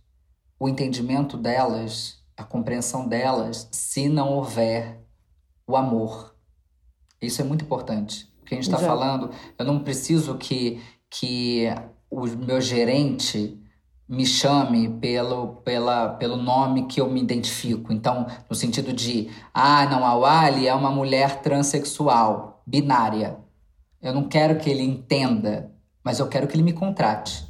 o 0.59 0.69
entendimento 0.69 1.37
delas, 1.37 2.23
a 2.37 2.45
compreensão 2.45 3.09
delas, 3.09 3.69
se 3.73 4.09
não 4.09 4.33
houver 4.33 5.01
o 5.67 5.77
amor. 5.77 6.35
Isso 7.21 7.41
é 7.41 7.45
muito 7.45 7.65
importante. 7.65 8.31
O 8.43 8.45
que 8.45 8.55
a 8.55 8.57
gente 8.57 8.73
está 8.73 8.79
falando, 8.79 9.31
eu 9.59 9.65
não 9.65 9.81
preciso 9.81 10.37
que, 10.37 10.81
que 11.11 11.67
o 12.11 12.27
meu 12.27 12.61
gerente 12.61 13.59
me 14.09 14.25
chame 14.25 14.89
pelo, 14.89 15.57
pela, 15.57 16.11
pelo 16.11 16.37
nome 16.37 16.87
que 16.87 17.01
eu 17.01 17.11
me 17.11 17.21
identifico. 17.21 17.93
Então, 17.93 18.27
no 18.49 18.55
sentido 18.55 18.93
de, 18.93 19.29
ah, 19.53 19.87
não, 19.87 20.05
a 20.05 20.15
Wally 20.15 20.69
é 20.69 20.75
uma 20.75 20.91
mulher 20.91 21.41
transexual, 21.43 22.63
binária. 22.65 23.39
Eu 24.01 24.15
não 24.15 24.29
quero 24.29 24.59
que 24.61 24.71
ele 24.71 24.83
entenda, 24.83 25.73
mas 26.07 26.21
eu 26.21 26.29
quero 26.29 26.47
que 26.47 26.55
ele 26.55 26.63
me 26.63 26.73
contrate. 26.73 27.45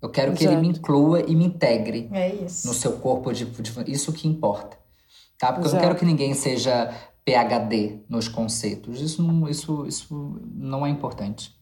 Eu 0.00 0.08
quero 0.08 0.32
que 0.32 0.42
ele 0.44 0.56
me 0.56 0.68
Exato. 0.68 0.78
inclua 0.78 1.20
e 1.20 1.36
me 1.36 1.44
integre 1.44 2.08
É 2.12 2.34
isso. 2.34 2.66
no 2.66 2.72
seu 2.72 2.92
corpo 2.98 3.32
de, 3.32 3.44
de- 3.44 3.92
isso 3.92 4.12
que 4.14 4.26
importa 4.26 4.78
tá 5.38 5.48
porque 5.52 5.66
eu 5.66 5.70
Exato. 5.70 5.74
não 5.76 5.88
quero 5.88 5.98
que 5.98 6.04
ninguém 6.06 6.32
seja 6.34 6.92
PhD 7.24 8.00
nos 8.08 8.26
conceitos 8.28 9.00
isso 9.00 9.22
não 9.22 9.48
isso 9.48 9.84
isso 9.86 10.40
não 10.54 10.86
é 10.86 10.88
importante 10.88 11.54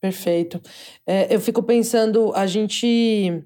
Perfeito. 0.00 0.60
É, 1.06 1.34
eu 1.34 1.40
fico 1.40 1.62
pensando, 1.62 2.30
a 2.34 2.46
gente, 2.46 3.42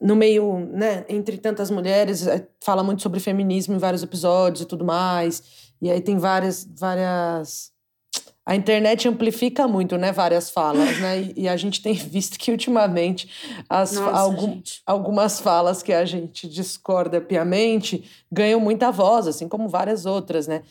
no 0.00 0.14
meio, 0.14 0.60
né, 0.72 1.04
entre 1.08 1.36
tantas 1.38 1.72
mulheres, 1.72 2.24
é, 2.24 2.46
fala 2.62 2.84
muito 2.84 3.02
sobre 3.02 3.18
feminismo 3.18 3.74
em 3.74 3.78
vários 3.78 4.02
episódios 4.04 4.62
e 4.62 4.64
tudo 4.64 4.84
mais. 4.84 5.42
E 5.82 5.90
aí 5.90 6.00
tem 6.00 6.16
várias, 6.16 6.64
várias. 6.78 7.72
A 8.48 8.56
internet 8.56 9.06
amplifica 9.06 9.68
muito, 9.68 9.98
né, 9.98 10.10
várias 10.10 10.48
falas, 10.48 10.98
né? 11.00 11.32
E, 11.36 11.46
a 11.46 11.54
gente 11.54 11.82
tem 11.82 11.92
visto 11.92 12.38
que 12.38 12.50
ultimamente 12.50 13.28
as, 13.68 13.92
Nossa, 13.92 14.10
algum- 14.18 14.62
algumas 14.86 15.38
falas 15.38 15.82
que 15.82 15.92
a 15.92 16.06
gente 16.06 16.48
discorda 16.48 17.20
piamente 17.20 18.04
ganham 18.32 18.58
muita 18.58 18.90
voz, 18.90 19.26
assim 19.26 19.46
como 19.46 19.68
várias 19.68 20.06
outras, 20.06 20.46
né? 20.46 20.62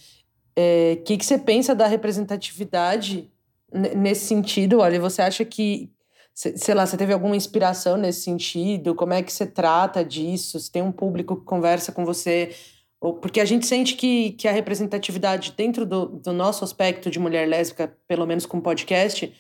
O 0.58 1.04
que, 1.04 1.18
que 1.18 1.24
você 1.24 1.38
pensa 1.38 1.76
da 1.76 1.86
representatividade 1.86 3.30
nesse 3.96 4.26
sentido? 4.26 4.80
Olha, 4.80 5.00
você 5.00 5.22
acha 5.22 5.46
que, 5.46 5.92
se- 6.34 6.58
sei 6.58 6.74
lá, 6.74 6.84
você 6.84 6.98
teve 6.98 7.14
alguma 7.14 7.36
inspiração 7.36 7.96
nesse 7.96 8.22
sentido? 8.22 8.96
Como 8.96 9.14
é 9.14 9.22
que 9.22 9.32
você 9.32 9.46
trata 9.46 10.04
disso? 10.04 10.60
Se 10.60 10.72
tem 10.72 10.82
um 10.82 10.92
público 10.92 11.36
que 11.36 11.46
conversa 11.46 11.92
com 11.92 12.04
você? 12.04 12.56
Porque 13.00 13.40
a 13.40 13.46
gente 13.46 13.66
sente 13.66 13.96
que, 13.96 14.32
que 14.32 14.48
a 14.48 14.52
representatividade 14.52 15.54
dentro 15.56 15.86
do, 15.86 16.08
do 16.08 16.34
nosso 16.34 16.64
aspecto 16.64 17.12
de 17.12 17.20
mulher 17.20 17.48
lésbica, 17.48 17.96
pelo 18.08 18.26
menos 18.26 18.46
com 18.46 18.60
podcast, 18.60 19.32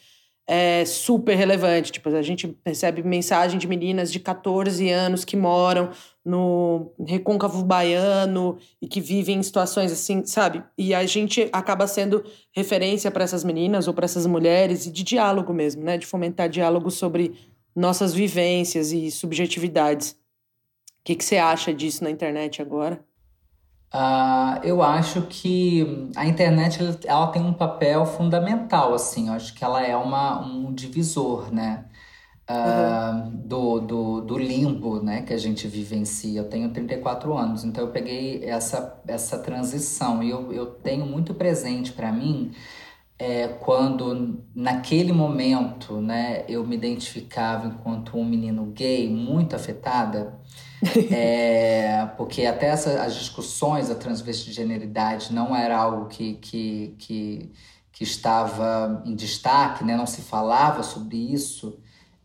é 0.48 0.86
super 0.86 1.36
relevante. 1.36 1.92
Tipo, 1.92 2.10
a 2.10 2.22
gente 2.22 2.58
recebe 2.66 3.04
mensagem 3.04 3.60
de 3.60 3.68
meninas 3.68 4.12
de 4.12 4.20
14 4.20 4.90
anos 4.90 5.26
que 5.26 5.36
moram 5.36 5.92
no 6.24 6.94
recôncavo 7.06 7.64
baiano 7.64 8.58
e 8.82 8.88
que 8.88 9.02
vivem 9.02 9.40
em 9.40 9.44
situações 9.44 9.92
assim, 9.92 10.26
sabe? 10.26 10.64
E 10.78 10.94
a 10.94 11.06
gente 11.06 11.50
acaba 11.52 11.86
sendo 11.86 12.24
referência 12.54 13.12
para 13.12 13.24
essas 13.24 13.44
meninas 13.44 13.88
ou 13.88 13.94
para 13.94 14.06
essas 14.06 14.26
mulheres 14.26 14.86
e 14.86 14.92
de 14.92 15.04
diálogo 15.04 15.54
mesmo, 15.54 15.84
né? 15.84 15.98
De 15.98 16.06
fomentar 16.06 16.48
diálogo 16.48 16.90
sobre 16.90 17.34
nossas 17.76 18.14
vivências 18.14 18.92
e 18.92 19.12
subjetividades. 19.12 20.12
O 20.12 21.04
que, 21.04 21.16
que 21.16 21.26
você 21.26 21.38
acha 21.38 21.74
disso 21.74 22.04
na 22.04 22.10
internet 22.10 22.62
agora? 22.62 23.06
Ah, 23.92 24.60
eu 24.64 24.84
acho 24.84 25.24
que 25.24 26.12
a 26.16 26.26
internet 26.26 26.80
ela, 27.06 27.28
tem 27.28 27.42
um 27.42 27.54
papel 27.54 28.06
fundamental 28.06 28.94
assim 28.94 29.30
eu 29.30 29.34
acho 29.34 29.54
que 29.54 29.64
ela 29.64 29.82
é 29.82 29.96
uma, 29.96 30.46
um 30.46 30.74
divisor 30.74 31.54
né 31.54 31.86
ah, 32.50 33.30
do, 33.34 33.80
do, 33.82 34.22
do 34.22 34.38
limbo 34.38 35.02
né, 35.02 35.22
que 35.22 35.34
a 35.34 35.38
gente 35.38 35.68
vivencia. 35.68 36.40
Eu 36.40 36.50
tenho 36.50 36.70
34 36.72 37.36
anos, 37.38 37.66
então 37.66 37.84
eu 37.86 37.92
peguei 37.92 38.44
essa, 38.46 39.02
essa 39.06 39.38
transição 39.40 40.24
e 40.24 40.30
eu, 40.30 40.54
eu 40.54 40.66
tenho 40.68 41.06
muito 41.06 41.34
presente 41.34 41.92
para 41.92 42.10
mim 42.12 42.54
é, 43.20 43.48
quando 43.50 44.44
naquele 44.56 45.12
momento 45.12 46.00
né, 46.00 46.46
eu 46.48 46.66
me 46.66 46.76
identificava 46.76 47.68
enquanto 47.68 48.18
um 48.18 48.24
menino 48.26 48.66
gay 48.68 49.10
muito 49.10 49.56
afetada. 49.56 50.40
É, 51.12 52.06
porque 52.18 52.46
até 52.46 52.68
essa, 52.68 53.02
as 53.02 53.16
discussões 53.16 53.90
da 53.90 53.96
transvestigeneridade 53.96 55.34
não 55.34 55.56
era 55.56 55.78
algo 55.78 56.06
que, 56.08 56.34
que, 56.36 56.96
que, 57.00 57.52
que 57.92 58.04
estava 58.04 59.02
em 59.06 59.16
destaque, 59.16 59.84
né? 59.84 59.98
não 59.98 60.06
se 60.06 60.22
falava 60.22 60.84
sobre 60.84 61.18
isso. 61.18 61.80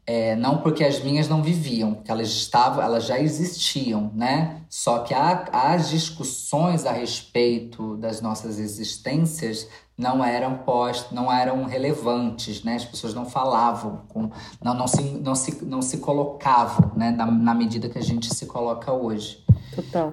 É, 0.05 0.35
não 0.35 0.59
porque 0.59 0.83
as 0.83 1.01
minhas 1.03 1.29
não 1.29 1.43
viviam, 1.43 1.95
porque 1.95 2.11
elas 2.11 2.29
estavam, 2.29 2.83
elas 2.83 3.07
já 3.07 3.21
existiam, 3.21 4.11
né? 4.15 4.63
Só 4.69 4.99
que 4.99 5.15
a, 5.15 5.45
as 5.53 5.91
discussões 5.91 6.85
a 6.85 6.93
respeito 6.93 7.97
das 7.99 8.21
nossas 8.21 8.59
existências 8.59 9.69
não 10.03 10.23
eram 10.23 10.59
post, 10.59 11.15
não 11.15 11.33
eram 11.33 11.65
relevantes, 11.65 12.63
né? 12.63 12.75
As 12.75 12.85
pessoas 12.85 13.15
não 13.15 13.25
falavam, 13.25 14.03
com, 14.09 14.31
não, 14.63 14.75
não, 14.75 14.87
se, 14.87 15.03
não, 15.03 15.35
se, 15.35 15.65
não 15.65 15.81
se 15.81 15.99
colocavam, 15.99 16.93
né? 16.97 17.11
Na, 17.11 17.25
na 17.25 17.55
medida 17.55 17.89
que 17.89 17.99
a 17.99 18.03
gente 18.03 18.35
se 18.35 18.47
coloca 18.47 18.93
hoje. 18.93 19.45
Total. 19.75 20.13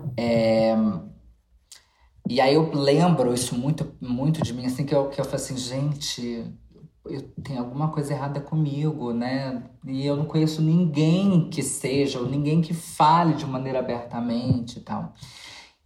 E 2.29 2.39
aí 2.39 2.53
eu 2.53 2.71
lembro 2.71 3.33
isso 3.33 3.55
muito, 3.55 3.91
muito 3.99 4.43
de 4.43 4.53
mim, 4.53 4.67
assim, 4.67 4.85
que 4.85 4.93
eu, 4.93 5.09
que 5.09 5.19
eu 5.19 5.25
falei 5.25 5.43
assim, 5.43 5.57
gente, 5.57 6.45
eu 7.03 7.21
tenho 7.43 7.59
alguma 7.59 7.87
coisa 7.87 8.13
errada 8.13 8.39
comigo, 8.39 9.11
né? 9.11 9.63
E 9.83 10.05
eu 10.05 10.15
não 10.15 10.25
conheço 10.25 10.61
ninguém 10.61 11.49
que 11.49 11.63
seja, 11.63 12.19
ou 12.19 12.29
ninguém 12.29 12.61
que 12.61 12.71
fale 12.71 13.33
de 13.33 13.47
maneira 13.47 13.79
abertamente 13.79 14.77
e 14.77 14.81
tal. 14.81 15.13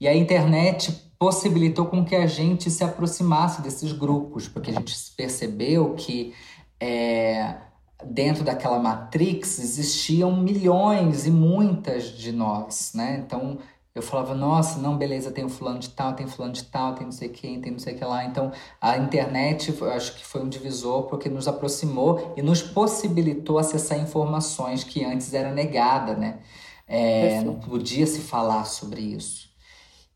E 0.01 0.05
a 0.05 0.13
internet 0.13 1.12
possibilitou 1.23 1.85
com 1.85 2.03
que 2.03 2.17
a 2.17 2.27
gente 2.27 2.69
se 2.69 2.83
aproximasse 2.83 3.61
desses 3.61 3.93
grupos, 3.93 4.49
porque 4.49 4.71
a 4.71 4.73
gente 4.73 4.93
percebeu 5.15 5.93
que 5.93 6.33
é, 6.77 7.55
dentro 8.03 8.43
daquela 8.43 8.77
matrix 8.77 9.57
existiam 9.57 10.35
milhões 10.35 11.25
e 11.25 11.31
muitas 11.31 12.07
de 12.09 12.33
nós, 12.33 12.91
né? 12.93 13.23
Então 13.25 13.57
eu 13.95 14.01
falava, 14.01 14.35
nossa, 14.35 14.81
não, 14.81 14.97
beleza, 14.97 15.31
tem 15.31 15.45
o 15.45 15.49
fulano 15.49 15.79
de 15.79 15.91
tal, 15.91 16.11
tem 16.11 16.27
fulano 16.27 16.51
de 16.51 16.65
tal, 16.65 16.93
tem 16.93 17.05
não 17.05 17.13
sei 17.13 17.29
quem, 17.29 17.61
tem 17.61 17.71
não 17.71 17.79
sei 17.79 17.95
o 17.95 17.97
que 17.97 18.03
lá. 18.03 18.25
Então, 18.25 18.51
a 18.81 18.97
internet, 18.97 19.73
eu 19.79 19.91
acho 19.93 20.15
que 20.15 20.25
foi 20.25 20.41
um 20.41 20.49
divisor 20.49 21.03
porque 21.03 21.29
nos 21.29 21.47
aproximou 21.47 22.33
e 22.35 22.41
nos 22.41 22.61
possibilitou 22.61 23.57
acessar 23.57 23.97
informações 23.97 24.83
que 24.83 25.05
antes 25.05 25.33
era 25.33 25.53
negada, 25.53 26.17
né? 26.17 26.39
É, 26.85 27.41
não 27.43 27.55
podia 27.55 28.05
se 28.05 28.19
falar 28.19 28.65
sobre 28.65 28.99
isso. 28.99 29.52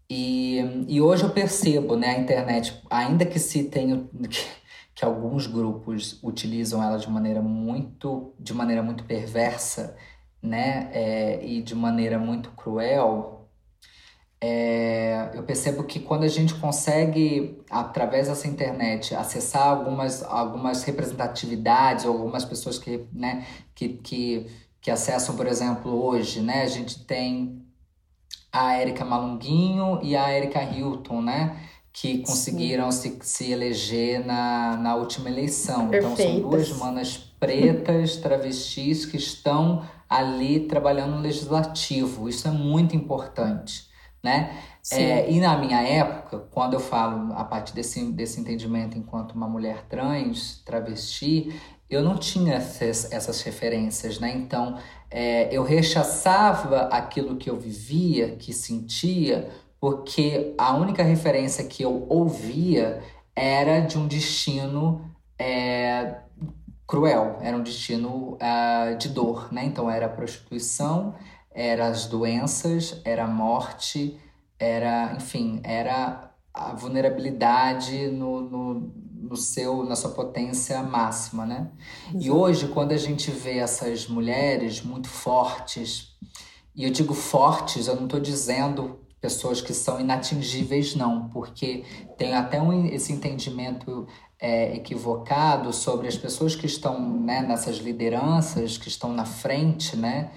E, 0.10 0.86
e 0.88 1.01
hoje 1.01 1.24
eu 1.24 1.32
percebo, 1.32 1.95
né, 1.97 2.16
a 2.16 2.20
internet, 2.20 2.82
ainda 2.89 3.26
que 3.26 3.39
se 3.39 3.66
tenha 3.66 4.08
que, 4.30 4.45
que 4.95 5.05
alguns 5.05 5.47
grupos 5.47 6.20
utilizam 6.24 6.82
ela 6.82 6.97
de 6.97 7.10
maneira 7.10 7.41
muito, 7.41 8.34
de 8.39 8.53
maneira 8.53 8.82
muito 8.82 9.03
perversa, 9.03 9.97
né, 10.41 10.89
é, 10.93 11.45
e 11.45 11.62
de 11.62 11.76
maneira 11.76 12.18
muito 12.18 12.51
cruel, 12.51 13.49
é, 14.39 15.32
eu 15.34 15.43
percebo 15.43 15.84
que 15.84 15.99
quando 15.99 16.24
a 16.24 16.28
gente 16.28 16.53
consegue, 16.55 17.60
através 17.70 18.28
dessa 18.28 18.47
internet, 18.47 19.16
acessar 19.16 19.68
algumas, 19.68 20.24
algumas 20.24 20.84
representatividades, 20.84 22.05
algumas 22.05 22.45
pessoas 22.45 22.78
que, 22.78 23.05
né, 23.12 23.45
que, 23.76 23.89
que, 23.89 24.47
que 24.80 24.91
acessam, 24.91 25.36
por 25.36 25.47
exemplo, 25.47 25.91
hoje, 25.91 26.41
né, 26.41 26.62
a 26.62 26.68
gente 26.68 27.03
tem 27.05 27.66
a 28.58 28.82
Erika 28.82 29.05
Malunguinho 29.05 29.99
e 30.01 30.16
a 30.16 30.36
Erika 30.36 30.64
Hilton, 30.64 31.22
né? 31.22 31.58
Que 31.93 32.20
conseguiram 32.20 32.91
se, 32.91 33.18
se 33.22 33.51
eleger 33.51 34.26
na, 34.26 34.78
na 34.78 34.95
última 34.95 35.30
eleição. 35.30 35.89
Perfeitas. 35.89 36.20
Então, 36.20 36.41
são 36.41 36.49
duas 36.49 36.78
manas 36.78 37.18
pretas, 37.39 38.18
travestis, 38.18 39.05
que 39.05 39.18
estão 39.18 39.84
ali 40.10 40.62
trabalhando 40.62 41.16
no 41.16 41.22
legislativo. 41.22 42.28
Isso 42.28 42.47
é 42.47 42.51
muito 42.51 42.95
importante, 42.95 43.88
né? 44.24 44.58
É, 44.91 45.30
e 45.30 45.39
na 45.41 45.58
minha 45.58 45.82
época, 45.82 46.39
quando 46.49 46.74
eu 46.74 46.80
falo 46.80 47.34
a 47.34 47.43
partir 47.43 47.74
desse, 47.74 48.01
desse 48.12 48.39
entendimento 48.39 48.97
enquanto 48.97 49.34
uma 49.34 49.47
mulher 49.47 49.84
trans, 49.89 50.62
travesti, 50.66 51.53
eu 51.90 52.04
não 52.04 52.18
tinha 52.18 52.56
essas, 52.56 53.12
essas 53.12 53.42
referências, 53.42 54.20
né? 54.20 54.32
Então, 54.36 54.78
é, 55.10 55.54
eu 55.56 55.64
rechaçava 55.64 56.82
aquilo 56.88 57.38
que 57.38 57.50
eu 57.50 57.58
vivia, 57.58 58.36
que 58.36 58.54
sentia, 58.54 59.50
porque 59.80 60.54
a 60.58 60.76
única 60.76 61.04
referência 61.04 61.64
que 61.64 61.84
eu 61.84 62.06
ouvia 62.10 63.02
era 63.36 63.80
de 63.80 63.98
um 63.98 64.08
destino 64.08 65.10
é, 65.40 66.16
cruel, 66.88 67.38
era 67.42 67.56
um 67.56 67.62
destino 67.62 68.38
uh, 68.42 68.98
de 68.98 69.10
dor, 69.10 69.54
né? 69.54 69.66
Então, 69.66 69.92
era 69.92 70.06
a 70.06 70.10
prostituição, 70.10 71.16
era 71.52 71.88
as 71.88 72.06
doenças, 72.06 73.02
era 73.04 73.26
a 73.26 73.28
morte, 73.28 74.18
era, 74.58 75.14
enfim, 75.16 75.60
era 75.64 76.32
a 76.54 76.74
vulnerabilidade 76.74 78.08
no, 78.08 78.42
no, 78.42 78.92
no 79.28 79.36
seu, 79.36 79.84
na 79.84 79.95
sua 79.95 80.11
potência 80.11 80.82
máxima, 80.82 81.45
né? 81.45 81.69
Exato. 82.09 82.25
E 82.25 82.32
hoje, 82.32 82.67
quando 82.69 82.91
a 82.91 82.97
gente 82.97 83.30
vê 83.30 83.57
essas 83.57 84.07
mulheres 84.07 84.82
muito 84.82 85.09
fortes, 85.09 86.15
e 86.75 86.84
eu 86.84 86.89
digo 86.89 87.13
fortes, 87.13 87.88
eu 87.88 87.95
não 87.95 88.05
estou 88.05 88.19
dizendo 88.19 88.99
pessoas 89.19 89.61
que 89.61 89.73
são 89.73 89.99
inatingíveis, 89.99 90.95
não, 90.95 91.28
porque 91.30 91.84
tem 92.17 92.34
até 92.36 92.61
um, 92.61 92.86
esse 92.86 93.11
entendimento 93.11 94.07
é, 94.39 94.75
equivocado 94.75 95.73
sobre 95.73 96.07
as 96.07 96.15
pessoas 96.15 96.55
que 96.55 96.65
estão 96.65 96.99
né, 96.99 97.41
nessas 97.41 97.78
lideranças, 97.78 98.78
que 98.78 98.88
estão 98.88 99.11
na 99.11 99.25
frente, 99.25 99.95
né? 99.97 100.32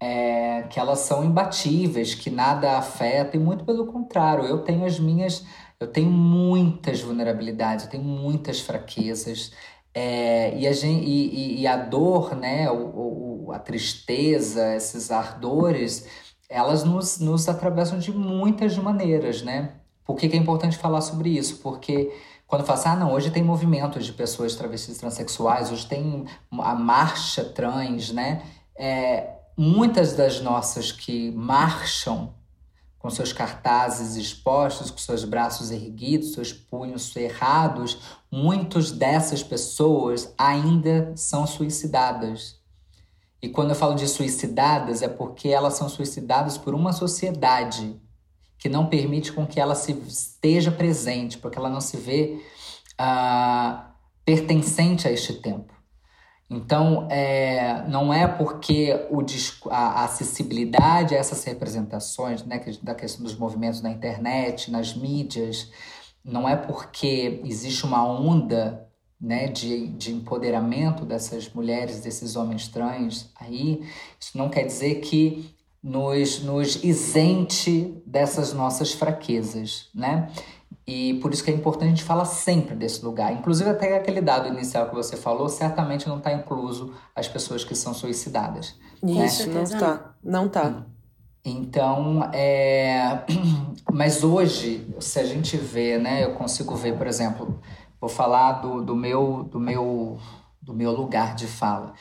é, 0.00 0.62
que 0.64 0.78
elas 0.78 1.00
são 1.00 1.24
imbatíveis, 1.24 2.14
que 2.14 2.30
nada 2.30 2.76
afeta, 2.76 3.36
e 3.36 3.40
muito 3.40 3.64
pelo 3.64 3.86
contrário, 3.86 4.44
eu 4.44 4.58
tenho 4.58 4.84
as 4.84 4.98
minhas, 4.98 5.44
eu 5.84 5.90
tenho 5.92 6.10
muitas 6.10 7.00
vulnerabilidades, 7.00 7.84
eu 7.84 7.90
tenho 7.90 8.04
muitas 8.04 8.60
fraquezas, 8.60 9.52
é, 9.92 10.56
e, 10.58 10.66
a 10.66 10.72
gente, 10.72 11.04
e, 11.04 11.60
e, 11.60 11.66
a 11.66 11.76
dor, 11.76 12.34
né, 12.34 12.68
o, 12.70 13.46
o, 13.46 13.52
a 13.52 13.58
tristeza, 13.60 14.74
esses 14.74 15.10
ardores, 15.10 16.08
elas 16.48 16.82
nos, 16.82 17.20
nos 17.20 17.48
atravessam 17.48 17.98
de 17.98 18.12
muitas 18.12 18.76
maneiras, 18.76 19.42
né? 19.42 19.74
Por 20.04 20.16
que, 20.16 20.28
que 20.28 20.36
é 20.36 20.38
importante 20.38 20.76
falar 20.76 21.00
sobre 21.00 21.30
isso? 21.30 21.58
Porque 21.58 22.12
quando 22.46 22.64
fala 22.64 22.78
assim, 22.78 22.88
ah, 22.88 22.96
não, 22.96 23.12
hoje 23.12 23.30
tem 23.30 23.42
movimentos 23.42 24.04
de 24.04 24.12
pessoas 24.12 24.56
travestis 24.56 24.98
transexuais, 24.98 25.70
hoje 25.70 25.86
tem 25.86 26.26
a 26.50 26.74
marcha 26.74 27.44
trans, 27.44 28.10
né? 28.10 28.42
É, 28.76 29.34
muitas 29.56 30.14
das 30.14 30.40
nossas 30.40 30.90
que 30.90 31.30
marcham 31.30 32.34
com 33.04 33.10
seus 33.10 33.34
cartazes 33.34 34.16
expostos, 34.16 34.90
com 34.90 34.96
seus 34.96 35.24
braços 35.24 35.70
erguidos, 35.70 36.32
seus 36.32 36.54
punhos 36.54 37.12
cerrados, 37.12 37.98
muitas 38.32 38.90
dessas 38.90 39.42
pessoas 39.42 40.32
ainda 40.38 41.12
são 41.14 41.46
suicidadas. 41.46 42.58
E 43.42 43.50
quando 43.50 43.72
eu 43.72 43.76
falo 43.76 43.94
de 43.94 44.08
suicidadas, 44.08 45.02
é 45.02 45.08
porque 45.08 45.50
elas 45.50 45.74
são 45.74 45.86
suicidadas 45.86 46.56
por 46.56 46.74
uma 46.74 46.94
sociedade 46.94 48.00
que 48.56 48.70
não 48.70 48.86
permite 48.86 49.34
com 49.34 49.46
que 49.46 49.60
ela 49.60 49.74
se 49.74 49.92
esteja 49.92 50.72
presente, 50.72 51.36
porque 51.36 51.58
ela 51.58 51.68
não 51.68 51.82
se 51.82 51.98
vê 51.98 52.42
uh, 52.98 53.84
pertencente 54.24 55.06
a 55.06 55.12
este 55.12 55.34
tempo. 55.34 55.73
Então, 56.54 57.08
é, 57.10 57.84
não 57.88 58.12
é 58.12 58.26
porque 58.26 59.06
o, 59.10 59.20
a 59.70 60.04
acessibilidade 60.04 61.14
a 61.14 61.18
essas 61.18 61.42
representações, 61.44 62.44
né, 62.44 62.62
da 62.82 62.94
questão 62.94 63.24
dos 63.24 63.36
movimentos 63.36 63.82
na 63.82 63.90
internet, 63.90 64.70
nas 64.70 64.94
mídias, 64.94 65.70
não 66.24 66.48
é 66.48 66.56
porque 66.56 67.42
existe 67.44 67.84
uma 67.84 68.06
onda 68.06 68.88
né, 69.20 69.48
de, 69.48 69.88
de 69.88 70.12
empoderamento 70.12 71.04
dessas 71.04 71.48
mulheres, 71.52 72.00
desses 72.00 72.36
homens 72.36 72.68
trans 72.68 73.30
aí, 73.40 73.82
isso 74.20 74.36
não 74.36 74.48
quer 74.48 74.64
dizer 74.64 74.96
que 74.96 75.54
nos, 75.82 76.40
nos 76.42 76.82
isente 76.82 78.02
dessas 78.06 78.54
nossas 78.54 78.92
fraquezas, 78.92 79.88
né? 79.94 80.30
E 80.86 81.14
por 81.14 81.32
isso 81.32 81.42
que 81.42 81.50
é 81.50 81.54
importante 81.54 81.86
a 81.86 81.90
gente 81.90 82.04
falar 82.04 82.26
sempre 82.26 82.74
desse 82.74 83.02
lugar. 83.04 83.32
Inclusive, 83.32 83.70
até 83.70 83.96
aquele 83.96 84.20
dado 84.20 84.48
inicial 84.48 84.88
que 84.88 84.94
você 84.94 85.16
falou, 85.16 85.48
certamente 85.48 86.06
não 86.08 86.18
está 86.18 86.32
incluso 86.32 86.92
as 87.14 87.26
pessoas 87.26 87.64
que 87.64 87.74
são 87.74 87.94
suicidadas. 87.94 88.74
Isso, 89.02 89.48
né? 89.48 89.54
não 89.54 89.62
está. 89.62 90.14
Não 90.22 90.46
está. 90.46 90.84
Então, 91.42 92.30
é... 92.32 93.24
mas 93.92 94.22
hoje, 94.22 94.86
se 95.00 95.18
a 95.18 95.24
gente 95.24 95.56
vê, 95.56 95.98
né, 95.98 96.24
eu 96.24 96.34
consigo 96.34 96.74
ver, 96.74 96.96
por 96.96 97.06
exemplo, 97.06 97.60
vou 97.98 98.08
falar 98.08 98.52
do, 98.60 98.82
do, 98.82 98.94
meu, 98.94 99.42
do, 99.50 99.58
meu, 99.58 100.18
do 100.60 100.74
meu 100.74 100.92
lugar 100.92 101.34
de 101.34 101.46
fala. 101.46 101.94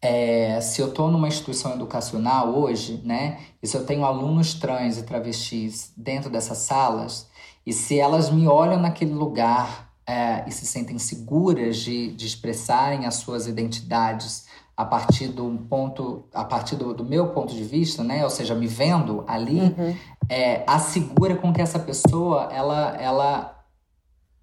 É, 0.00 0.60
se 0.60 0.82
eu 0.82 0.88
estou 0.88 1.10
numa 1.10 1.28
instituição 1.28 1.72
educacional 1.72 2.54
hoje, 2.54 3.00
né, 3.04 3.40
e 3.62 3.66
se 3.66 3.74
eu 3.74 3.86
tenho 3.86 4.04
alunos 4.04 4.52
trans 4.52 4.98
e 4.98 5.02
travestis 5.02 5.92
dentro 5.96 6.28
dessas 6.28 6.58
salas, 6.58 7.26
e 7.66 7.72
se 7.72 7.98
elas 7.98 8.30
me 8.30 8.46
olham 8.46 8.80
naquele 8.80 9.12
lugar 9.12 9.90
é, 10.06 10.44
e 10.46 10.50
se 10.50 10.66
sentem 10.66 10.98
seguras 10.98 11.78
de, 11.78 12.12
de 12.12 12.26
expressarem 12.26 13.06
as 13.06 13.16
suas 13.16 13.46
identidades 13.46 14.46
a 14.76 14.84
partir 14.84 15.28
do 15.28 15.48
ponto, 15.68 16.24
a 16.34 16.44
partir 16.44 16.76
do, 16.76 16.92
do 16.92 17.04
meu 17.04 17.28
ponto 17.28 17.54
de 17.54 17.62
vista, 17.62 18.02
né? 18.02 18.24
Ou 18.24 18.30
seja, 18.30 18.54
me 18.54 18.66
vendo 18.66 19.24
ali, 19.26 19.60
uhum. 19.60 19.96
é, 20.28 20.64
assegura 20.66 21.36
com 21.36 21.52
que 21.52 21.62
essa 21.62 21.78
pessoa 21.78 22.48
ela, 22.52 22.96
ela 23.00 23.64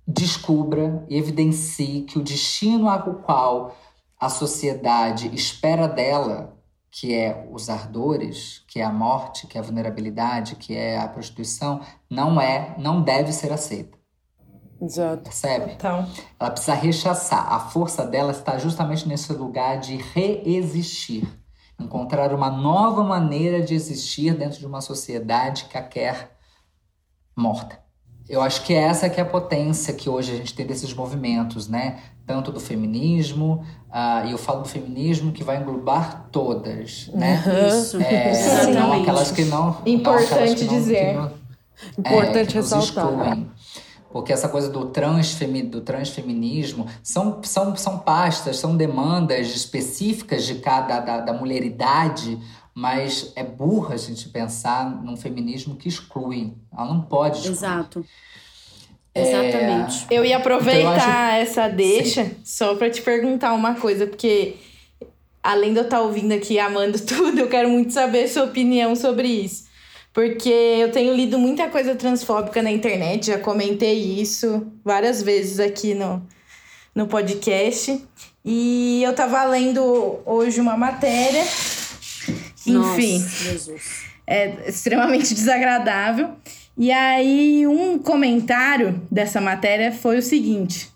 descubra 0.07 1.05
e 1.09 1.17
evidencie 1.17 2.03
que 2.03 2.17
o 2.17 2.23
destino 2.23 2.89
ao 2.89 3.15
qual 3.15 3.75
a 4.19 4.29
sociedade 4.29 5.33
espera 5.33 5.87
dela 5.87 6.57
que 6.91 7.15
é 7.15 7.47
os 7.49 7.69
ardores, 7.69 8.63
que 8.67 8.81
é 8.81 8.83
a 8.83 8.91
morte, 8.91 9.47
que 9.47 9.57
é 9.57 9.61
a 9.61 9.63
vulnerabilidade, 9.63 10.57
que 10.57 10.75
é 10.75 10.99
a 10.99 11.07
prostituição, 11.07 11.79
não 12.09 12.39
é, 12.39 12.75
não 12.77 13.01
deve 13.01 13.31
ser 13.31 13.53
aceita. 13.53 13.97
Exato. 14.81 15.23
Percebe? 15.23 15.71
Então. 15.71 16.07
Ela 16.39 16.51
precisa 16.51 16.73
rechaçar. 16.73 17.53
A 17.53 17.59
força 17.59 18.05
dela 18.05 18.31
está 18.31 18.57
justamente 18.57 19.07
nesse 19.07 19.31
lugar 19.31 19.79
de 19.79 19.95
reexistir. 19.95 21.27
Encontrar 21.79 22.33
uma 22.33 22.49
nova 22.49 23.03
maneira 23.03 23.61
de 23.61 23.73
existir 23.73 24.33
dentro 24.33 24.59
de 24.59 24.65
uma 24.65 24.81
sociedade 24.81 25.65
que 25.65 25.77
a 25.77 25.83
quer 25.83 26.35
morta. 27.35 27.79
Eu 28.27 28.41
acho 28.41 28.63
que 28.63 28.73
essa 28.73 29.09
que 29.09 29.19
é 29.19 29.23
a 29.23 29.25
potência 29.25 29.93
que 29.93 30.09
hoje 30.09 30.31
a 30.31 30.35
gente 30.35 30.53
tem 30.53 30.65
desses 30.65 30.93
movimentos, 30.93 31.67
né? 31.67 32.01
Tanto 32.25 32.51
do 32.51 32.59
feminismo, 32.59 33.65
uh, 33.89 34.27
e 34.27 34.31
eu 34.31 34.37
falo 34.37 34.61
do 34.61 34.69
feminismo 34.69 35.31
que 35.31 35.43
vai 35.43 35.57
englobar 35.57 36.27
todas, 36.31 37.09
né? 37.13 37.43
Isso, 37.67 37.97
é, 38.01 38.67
não 38.73 38.93
aquelas 38.93 39.31
que 39.31 39.43
não. 39.45 39.81
Importante 39.85 40.63
não, 40.63 40.73
dizer. 40.73 41.13
Não, 41.15 41.31
Importante 41.97 42.57
é, 42.57 42.61
ressaltar. 42.61 43.37
Porque 44.11 44.33
essa 44.33 44.49
coisa 44.49 44.69
do, 44.69 44.87
transfemi, 44.87 45.63
do 45.63 45.81
transfeminismo 45.81 46.85
são, 47.01 47.39
são, 47.43 47.75
são 47.75 47.99
pastas, 47.99 48.57
são 48.57 48.75
demandas 48.75 49.55
específicas 49.55 50.45
de 50.45 50.55
cada 50.55 50.99
da, 50.99 51.21
da 51.21 51.33
mulheridade, 51.33 52.37
mas 52.73 53.31
é 53.35 53.43
burra 53.43 53.95
a 53.95 53.97
gente 53.97 54.27
pensar 54.29 54.89
num 55.01 55.15
feminismo 55.15 55.75
que 55.75 55.87
exclui. 55.87 56.53
Ela 56.75 56.85
não 56.85 57.01
pode 57.01 57.37
excluir. 57.37 57.55
Exato. 57.55 58.05
Exatamente. 59.13 60.05
É... 60.09 60.17
Eu 60.17 60.25
ia 60.25 60.37
aproveitar 60.37 60.79
então, 60.79 60.93
eu 60.93 60.99
acho... 60.99 61.41
essa 61.41 61.67
deixa 61.67 62.25
Sim. 62.25 62.35
só 62.43 62.75
para 62.75 62.89
te 62.89 63.01
perguntar 63.01 63.53
uma 63.53 63.75
coisa, 63.75 64.07
porque 64.07 64.55
além 65.43 65.73
de 65.73 65.79
eu 65.79 65.83
estar 65.83 65.97
tá 65.97 66.03
ouvindo 66.03 66.33
aqui 66.33 66.59
amando 66.59 66.99
tudo, 67.05 67.39
eu 67.39 67.47
quero 67.47 67.69
muito 67.69 67.93
saber 67.93 68.27
sua 68.27 68.43
opinião 68.43 68.95
sobre 68.95 69.27
isso. 69.27 69.69
Porque 70.13 70.49
eu 70.49 70.91
tenho 70.91 71.13
lido 71.13 71.39
muita 71.39 71.69
coisa 71.69 71.95
transfóbica 71.95 72.61
na 72.61 72.69
internet, 72.69 73.27
já 73.27 73.37
comentei 73.37 73.97
isso 74.21 74.67
várias 74.83 75.21
vezes 75.21 75.59
aqui 75.59 75.93
no, 75.93 76.21
no 76.93 77.07
podcast. 77.07 78.03
E 78.43 79.01
eu 79.03 79.13
tava 79.13 79.43
lendo 79.45 80.19
hoje 80.25 80.59
uma 80.59 80.75
matéria 80.75 81.45
enfim. 82.65 83.19
Nossa, 83.19 83.75
é 84.27 84.69
extremamente 84.69 85.33
desagradável. 85.33 86.35
E 86.77 86.91
aí, 86.91 87.67
um 87.67 87.99
comentário 87.99 89.01
dessa 89.11 89.41
matéria 89.41 89.91
foi 89.91 90.17
o 90.17 90.21
seguinte: 90.21 90.89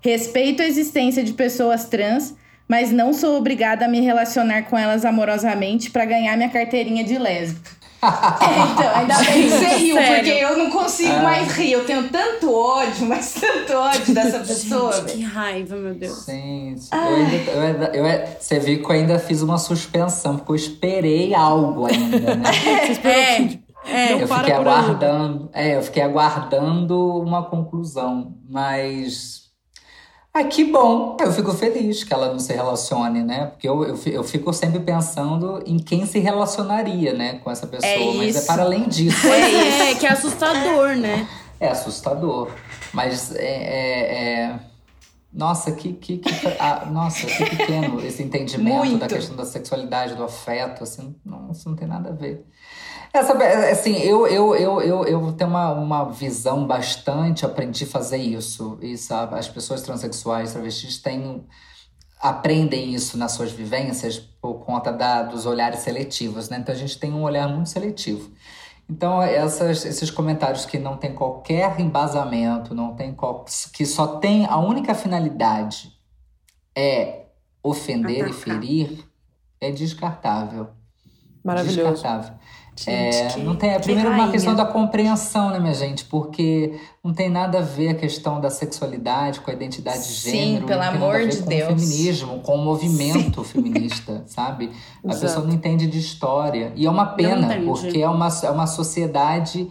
respeito 0.00 0.62
a 0.62 0.66
existência 0.66 1.22
de 1.22 1.32
pessoas 1.32 1.84
trans, 1.84 2.34
mas 2.66 2.90
não 2.90 3.12
sou 3.12 3.36
obrigada 3.36 3.84
a 3.84 3.88
me 3.88 4.00
relacionar 4.00 4.62
com 4.62 4.78
elas 4.78 5.04
amorosamente 5.04 5.90
para 5.90 6.04
ganhar 6.04 6.36
minha 6.36 6.48
carteirinha 6.48 7.04
de 7.04 7.18
lésbica. 7.18 7.82
é, 8.02 8.72
então, 8.72 8.94
ainda 8.96 9.16
bem 9.18 9.42
que 9.42 9.48
você 9.48 9.66
riu, 9.76 9.96
porque 9.96 10.30
eu 10.30 10.58
não 10.58 10.70
consigo 10.70 11.12
é. 11.12 11.22
mais 11.22 11.52
rir. 11.52 11.70
Eu 11.70 11.84
tenho 11.84 12.08
tanto 12.08 12.52
ódio, 12.52 13.06
mas 13.06 13.34
tanto 13.34 13.72
ódio 13.74 14.12
dessa 14.12 14.40
pessoa. 14.40 14.92
Gente, 14.92 15.12
que 15.12 15.22
raiva, 15.22 15.76
meu 15.76 15.94
Deus. 15.94 16.24
Gente, 16.26 16.88
eu 16.90 16.98
ainda, 16.98 17.50
eu 17.52 17.62
ainda, 17.62 17.90
eu, 17.94 18.28
você 18.40 18.58
viu 18.58 18.78
que 18.82 18.86
eu 18.86 18.90
ainda 18.90 19.20
fiz 19.20 19.40
uma 19.40 19.56
suspensão, 19.56 20.36
porque 20.36 20.50
eu 20.50 20.56
esperei 20.56 21.32
algo 21.32 21.86
ainda, 21.86 22.34
né? 22.34 22.50
é, 23.04 23.08
é, 23.08 23.58
eu 23.84 24.28
fiquei 24.28 24.52
aguardando. 24.52 25.50
É, 25.52 25.76
eu 25.76 25.82
fiquei 25.82 26.02
aguardando 26.02 27.18
uma 27.20 27.44
conclusão, 27.44 28.34
mas 28.48 29.42
ah, 30.34 30.44
que 30.44 30.64
bom! 30.64 31.18
Eu 31.20 31.30
fico 31.30 31.52
feliz 31.52 32.04
que 32.04 32.14
ela 32.14 32.32
não 32.32 32.38
se 32.38 32.54
relacione, 32.54 33.22
né? 33.22 33.46
Porque 33.46 33.68
eu, 33.68 33.84
eu, 33.84 33.98
eu 34.06 34.24
fico 34.24 34.50
sempre 34.54 34.80
pensando 34.80 35.62
em 35.66 35.76
quem 35.76 36.06
se 36.06 36.18
relacionaria, 36.18 37.12
né, 37.12 37.34
com 37.40 37.50
essa 37.50 37.66
pessoa. 37.66 37.92
É 37.92 38.14
mas 38.14 38.36
é 38.36 38.46
para 38.46 38.62
além 38.62 38.88
disso. 38.88 39.26
É, 39.26 39.90
é 39.92 39.94
que 39.94 40.06
é 40.06 40.10
assustador, 40.10 40.96
né? 40.96 41.28
É 41.60 41.68
assustador. 41.68 42.50
Mas 42.94 43.34
é. 43.34 43.44
é, 43.44 44.14
é... 44.14 44.60
Nossa, 45.30 45.72
que, 45.72 45.92
que, 45.94 46.18
que 46.18 46.30
ah, 46.58 46.86
nossa, 46.90 47.26
que 47.26 47.56
pequeno 47.56 48.00
esse 48.00 48.22
entendimento 48.22 48.86
Muito. 48.86 48.98
da 48.98 49.08
questão 49.08 49.36
da 49.36 49.46
sexualidade, 49.46 50.14
do 50.14 50.24
afeto, 50.24 50.82
assim, 50.82 51.14
nossa, 51.24 51.68
não 51.68 51.76
tem 51.76 51.88
nada 51.88 52.10
a 52.10 52.12
ver. 52.12 52.46
Essa, 53.12 53.34
assim, 53.70 53.98
eu, 53.98 54.26
eu, 54.26 54.54
eu, 54.54 54.80
eu, 54.80 55.04
eu 55.04 55.32
tenho 55.32 55.50
uma, 55.50 55.72
uma 55.72 56.04
visão 56.10 56.66
bastante, 56.66 57.44
aprendi 57.44 57.84
a 57.84 57.86
fazer 57.86 58.16
isso. 58.16 58.78
E, 58.80 58.96
sabe, 58.96 59.38
as 59.38 59.48
pessoas 59.48 59.82
transexuais, 59.82 60.52
travestis, 60.52 60.98
têm, 60.98 61.44
aprendem 62.18 62.94
isso 62.94 63.18
nas 63.18 63.32
suas 63.32 63.52
vivências 63.52 64.18
por 64.18 64.54
conta 64.64 64.90
da, 64.90 65.22
dos 65.22 65.44
olhares 65.44 65.80
seletivos, 65.80 66.48
né? 66.48 66.58
Então 66.58 66.74
a 66.74 66.78
gente 66.78 66.98
tem 66.98 67.12
um 67.12 67.22
olhar 67.22 67.46
muito 67.48 67.68
seletivo. 67.68 68.30
Então, 68.88 69.22
essas, 69.22 69.84
esses 69.84 70.10
comentários 70.10 70.64
que 70.64 70.78
não 70.78 70.96
tem 70.96 71.14
qualquer 71.14 71.78
embasamento, 71.80 72.74
não 72.74 72.94
tem 72.94 73.14
qual, 73.14 73.44
que 73.72 73.86
só 73.86 74.18
tem 74.18 74.46
a 74.46 74.58
única 74.58 74.94
finalidade 74.94 75.92
é 76.74 77.26
ofender 77.62 78.24
Atacar. 78.24 78.30
e 78.30 78.32
ferir, 78.32 79.04
é 79.60 79.70
descartável. 79.70 80.68
Maravilhoso. 81.44 81.92
Descartável. 81.92 82.34
Gente, 82.84 83.16
é, 83.16 83.26
que, 83.28 83.40
não 83.40 83.54
tem, 83.54 83.70
é 83.70 83.78
primeiro 83.78 84.10
uma 84.10 84.30
questão 84.30 84.54
da 84.54 84.64
compreensão, 84.64 85.50
né, 85.50 85.60
minha 85.60 85.74
gente? 85.74 86.04
Porque 86.04 86.80
não 87.02 87.14
tem 87.14 87.30
nada 87.30 87.58
a 87.58 87.62
ver 87.62 87.90
a 87.90 87.94
questão 87.94 88.40
da 88.40 88.50
sexualidade 88.50 89.40
com 89.40 89.50
a 89.50 89.54
identidade 89.54 90.06
de 90.06 90.14
gênero. 90.14 90.60
Sim, 90.60 90.66
pelo 90.66 90.82
amor 90.82 91.26
de 91.26 91.38
com 91.38 91.48
Deus. 91.48 91.68
Com 91.68 91.74
o 91.74 91.78
feminismo, 91.78 92.40
com 92.40 92.54
o 92.56 92.64
movimento 92.64 93.44
Sim. 93.44 93.52
feminista, 93.52 94.22
sabe? 94.26 94.70
A 95.04 95.08
Exato. 95.08 95.20
pessoa 95.20 95.46
não 95.46 95.54
entende 95.54 95.86
de 95.86 95.98
história. 95.98 96.72
E 96.74 96.86
é 96.86 96.90
uma 96.90 97.06
pena, 97.06 97.48
porque 97.64 98.00
é 98.00 98.08
uma, 98.08 98.28
é 98.42 98.50
uma 98.50 98.66
sociedade 98.66 99.70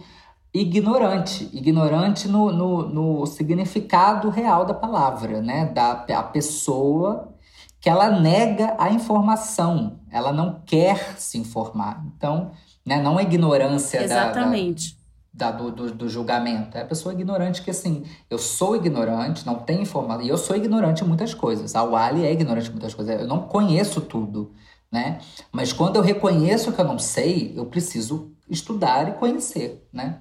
ignorante. 0.54 1.48
Ignorante 1.52 2.28
no, 2.28 2.52
no, 2.52 2.88
no 2.88 3.26
significado 3.26 4.30
real 4.30 4.64
da 4.64 4.74
palavra, 4.74 5.40
né? 5.40 5.66
Da 5.66 6.04
a 6.08 6.22
pessoa 6.22 7.32
que 7.80 7.90
ela 7.90 8.08
nega 8.08 8.76
a 8.78 8.90
informação, 8.90 9.98
ela 10.08 10.32
não 10.32 10.62
quer 10.64 11.16
se 11.18 11.36
informar. 11.36 12.04
Então 12.16 12.52
né? 12.84 13.00
Não 13.00 13.18
a 13.18 13.22
ignorância 13.22 14.02
Exatamente. 14.02 14.96
da, 15.32 15.50
da 15.50 15.56
do, 15.56 15.70
do, 15.70 15.94
do, 15.94 16.08
julgamento. 16.08 16.76
É 16.76 16.82
a 16.82 16.86
pessoa 16.86 17.14
ignorante 17.14 17.62
que, 17.62 17.70
assim, 17.70 18.04
eu 18.28 18.38
sou 18.38 18.76
ignorante, 18.76 19.46
não 19.46 19.56
tenho 19.56 19.82
informação. 19.82 20.22
E 20.22 20.28
eu 20.28 20.36
sou 20.36 20.56
ignorante 20.56 21.04
em 21.04 21.06
muitas 21.06 21.32
coisas. 21.34 21.74
A 21.74 21.84
Wally 21.84 22.24
é 22.24 22.32
ignorante 22.32 22.68
em 22.68 22.72
muitas 22.72 22.94
coisas. 22.94 23.20
Eu 23.20 23.26
não 23.26 23.42
conheço 23.42 24.00
tudo, 24.00 24.52
né? 24.90 25.18
Mas 25.50 25.72
quando 25.72 25.96
eu 25.96 26.02
reconheço 26.02 26.72
que 26.72 26.80
eu 26.80 26.84
não 26.84 26.98
sei, 26.98 27.52
eu 27.56 27.66
preciso 27.66 28.32
estudar 28.48 29.08
e 29.08 29.12
conhecer, 29.12 29.86
né? 29.92 30.18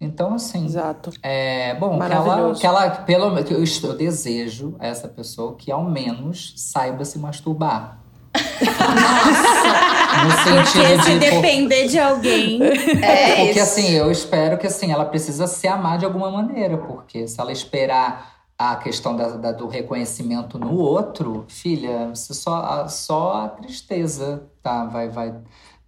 Então, 0.00 0.34
assim. 0.34 0.64
Exato. 0.66 1.10
É, 1.22 1.74
bom, 1.74 1.98
que 1.98 2.12
ela, 2.12 2.54
que 2.54 2.66
ela, 2.66 2.90
pelo 2.90 3.38
eu, 3.38 3.64
eu 3.64 3.96
desejo 3.96 4.76
a 4.78 4.86
essa 4.86 5.08
pessoa 5.08 5.56
que 5.56 5.72
ao 5.72 5.84
menos 5.84 6.52
saiba 6.56 7.04
se 7.04 7.18
masturbar. 7.18 8.03
Nossa! 8.34 9.94
No 10.24 10.62
Porque 10.62 11.02
se 11.02 11.10
de, 11.10 11.18
depender 11.18 11.88
de 11.88 11.98
alguém. 11.98 12.60
É 12.62 13.46
porque 13.46 13.60
assim, 13.60 13.90
eu 13.90 14.10
espero 14.10 14.56
que 14.56 14.66
assim, 14.66 14.92
ela 14.92 15.04
precisa 15.04 15.46
se 15.46 15.66
amar 15.66 15.98
de 15.98 16.04
alguma 16.04 16.30
maneira. 16.30 16.78
Porque 16.78 17.26
se 17.26 17.40
ela 17.40 17.52
esperar 17.52 18.34
a 18.58 18.76
questão 18.76 19.16
da, 19.16 19.30
da 19.30 19.52
do 19.52 19.66
reconhecimento 19.66 20.58
no 20.58 20.76
outro, 20.76 21.44
filha, 21.48 22.12
só, 22.14 22.86
só 22.88 23.44
a 23.44 23.48
tristeza 23.48 24.48
tá, 24.62 24.84
vai, 24.84 25.08
vai, 25.08 25.34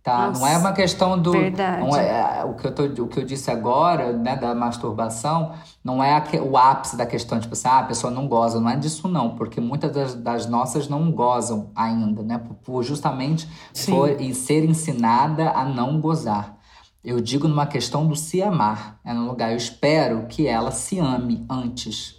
Tá? 0.07 0.29
Nossa, 0.29 0.39
não 0.41 0.47
é 0.47 0.57
uma 0.57 0.73
questão 0.73 1.21
do. 1.21 1.33
Verdade. 1.33 1.81
Não 1.81 1.97
é, 1.97 2.45
o, 2.45 2.55
que 2.55 2.65
eu 2.65 2.73
tô, 2.73 2.85
o 2.85 3.09
que 3.09 3.19
eu 3.19 3.25
disse 3.25 3.51
agora, 3.51 4.13
né, 4.13 4.37
da 4.37 4.55
masturbação, 4.55 5.55
não 5.83 6.01
é 6.01 6.23
o 6.49 6.57
ápice 6.57 6.97
da 6.97 7.05
questão, 7.05 7.41
tipo 7.41 7.55
assim, 7.55 7.67
ah, 7.67 7.81
a 7.81 7.83
pessoa 7.83 8.13
não 8.13 8.29
goza. 8.29 8.61
Não 8.61 8.71
é 8.71 8.77
disso, 8.77 9.09
não, 9.09 9.35
porque 9.35 9.61
muitas 9.61 9.91
das, 9.91 10.15
das 10.15 10.47
nossas 10.47 10.89
não 10.89 11.11
gozam 11.11 11.73
ainda, 11.75 12.23
né? 12.23 12.39
Por, 12.39 12.55
por 12.55 12.83
justamente 12.85 13.49
for, 13.75 14.09
e 14.21 14.33
ser 14.33 14.65
ensinada 14.65 15.51
a 15.51 15.65
não 15.65 16.01
gozar. 16.01 16.57
Eu 17.03 17.21
digo 17.21 17.49
numa 17.49 17.67
questão 17.67 18.07
do 18.07 18.15
se 18.15 18.41
amar. 18.41 19.01
É 19.05 19.13
no 19.13 19.27
lugar. 19.27 19.51
Eu 19.51 19.57
espero 19.57 20.27
que 20.29 20.47
ela 20.47 20.71
se 20.71 21.01
ame 21.01 21.45
antes 21.51 22.15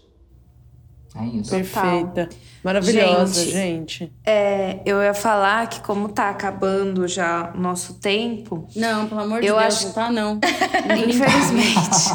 é 1.20 1.26
isso. 1.26 1.52
Perfeita. 1.52 2.30
Maravilhosa, 2.64 3.44
gente. 3.46 4.00
gente. 4.00 4.14
É, 4.26 4.82
eu 4.86 5.02
ia 5.02 5.14
falar 5.14 5.68
que 5.68 5.82
como 5.82 6.10
tá 6.10 6.30
acabando 6.30 7.08
já 7.08 7.54
o 7.56 7.60
nosso 7.60 7.96
tempo... 7.96 8.68
Não, 8.76 9.08
pelo 9.08 9.22
amor 9.22 9.40
de 9.40 9.48
Deus, 9.48 9.58
acho... 9.58 9.86
não 9.86 9.94
tá 9.94 10.12
não. 10.12 10.40
Infelizmente. 11.08 12.12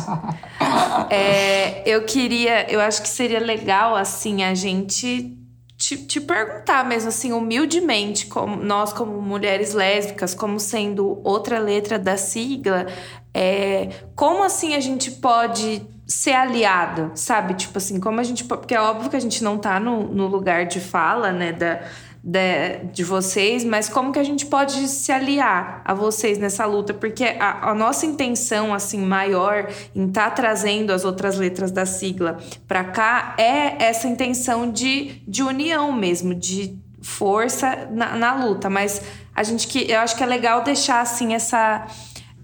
é, 1.10 1.82
eu 1.88 2.04
queria... 2.04 2.70
Eu 2.70 2.80
acho 2.80 3.02
que 3.02 3.08
seria 3.08 3.40
legal, 3.40 3.96
assim, 3.96 4.42
a 4.42 4.54
gente... 4.54 5.38
Te, 5.78 5.96
te, 5.96 6.20
perguntar 6.20 6.84
mesmo 6.84 7.08
assim, 7.08 7.32
humildemente, 7.32 8.26
como 8.26 8.54
nós 8.54 8.92
como 8.92 9.20
mulheres 9.20 9.74
lésbicas, 9.74 10.32
como 10.32 10.60
sendo 10.60 11.20
outra 11.24 11.58
letra 11.58 11.98
da 11.98 12.16
sigla, 12.16 12.86
é, 13.34 13.88
como 14.14 14.44
assim 14.44 14.76
a 14.76 14.80
gente 14.80 15.10
pode 15.10 15.82
ser 16.12 16.32
aliado, 16.32 17.10
sabe? 17.14 17.54
Tipo 17.54 17.78
assim, 17.78 17.98
como 17.98 18.20
a 18.20 18.22
gente. 18.22 18.44
Porque 18.44 18.74
é 18.74 18.80
óbvio 18.80 19.10
que 19.10 19.16
a 19.16 19.20
gente 19.20 19.42
não 19.42 19.58
tá 19.58 19.80
no, 19.80 20.04
no 20.08 20.26
lugar 20.26 20.66
de 20.66 20.78
fala, 20.78 21.32
né, 21.32 21.52
da, 21.52 21.80
da, 22.22 22.84
de 22.92 23.02
vocês, 23.02 23.64
mas 23.64 23.88
como 23.88 24.12
que 24.12 24.18
a 24.18 24.24
gente 24.24 24.46
pode 24.46 24.86
se 24.88 25.10
aliar 25.10 25.80
a 25.84 25.94
vocês 25.94 26.38
nessa 26.38 26.66
luta? 26.66 26.92
Porque 26.92 27.24
a, 27.24 27.70
a 27.70 27.74
nossa 27.74 28.06
intenção, 28.06 28.74
assim, 28.74 28.98
maior 28.98 29.68
em 29.94 30.06
estar 30.06 30.30
tá 30.30 30.30
trazendo 30.30 30.92
as 30.92 31.04
outras 31.04 31.36
letras 31.36 31.70
da 31.70 31.86
sigla 31.86 32.38
para 32.68 32.84
cá 32.84 33.34
é 33.38 33.82
essa 33.82 34.06
intenção 34.06 34.70
de, 34.70 35.22
de 35.26 35.42
união 35.42 35.92
mesmo, 35.92 36.34
de 36.34 36.78
força 37.00 37.88
na, 37.90 38.16
na 38.16 38.44
luta. 38.44 38.70
Mas 38.70 39.02
a 39.34 39.42
gente 39.42 39.66
que. 39.66 39.90
Eu 39.90 40.00
acho 40.00 40.14
que 40.16 40.22
é 40.22 40.26
legal 40.26 40.62
deixar, 40.62 41.00
assim, 41.00 41.34
essa 41.34 41.86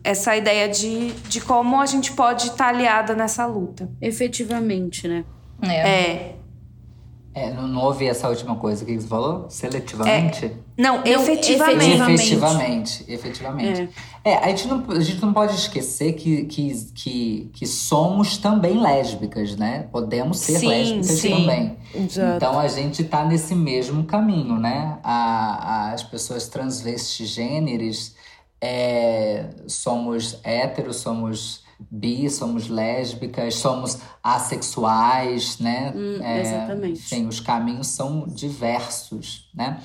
essa 0.03 0.37
ideia 0.37 0.69
de, 0.69 1.13
de 1.29 1.41
como 1.41 1.81
a 1.81 1.87
gente 1.87 2.13
pode 2.13 2.45
estar 2.45 2.57
tá 2.57 2.69
aliada 2.69 3.15
nessa 3.15 3.47
luta. 3.47 3.89
Efetivamente, 4.01 5.07
né? 5.09 5.25
É. 5.63 5.75
é. 5.75 6.37
é 7.35 7.53
não, 7.53 7.67
não, 7.67 7.83
ouvi 7.83 8.07
essa 8.07 8.29
última 8.29 8.57
coisa 8.57 8.85
que 8.85 8.99
você 8.99 9.07
falou? 9.07 9.51
Seletivamente? 9.51 10.47
É, 10.47 10.53
não, 10.77 11.05
efetivamente. 11.05 12.13
Efetivamente. 12.13 13.05
Efetivamente. 13.09 13.91
É. 14.25 14.31
é, 14.31 14.37
a, 14.39 14.49
gente 14.49 14.69
não, 14.69 14.85
a 14.89 15.01
gente 15.01 15.21
não 15.21 15.33
pode 15.33 15.55
esquecer 15.55 16.13
que, 16.13 16.45
que, 16.45 16.75
que, 16.95 17.51
que 17.53 17.67
somos 17.67 18.39
também 18.39 18.81
lésbicas, 18.81 19.57
né? 19.57 19.89
Podemos 19.91 20.39
ser 20.39 20.59
sim, 20.61 20.69
lésbicas 20.69 21.07
sim. 21.07 21.31
também. 21.31 21.77
Exato. 21.95 22.37
Então 22.37 22.59
a 22.59 22.69
gente 22.69 23.03
tá 23.05 23.25
nesse 23.25 23.55
mesmo 23.55 24.05
caminho, 24.05 24.59
né? 24.59 24.99
A, 25.03 25.91
as 25.93 26.05
pessoas 26.05 26.47
transvestigêneres 26.47 28.17
é, 28.61 29.51
somos 29.67 30.39
héteros, 30.43 30.97
somos 30.97 31.65
bi, 31.91 32.29
somos 32.29 32.69
lésbicas, 32.69 33.55
somos 33.57 33.99
assexuais, 34.23 35.59
né? 35.59 35.93
Hum, 35.95 36.23
é, 36.23 36.41
exatamente. 36.41 37.01
Enfim, 37.01 37.27
os 37.27 37.41
caminhos 37.41 37.87
são 37.89 38.27
diversos, 38.27 39.49
né? 39.55 39.81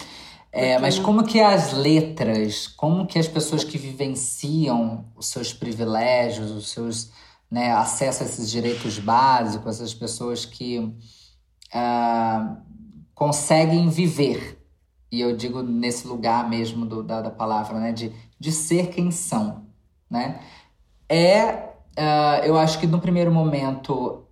É, 0.52 0.78
mas 0.78 1.00
como 1.00 1.24
que 1.24 1.40
as 1.40 1.74
letras, 1.74 2.68
como 2.68 3.08
que 3.08 3.18
as 3.18 3.28
pessoas 3.28 3.64
que 3.64 3.76
vivenciam 3.76 5.06
os 5.16 5.28
seus 5.28 5.52
privilégios, 5.52 6.52
os 6.52 6.70
seus 6.70 7.12
né, 7.50 7.72
acesso 7.72 8.22
a 8.22 8.26
esses 8.26 8.52
direitos 8.52 9.00
básicos, 9.00 9.76
essas 9.76 9.94
pessoas 9.94 10.46
que 10.46 10.80
uh, 10.80 12.58
conseguem 13.16 13.90
viver, 13.90 14.60
e 15.12 15.22
eu 15.22 15.36
digo 15.36 15.62
nesse 15.62 16.08
lugar 16.08 16.48
mesmo 16.48 16.86
do, 16.86 17.04
da, 17.04 17.22
da 17.22 17.30
palavra, 17.32 17.80
né, 17.80 17.92
de 17.92 18.12
de 18.44 18.52
ser 18.52 18.88
quem 18.88 19.10
são, 19.10 19.68
né? 20.10 20.42
É, 21.08 21.46
uh, 21.98 22.44
eu 22.44 22.58
acho 22.58 22.78
que 22.78 22.86
no 22.86 23.00
primeiro 23.00 23.32
momento, 23.32 24.26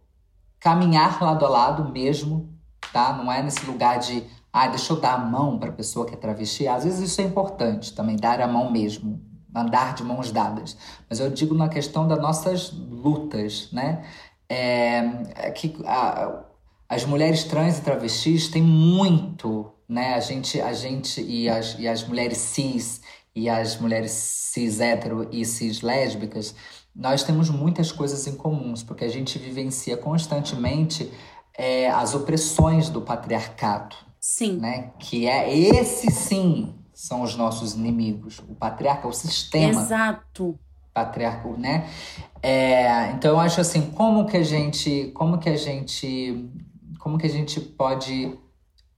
caminhar 0.59 1.24
lado 1.24 1.45
a 1.45 1.49
lado 1.49 1.89
mesmo, 1.93 2.53
tá? 2.91 3.14
Não 3.14 3.32
é 3.32 3.41
nesse 3.41 3.66
lugar 3.66 3.99
de, 3.99 4.26
ah, 4.51 4.68
deixa 4.68 4.91
eu 4.91 4.99
dar 4.99 5.14
a 5.14 5.18
mão 5.18 5.57
para 5.57 5.70
a 5.70 5.72
pessoa 5.72 6.05
que 6.05 6.14
é 6.14 6.18
travesti. 6.18 6.68
Às 6.68 6.84
vezes 6.84 7.09
isso 7.09 7.22
é 7.22 7.24
importante 7.24 7.95
também, 7.95 8.18
dar 8.18 8.41
a 8.41 8.47
mão 8.47 8.70
mesmo, 8.70 9.18
andar 9.55 9.93
de 9.93 10.03
mãos 10.03 10.30
dadas, 10.30 10.76
mas 11.09 11.22
eu 11.22 11.30
digo 11.30 11.55
na 11.55 11.70
questão 11.70 12.05
das 12.05 12.22
nossas 12.22 12.70
lutas, 12.74 13.70
né? 13.72 14.03
É, 14.49 14.97
é 15.36 15.51
que 15.51 15.74
a, 15.86 16.43
as 16.89 17.05
mulheres 17.05 17.45
trans 17.45 17.78
e 17.78 17.82
travestis 17.82 18.49
têm 18.49 18.62
muito, 18.62 19.72
né? 19.88 20.16
A 20.16 20.20
gente, 20.20 20.59
a 20.59 20.74
gente 20.74 21.22
e 21.22 21.47
as, 21.47 21.80
e 21.80 21.88
as 21.88 22.05
mulheres 22.05 22.39
cis 22.39 23.01
e 23.36 23.50
as 23.50 23.80
mulheres 23.80 24.12
cis 24.12 24.80
hétero 24.80 25.28
e 25.32 25.46
cis 25.46 25.82
lésbicas, 25.82 26.56
nós 26.96 27.24
temos 27.24 27.50
muitas 27.50 27.92
coisas 27.92 28.28
em 28.28 28.36
comuns, 28.36 28.84
porque 28.84 29.06
a 29.06 29.10
gente 29.10 29.40
vivencia 29.40 29.96
constantemente 29.96 31.12
é, 31.58 31.90
as 31.90 32.14
opressões 32.14 32.90
do 32.90 33.02
patriarcado. 33.02 33.96
Sim. 34.20 34.58
Né? 34.58 34.92
Que 35.00 35.28
é 35.28 35.58
esse 35.58 36.12
sim 36.12 36.76
são 36.94 37.24
os 37.24 37.36
nossos 37.36 37.74
inimigos. 37.74 38.40
O 38.48 38.54
patriarca, 38.54 39.08
o 39.08 39.14
sistema. 39.14 39.82
Exato. 39.82 40.60
Patriarca, 40.94 41.50
né? 41.58 41.90
É, 42.44 43.12
então 43.12 43.32
eu 43.32 43.40
acho 43.40 43.62
assim, 43.62 43.90
como 43.92 44.26
que 44.26 44.38
a 44.38 44.44
gente, 44.44 45.12
como 45.16 45.38
que 45.38 45.50
a 45.50 45.56
gente, 45.56 46.50
como 47.00 47.18
que 47.18 47.26
a 47.26 47.30
gente 47.30 47.60
pode 47.60 48.38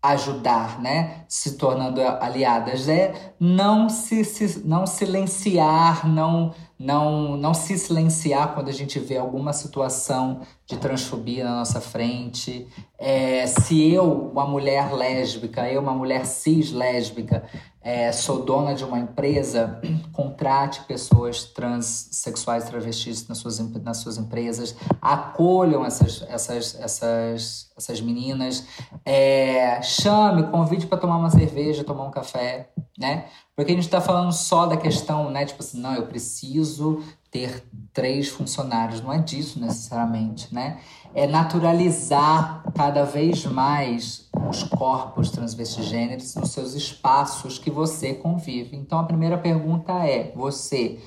ajudar, 0.04 0.82
né? 0.82 1.24
Se 1.30 1.58
tornando 1.58 2.02
aliadas 2.02 2.90
é 2.90 3.34
não 3.40 3.88
se, 3.88 4.26
se 4.26 4.68
não 4.68 4.86
silenciar, 4.86 6.06
não 6.06 6.54
não, 6.78 7.38
não 7.38 7.54
se 7.54 7.78
silenciar 7.78 8.54
quando 8.54 8.68
a 8.68 8.74
gente 8.74 9.00
vê 9.00 9.16
alguma 9.16 9.54
situação 9.54 10.42
de 10.68 10.76
transfobia 10.78 11.46
na 11.46 11.56
nossa 11.60 11.80
frente. 11.80 12.68
É, 13.06 13.46
se 13.48 13.92
eu, 13.92 14.30
uma 14.32 14.48
mulher 14.48 14.94
lésbica, 14.94 15.70
eu, 15.70 15.82
uma 15.82 15.92
mulher 15.92 16.26
cis 16.26 16.72
lésbica, 16.72 17.44
é, 17.82 18.14
sou 18.14 18.46
dona 18.46 18.74
de 18.74 18.86
uma 18.86 18.98
empresa, 18.98 19.82
contrate 20.14 20.82
pessoas 20.84 21.44
transexuais 21.44 22.64
travestis 22.64 23.28
nas 23.28 23.40
suas, 23.40 23.60
nas 23.60 23.98
suas 23.98 24.18
empresas, 24.18 24.74
acolham 25.02 25.86
essas, 25.86 26.22
essas, 26.30 26.80
essas, 26.80 27.72
essas 27.76 28.00
meninas, 28.00 28.66
é, 29.06 29.82
chame, 29.82 30.44
convide 30.44 30.88
para 30.88 30.98
tomar 30.98 31.18
uma 31.18 31.30
cerveja, 31.30 31.84
tomar 31.84 32.06
um 32.06 32.12
café, 32.12 32.70
né? 32.98 33.26
Porque 33.54 33.74
a 33.74 33.76
gente 33.76 33.84
está 33.84 34.00
falando 34.00 34.32
só 34.32 34.66
da 34.66 34.78
questão, 34.78 35.30
né? 35.30 35.46
Tipo 35.46 35.62
assim, 35.62 35.82
não, 35.82 35.94
eu 35.94 36.08
preciso 36.08 37.04
ter 37.30 37.64
três 37.92 38.30
funcionários. 38.30 39.02
Não 39.02 39.12
é 39.12 39.18
disso 39.18 39.60
necessariamente, 39.60 40.54
né? 40.54 40.80
É 41.14 41.28
naturalizar 41.28 42.64
cada 42.76 43.04
vez 43.04 43.46
mais 43.46 44.30
os 44.50 44.64
corpos 44.64 45.30
transvestigêneros 45.30 46.36
nos 46.36 46.52
seus 46.52 46.74
espaços 46.74 47.60
que 47.60 47.70
você 47.72 48.14
convive. 48.14 48.76
Então 48.76 49.00
a 49.00 49.04
primeira 49.04 49.38
pergunta 49.38 49.94
é: 50.06 50.32
você 50.36 51.00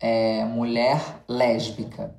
é 0.00 0.44
mulher 0.44 1.24
lésbica, 1.28 2.14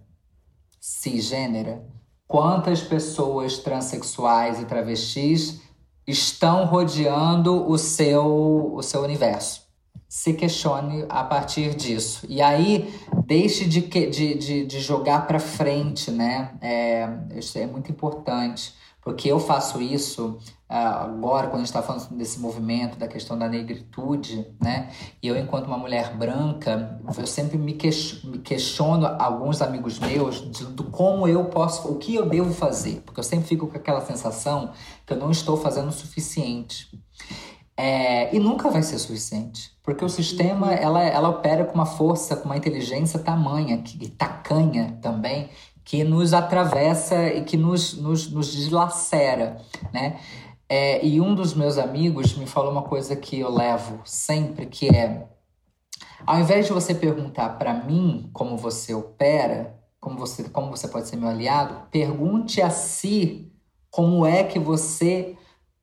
cisgênera? 0.80 1.86
Quantas 2.28 2.82
pessoas 2.82 3.58
transexuais 3.58 4.60
e 4.60 4.66
travestis 4.66 5.62
estão 6.08 6.66
rodeando 6.66 7.70
o 7.70 7.78
seu, 7.78 8.74
o 8.76 8.82
seu 8.82 9.02
universo. 9.02 9.67
Se 10.08 10.34
questione 10.34 11.06
a 11.10 11.24
partir 11.24 11.76
disso. 11.76 12.26
E 12.30 12.42
aí, 12.42 12.94
deixe 13.26 13.66
de, 13.66 13.82
de, 13.82 14.36
de, 14.36 14.66
de 14.66 14.80
jogar 14.80 15.28
para 15.28 15.40
frente, 15.40 16.10
né? 16.12 16.56
É, 16.62 17.10
isso 17.36 17.58
é 17.58 17.68
muito 17.68 17.92
importante. 17.92 18.74
Porque 19.08 19.32
eu 19.32 19.40
faço 19.40 19.82
isso 19.82 20.38
uh, 20.70 20.74
agora, 20.74 21.48
quando 21.48 21.56
a 21.56 21.58
gente 21.60 21.68
está 21.68 21.82
falando 21.82 22.10
desse 22.18 22.42
movimento, 22.42 22.98
da 22.98 23.08
questão 23.08 23.38
da 23.38 23.48
negritude, 23.48 24.46
né? 24.62 24.92
E 25.24 25.30
eu, 25.30 25.38
enquanto 25.38 25.68
uma 25.68 25.78
mulher 25.78 26.14
branca, 26.18 27.00
eu 27.18 27.26
sempre 27.26 27.58
me, 27.58 27.72
questiono 27.74 29.06
alguns 29.18 29.62
amigos 29.62 29.98
meus 29.98 30.52
de, 30.52 30.66
como 30.92 31.26
eu 31.26 31.46
posso, 31.46 31.88
o 31.90 31.96
que 31.96 32.16
eu 32.16 32.28
devo 32.28 32.54
fazer. 32.54 33.02
Porque 33.06 33.22
eu 33.22 33.24
sempre 33.24 33.48
fico 33.48 33.66
com 33.68 33.78
aquela 33.78 34.02
sensação 34.02 34.74
que 35.06 35.14
eu 35.14 35.18
não 35.18 35.32
estou 35.32 35.56
fazendo 35.56 35.88
o 35.88 35.94
suficiente. 35.94 36.90
É, 37.80 38.36
e 38.36 38.40
nunca 38.40 38.72
vai 38.72 38.82
ser 38.82 38.98
suficiente. 38.98 39.72
Porque 39.84 40.04
o 40.04 40.10
sistema, 40.10 40.74
ela, 40.74 41.04
ela 41.04 41.30
opera 41.30 41.64
com 41.64 41.76
uma 41.76 41.86
força, 41.86 42.36
com 42.36 42.46
uma 42.46 42.58
inteligência 42.58 43.20
tamanha, 43.20 43.78
que, 43.78 44.10
tacanha 44.10 44.98
também, 45.02 45.50
que 45.86 46.04
nos 46.04 46.34
atravessa 46.34 47.28
e 47.28 47.44
que 47.44 47.56
nos, 47.56 47.94
nos, 47.94 48.30
nos 48.32 48.52
dilacera, 48.52 49.62
né? 49.94 50.20
É, 50.68 51.06
e 51.06 51.22
um 51.22 51.34
dos 51.34 51.54
meus 51.54 51.78
amigos 51.78 52.36
me 52.36 52.46
falou 52.46 52.72
uma 52.72 52.82
coisa 52.82 53.16
que 53.16 53.40
eu 53.40 53.50
levo 53.50 54.02
sempre, 54.04 54.66
que 54.66 54.90
é 54.94 55.28
ao 56.26 56.40
invés 56.40 56.66
de 56.66 56.74
você 56.74 56.94
perguntar 56.94 57.58
para 57.58 57.74
mim 57.74 58.30
como 58.34 58.58
você 58.58 58.94
opera, 58.94 59.80
como 60.00 60.18
você, 60.18 60.44
como 60.50 60.70
você 60.70 60.88
pode 60.90 61.08
ser 61.08 61.16
meu 61.16 61.30
aliado, 61.30 61.88
pergunte 61.90 62.62
a 62.62 62.70
si 62.70 63.50
como 63.90 64.26
é 64.26 64.44
que 64.44 64.60
você 64.60 65.38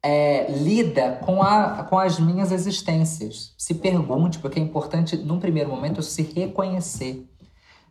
é, 0.05 0.53
lida 0.53 1.19
com, 1.25 1.43
a, 1.43 1.83
com 1.85 1.99
as 1.99 2.21
minhas 2.21 2.53
existências. 2.53 3.55
Se 3.57 3.73
pergunte, 3.73 4.39
porque 4.39 4.61
é 4.61 4.63
importante, 4.63 5.17
num 5.17 5.41
primeiro 5.41 5.71
momento, 5.71 6.03
se 6.03 6.21
reconhecer 6.21 7.27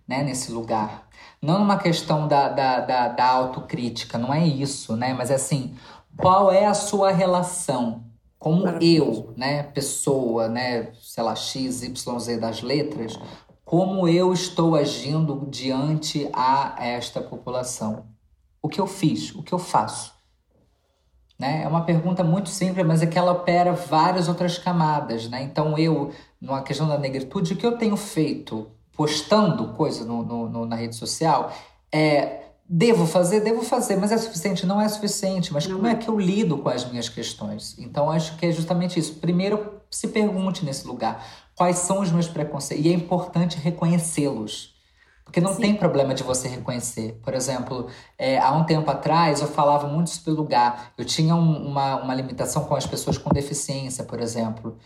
né, 0.07 0.21
nesse 0.21 0.51
lugar. 0.51 1.09
Não 1.41 1.57
numa 1.57 1.77
questão 1.77 2.27
da, 2.27 2.49
da, 2.49 2.81
da, 2.81 3.07
da 3.07 3.25
autocrítica, 3.25 4.19
não 4.19 4.31
é 4.31 4.45
isso, 4.45 4.95
né? 4.95 5.11
Mas 5.11 5.31
assim, 5.31 5.73
qual 6.15 6.51
é 6.51 6.67
a 6.67 6.75
sua 6.75 7.11
relação 7.11 8.03
como 8.37 8.67
eu, 8.81 9.33
né, 9.37 9.63
pessoa, 9.63 10.49
né, 10.49 10.91
sei 11.01 11.23
lá, 11.23 11.33
X, 11.33 11.81
Y, 11.81 12.19
Z 12.19 12.37
das 12.37 12.61
letras, 12.61 13.17
como 13.63 14.07
eu 14.07 14.33
estou 14.33 14.75
agindo 14.75 15.47
diante 15.49 16.29
a 16.31 16.75
esta 16.77 17.21
população? 17.21 18.05
O 18.61 18.67
que 18.67 18.79
eu 18.79 18.85
fiz? 18.85 19.33
O 19.33 19.41
que 19.41 19.53
eu 19.53 19.59
faço? 19.59 20.13
Né? 21.43 21.63
É 21.63 21.67
uma 21.67 21.81
pergunta 21.81 22.23
muito 22.23 22.47
simples, 22.47 22.87
mas 22.87 23.01
é 23.01 23.05
que 23.05 23.19
ela 23.19 23.33
opera 23.33 23.73
várias 23.73 24.29
outras 24.29 24.57
camadas. 24.57 25.27
Né? 25.27 25.43
Então, 25.43 25.77
eu, 25.77 26.11
numa 26.39 26.61
questão 26.61 26.87
da 26.87 26.97
negritude, 26.97 27.53
o 27.53 27.57
que 27.57 27.65
eu 27.65 27.77
tenho 27.77 27.97
feito 27.97 28.67
postando 28.95 29.73
coisa 29.73 30.05
no, 30.05 30.23
no, 30.23 30.49
no, 30.49 30.65
na 30.65 30.77
rede 30.77 30.95
social 30.95 31.51
é 31.91 32.39
Devo 32.65 33.05
fazer? 33.05 33.41
Devo 33.41 33.61
fazer, 33.61 33.97
mas 33.97 34.09
é 34.13 34.17
suficiente? 34.17 34.65
Não 34.65 34.79
é 34.79 34.87
suficiente. 34.87 35.51
Mas 35.51 35.67
não 35.67 35.75
como 35.75 35.87
é. 35.87 35.91
é 35.91 35.95
que 35.95 36.07
eu 36.07 36.17
lido 36.17 36.57
com 36.57 36.69
as 36.69 36.89
minhas 36.89 37.09
questões? 37.09 37.77
Então, 37.77 38.09
acho 38.09 38.37
que 38.37 38.45
é 38.45 38.51
justamente 38.53 38.97
isso. 38.97 39.15
Primeiro, 39.15 39.81
se 39.91 40.07
pergunte 40.07 40.63
nesse 40.63 40.87
lugar 40.87 41.27
quais 41.55 41.79
são 41.79 41.99
os 41.99 42.09
meus 42.09 42.27
preconceitos. 42.27 42.85
E 42.85 42.89
é 42.89 42.93
importante 42.93 43.57
reconhecê-los. 43.57 44.72
Porque 45.23 45.41
não 45.41 45.53
Sim. 45.53 45.61
tem 45.61 45.75
problema 45.75 46.13
de 46.13 46.21
você 46.21 46.47
reconhecer. 46.47 47.19
Por 47.23 47.33
exemplo, 47.33 47.87
é, 48.17 48.37
há 48.37 48.51
um 48.51 48.65
tempo 48.65 48.89
atrás 48.91 49.41
eu 49.41 49.47
falava 49.47 49.87
muito 49.87 50.09
sobre 50.09 50.31
o 50.31 50.35
lugar. 50.35 50.93
Eu 50.97 51.05
tinha 51.05 51.35
um, 51.35 51.67
uma, 51.67 51.95
uma 51.95 52.13
limitação 52.13 52.65
com 52.65 52.75
as 52.75 52.85
pessoas 52.85 53.17
com 53.17 53.29
deficiência, 53.31 54.03
por 54.03 54.19
exemplo. 54.19 54.77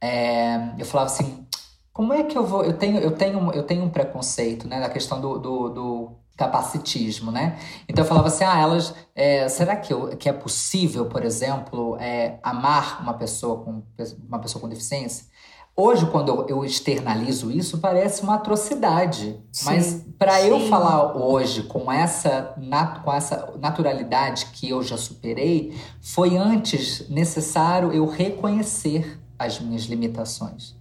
É, 0.00 0.74
eu 0.78 0.84
falava 0.84 1.10
assim, 1.10 1.46
como 1.92 2.12
é 2.12 2.22
que 2.24 2.36
eu 2.36 2.44
vou. 2.44 2.62
Eu 2.62 2.74
tenho, 2.74 2.98
eu 2.98 3.10
tenho, 3.10 3.52
eu 3.52 3.62
tenho 3.62 3.84
um 3.84 3.90
preconceito, 3.90 4.68
né? 4.68 4.80
Da 4.80 4.88
questão 4.90 5.20
do, 5.20 5.38
do, 5.38 5.68
do 5.70 6.16
capacitismo, 6.36 7.32
né? 7.32 7.58
Então 7.88 8.04
eu 8.04 8.08
falava 8.08 8.28
assim, 8.28 8.44
ah, 8.44 8.60
elas, 8.60 8.94
é, 9.14 9.48
será 9.48 9.74
que, 9.74 9.92
eu, 9.92 10.14
que 10.16 10.28
é 10.28 10.32
possível, 10.32 11.06
por 11.06 11.24
exemplo, 11.24 11.96
é, 11.98 12.38
amar 12.42 13.00
uma 13.00 13.14
pessoa 13.14 13.64
com 13.64 13.82
uma 14.28 14.38
pessoa 14.38 14.60
com 14.60 14.68
deficiência? 14.68 15.26
Hoje, 15.78 16.06
quando 16.06 16.46
eu, 16.48 16.64
externalizo 16.64 17.50
isso, 17.50 17.76
parece 17.76 18.22
uma 18.22 18.36
atrocidade. 18.36 19.38
Sim, 19.52 19.64
Mas 19.66 20.06
para 20.18 20.42
eu 20.42 20.68
falar 20.68 21.14
hoje 21.14 21.64
com 21.64 21.92
essa, 21.92 22.54
com 23.04 23.12
essa 23.12 23.52
naturalidade 23.60 24.46
que 24.46 24.70
eu 24.70 24.82
já 24.82 24.96
superei, 24.96 25.78
foi 26.00 26.38
antes 26.38 27.06
necessário 27.10 27.92
eu 27.92 28.06
reconhecer 28.06 29.20
as 29.38 29.60
minhas 29.60 29.82
limitações. 29.82 30.74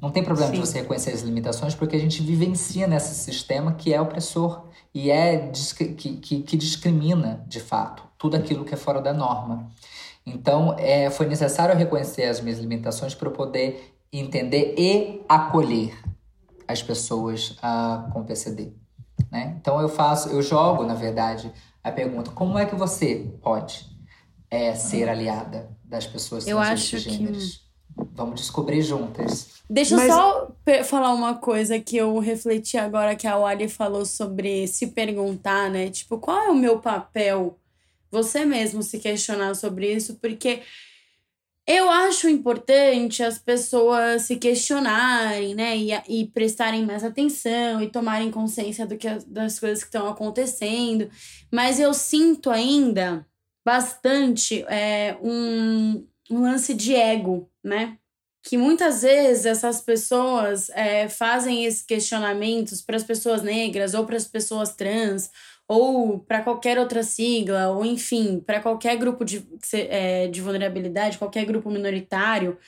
Não 0.00 0.10
tem 0.10 0.24
problema 0.24 0.50
Sim. 0.50 0.60
de 0.60 0.66
você 0.66 0.80
reconhecer 0.80 1.12
as 1.12 1.20
limitações, 1.20 1.76
porque 1.76 1.94
a 1.94 2.00
gente 2.00 2.20
vivencia 2.20 2.88
nesse 2.88 3.14
sistema 3.14 3.74
que 3.74 3.94
é 3.94 4.00
opressor 4.00 4.64
e 4.92 5.08
é 5.08 5.52
que, 5.96 6.16
que, 6.16 6.42
que 6.42 6.56
discrimina, 6.56 7.44
de 7.46 7.60
fato, 7.60 8.02
tudo 8.18 8.36
aquilo 8.36 8.64
que 8.64 8.74
é 8.74 8.76
fora 8.76 9.00
da 9.00 9.12
norma. 9.12 9.70
Então, 10.26 10.74
é, 10.76 11.08
foi 11.10 11.26
necessário 11.26 11.76
reconhecer 11.76 12.24
as 12.24 12.40
minhas 12.40 12.58
limitações 12.58 13.14
para 13.14 13.28
eu 13.28 13.32
poder 13.32 13.92
entender 14.12 14.74
e 14.76 15.22
acolher 15.28 15.98
as 16.68 16.82
pessoas 16.82 17.52
uh, 17.58 18.12
com 18.12 18.24
PCD. 18.24 18.72
Né? 19.30 19.56
Então, 19.58 19.80
eu 19.80 19.88
faço, 19.88 20.28
eu 20.28 20.42
jogo, 20.42 20.84
na 20.84 20.94
verdade, 20.94 21.50
a 21.82 21.90
pergunta: 21.90 22.30
como 22.30 22.58
é 22.58 22.66
que 22.66 22.74
você 22.74 23.32
pode 23.42 23.86
é, 24.50 24.74
ser 24.74 25.08
aliada 25.08 25.70
das 25.84 26.06
pessoas 26.06 26.46
eu 26.46 26.58
acho 26.58 26.96
que 26.98 27.62
Vamos 28.14 28.40
descobrir 28.40 28.80
juntas. 28.80 29.62
Deixa 29.68 29.96
Mas... 29.96 30.08
eu 30.08 30.14
só 30.14 30.54
falar 30.84 31.12
uma 31.12 31.34
coisa 31.34 31.78
que 31.78 31.96
eu 31.96 32.18
refleti 32.18 32.78
agora 32.78 33.14
que 33.14 33.26
a 33.26 33.36
Wally 33.36 33.68
falou 33.68 34.06
sobre 34.06 34.66
se 34.66 34.88
perguntar, 34.88 35.70
né? 35.70 35.90
Tipo, 35.90 36.18
qual 36.18 36.38
é 36.38 36.48
o 36.48 36.54
meu 36.54 36.78
papel? 36.78 37.58
Você 38.10 38.46
mesmo 38.46 38.82
se 38.82 38.98
questionar 38.98 39.54
sobre 39.54 39.92
isso, 39.92 40.16
porque 40.22 40.62
Eu 41.66 41.88
acho 41.88 42.28
importante 42.28 43.22
as 43.22 43.38
pessoas 43.38 44.22
se 44.22 44.36
questionarem, 44.36 45.54
né? 45.54 45.76
E, 45.76 45.90
e 46.08 46.26
prestarem 46.28 46.84
mais 46.84 47.04
atenção 47.04 47.80
e 47.80 47.88
tomarem 47.88 48.30
consciência 48.32 48.84
do 48.86 48.96
que, 48.96 49.08
das 49.26 49.60
coisas 49.60 49.80
que 49.80 49.88
estão 49.88 50.08
acontecendo. 50.08 51.08
Mas 51.52 51.78
eu 51.78 51.94
sinto 51.94 52.50
ainda 52.50 53.26
bastante 53.64 54.64
é, 54.68 55.16
um, 55.22 56.06
um 56.30 56.42
lance 56.42 56.74
de 56.74 56.94
ego, 56.96 57.48
né? 57.62 57.96
Que 58.42 58.56
muitas 58.56 59.02
vezes 59.02 59.46
essas 59.46 59.80
pessoas 59.80 60.68
é, 60.70 61.08
fazem 61.08 61.64
esses 61.64 61.82
questionamentos 61.82 62.82
para 62.82 62.96
as 62.96 63.04
pessoas 63.04 63.42
negras 63.42 63.94
ou 63.94 64.04
para 64.04 64.16
as 64.16 64.26
pessoas 64.26 64.74
trans 64.74 65.30
ou 65.68 66.18
para 66.18 66.42
qualquer 66.42 66.78
outra 66.78 67.02
sigla, 67.02 67.68
ou 67.68 67.84
enfim, 67.84 68.42
para 68.44 68.60
qualquer 68.60 68.96
grupo 68.96 69.24
de, 69.24 69.46
é, 69.72 70.26
de 70.26 70.40
vulnerabilidade, 70.40 71.18
qualquer 71.18 71.46
grupo 71.46 71.70
minoritário, 71.70 72.58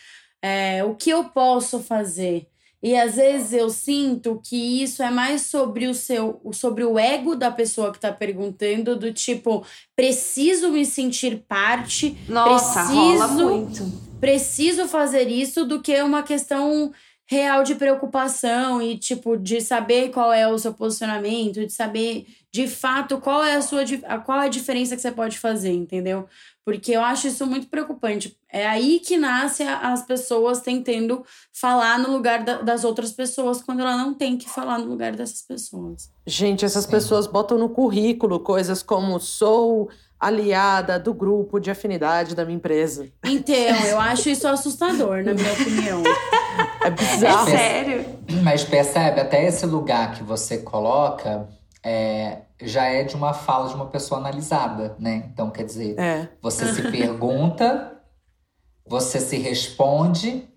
é, 0.41 0.83
o 0.85 0.95
que 0.95 1.11
eu 1.11 1.25
posso 1.25 1.81
fazer? 1.81 2.47
E 2.83 2.95
às 2.95 3.17
vezes 3.17 3.55
eu 3.55 3.71
sinto 3.71 4.39
que 4.45 4.83
isso 4.83 5.03
é 5.03 5.11
mais 5.11 5.47
sobre 5.47 5.87
o 5.87 5.95
seu, 5.95 6.39
sobre 6.53 6.85
o 6.85 6.99
ego 6.99 7.35
da 7.35 7.51
pessoa 7.51 7.91
que 7.91 7.97
está 7.97 8.13
perguntando, 8.13 8.95
do 8.95 9.11
tipo, 9.11 9.65
preciso 9.97 10.71
me 10.71 10.85
sentir 10.85 11.45
parte, 11.49 12.15
Nossa, 12.29 12.81
preciso, 12.81 12.97
rola 12.99 13.29
muito. 13.29 13.91
Preciso 14.25 14.89
fazer 14.89 15.29
isso, 15.29 15.67
do 15.67 15.83
que 15.83 16.01
uma 16.01 16.23
questão 16.23 16.91
real 17.27 17.63
de 17.63 17.75
preocupação 17.75 18.81
e 18.81 18.97
tipo 18.97 19.37
de 19.37 19.61
saber 19.61 20.09
qual 20.13 20.33
é 20.33 20.49
o 20.49 20.59
seu 20.59 20.73
posicionamento, 20.73 21.67
de 21.67 21.71
saber 21.71 22.27
de 22.51 22.67
fato 22.67 23.19
qual 23.19 23.45
é 23.45 23.57
a 23.57 23.61
sua 23.61 23.83
qual 24.25 24.41
é 24.41 24.47
a 24.47 24.49
diferença 24.49 24.97
que 24.97 25.03
você 25.03 25.13
pode 25.13 25.39
fazer, 25.39 25.73
entendeu? 25.73 26.27
Porque 26.65 26.93
eu 26.93 27.03
acho 27.03 27.27
isso 27.27 27.47
muito 27.47 27.67
preocupante. 27.67 28.35
É 28.51 28.67
aí 28.67 28.99
que 28.99 29.19
nasce 29.19 29.63
as 29.63 30.07
pessoas 30.07 30.63
tentando 30.63 31.23
falar 31.53 31.99
no 31.99 32.11
lugar 32.11 32.43
da, 32.43 32.63
das 32.63 32.83
outras 32.83 33.13
pessoas 33.13 33.63
quando 33.63 33.81
ela 33.81 33.95
não 33.95 34.15
tem 34.15 34.39
que 34.39 34.49
falar 34.49 34.79
no 34.79 34.87
lugar 34.87 35.15
dessas 35.15 35.43
pessoas. 35.43 36.11
Gente, 36.27 36.65
essas 36.65 36.87
pessoas 36.87 37.27
botam 37.27 37.59
no 37.59 37.69
currículo 37.69 38.41
coisas 38.41 38.83
como 38.83 39.21
sou 39.21 39.91
aliada 40.27 40.99
do 40.99 41.13
grupo 41.13 41.59
de 41.59 41.71
afinidade 41.71 42.35
da 42.35 42.45
minha 42.45 42.57
empresa. 42.57 43.09
Então, 43.25 43.55
eu 43.87 44.01
acho 44.01 44.29
isso 44.29 44.47
assustador, 44.49 45.23
na 45.23 45.35
minha 45.35 45.53
opinião. 45.53 46.03
É 46.85 46.91
bizarro. 46.91 47.49
É 47.49 47.57
sério. 47.57 48.05
Mas 48.43 48.65
percebe, 48.65 49.21
até 49.21 49.45
esse 49.45 49.67
lugar 49.67 50.13
que 50.13 50.23
você 50.23 50.59
coloca 50.59 51.49
é, 51.85 52.43
já 52.63 52.85
é 52.85 53.03
de 53.03 53.15
uma 53.15 53.33
fala 53.33 53.69
de 53.69 53.75
uma 53.75 53.87
pessoa 53.87 54.21
analisada, 54.21 54.97
né? 54.99 55.29
Então, 55.33 55.51
quer 55.51 55.65
dizer, 55.65 55.99
é. 55.99 56.29
você 56.41 56.73
se 56.73 56.83
pergunta, 56.91 58.01
você 58.87 59.21
se 59.21 59.37
responde 59.39 60.49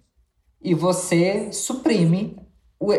e 0.62 0.74
você 0.74 1.52
suprime 1.52 2.47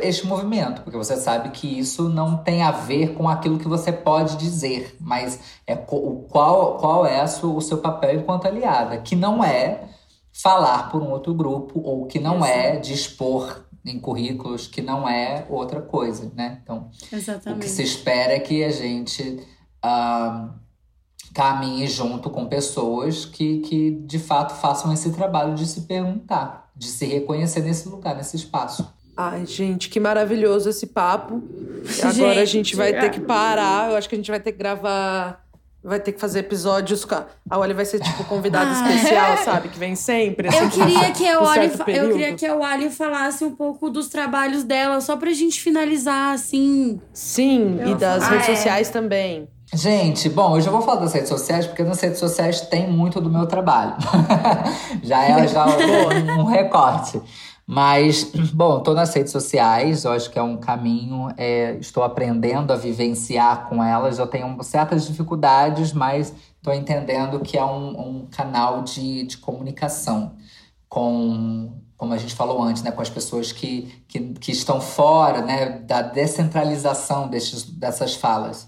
este 0.03 0.27
movimento, 0.27 0.83
porque 0.83 0.97
você 0.97 1.17
sabe 1.17 1.51
que 1.51 1.79
isso 1.79 2.09
não 2.09 2.39
tem 2.39 2.63
a 2.63 2.73
ver 2.73 3.15
com 3.15 3.29
aquilo 3.29 3.59
que 3.59 3.69
você 3.69 3.93
pode 3.93 4.37
dizer, 4.37 4.97
mas 5.01 5.39
é 5.67 5.77
qual, 5.77 6.77
qual 6.79 7.07
é 7.07 7.23
o 7.25 7.61
seu 7.61 7.79
papel 7.79 8.21
enquanto 8.21 8.47
aliada, 8.47 8.99
que 8.99 9.15
não 9.15 9.43
é 9.43 9.89
falar 10.33 10.91
por 10.91 11.03
um 11.03 11.11
outro 11.11 11.33
grupo 11.33 11.81
ou 11.81 12.07
que 12.07 12.19
não 12.19 12.45
é 12.45 12.77
dispor 12.77 13.65
em 13.85 13.99
currículos, 13.99 14.67
que 14.67 14.83
não 14.83 15.09
é 15.09 15.47
outra 15.49 15.81
coisa, 15.81 16.31
né? 16.35 16.61
Então, 16.63 16.91
Exatamente. 17.13 17.59
o 17.59 17.61
que 17.61 17.69
se 17.69 17.83
espera 17.83 18.35
é 18.35 18.41
que 18.41 18.63
a 18.65 18.71
gente 18.71 19.41
uh, 19.85 20.51
caminhe 21.33 21.87
junto 21.87 22.31
com 22.31 22.47
pessoas 22.47 23.25
que, 23.25 23.61
que 23.61 23.91
de 23.91 24.19
fato 24.19 24.55
façam 24.55 24.93
esse 24.93 25.13
trabalho 25.13 25.55
de 25.55 25.67
se 25.67 25.83
perguntar, 25.83 26.71
de 26.75 26.87
se 26.87 27.07
reconhecer 27.07 27.63
nesse 27.63 27.89
lugar, 27.89 28.17
nesse 28.17 28.37
espaço. 28.37 28.93
Ai, 29.21 29.45
gente, 29.47 29.89
que 29.89 29.99
maravilhoso 29.99 30.71
esse 30.71 30.87
papo. 30.87 31.43
Agora 32.05 32.13
gente, 32.13 32.39
a 32.39 32.45
gente 32.45 32.77
vai 32.77 32.93
ter 32.93 33.11
que 33.11 33.19
parar. 33.19 33.91
Eu 33.91 33.97
acho 33.97 34.09
que 34.09 34.15
a 34.15 34.19
gente 34.19 34.31
vai 34.31 34.39
ter 34.39 34.53
que 34.53 34.59
gravar. 34.59 35.45
Vai 35.83 35.99
ter 35.99 36.13
que 36.13 36.21
fazer 36.21 36.39
episódios. 36.39 37.05
A 37.51 37.59
Oli 37.59 37.75
vai 37.75 37.85
ser 37.85 37.99
tipo 37.99 38.23
convidada 38.27 38.71
ah. 38.71 38.95
especial, 38.95 39.37
sabe? 39.45 39.71
Que 39.71 39.79
vem 39.79 39.97
sempre. 39.97 40.47
Assim, 40.47 40.59
eu, 40.59 40.71
queria 40.71 41.11
que 41.11 41.27
a 41.27 41.41
Oli, 41.41 41.73
eu 41.89 42.11
queria 42.11 42.35
que 42.35 42.47
a 42.47 42.55
Oli 42.55 42.91
falasse 42.91 43.43
um 43.43 43.57
pouco 43.57 43.91
dos 43.91 44.07
trabalhos 44.07 44.63
dela, 44.63 45.01
só 45.01 45.17
pra 45.17 45.33
gente 45.33 45.61
finalizar, 45.61 46.35
assim. 46.35 47.01
Sim, 47.13 47.81
eu 47.81 47.89
e 47.89 47.95
das 47.97 48.23
ah, 48.23 48.29
redes 48.29 48.49
é. 48.51 48.55
sociais 48.55 48.89
também. 48.89 49.49
Gente, 49.75 50.29
bom, 50.29 50.57
eu 50.57 50.61
já 50.61 50.71
vou 50.71 50.81
falar 50.81 51.01
das 51.01 51.13
redes 51.13 51.29
sociais, 51.29 51.67
porque 51.67 51.83
nas 51.83 52.01
redes 52.01 52.19
sociais 52.19 52.61
tem 52.61 52.89
muito 52.89 53.21
do 53.21 53.29
meu 53.29 53.47
trabalho. 53.47 53.97
já 55.03 55.25
é 55.25 55.49
já 55.49 55.67
um, 55.67 56.41
um 56.41 56.45
recorte. 56.45 57.21
Mas, 57.71 58.25
bom, 58.55 58.79
estou 58.79 58.95
nas 58.95 59.13
redes 59.13 59.31
sociais, 59.31 60.05
eu 60.05 60.13
acho 60.13 60.31
que 60.31 60.39
é 60.39 60.43
um 60.43 60.57
caminho, 60.57 61.29
é, 61.37 61.75
estou 61.75 62.03
aprendendo 62.03 62.73
a 62.73 62.77
vivenciar 62.77 63.69
com 63.69 63.85
elas. 63.85 64.19
Eu 64.19 64.27
tenho 64.27 64.61
certas 64.63 65.07
dificuldades, 65.07 65.93
mas 65.93 66.33
estou 66.57 66.73
entendendo 66.73 67.41
que 67.41 67.59
é 67.59 67.65
um, 67.65 68.01
um 68.01 68.27
canal 68.31 68.83
de, 68.83 69.25
de 69.25 69.37
comunicação 69.37 70.35
com, 70.89 71.75
como 71.95 72.15
a 72.15 72.17
gente 72.17 72.35
falou 72.35 72.63
antes, 72.63 72.83
né, 72.83 72.91
com 72.91 73.03
as 73.03 73.11
pessoas 73.11 73.53
que, 73.53 74.03
que, 74.09 74.19
que 74.35 74.51
estão 74.51 74.81
fora 74.81 75.43
né, 75.43 75.69
da 75.81 76.01
descentralização 76.01 77.29
destes, 77.29 77.65
dessas 77.65 78.15
falas. 78.15 78.67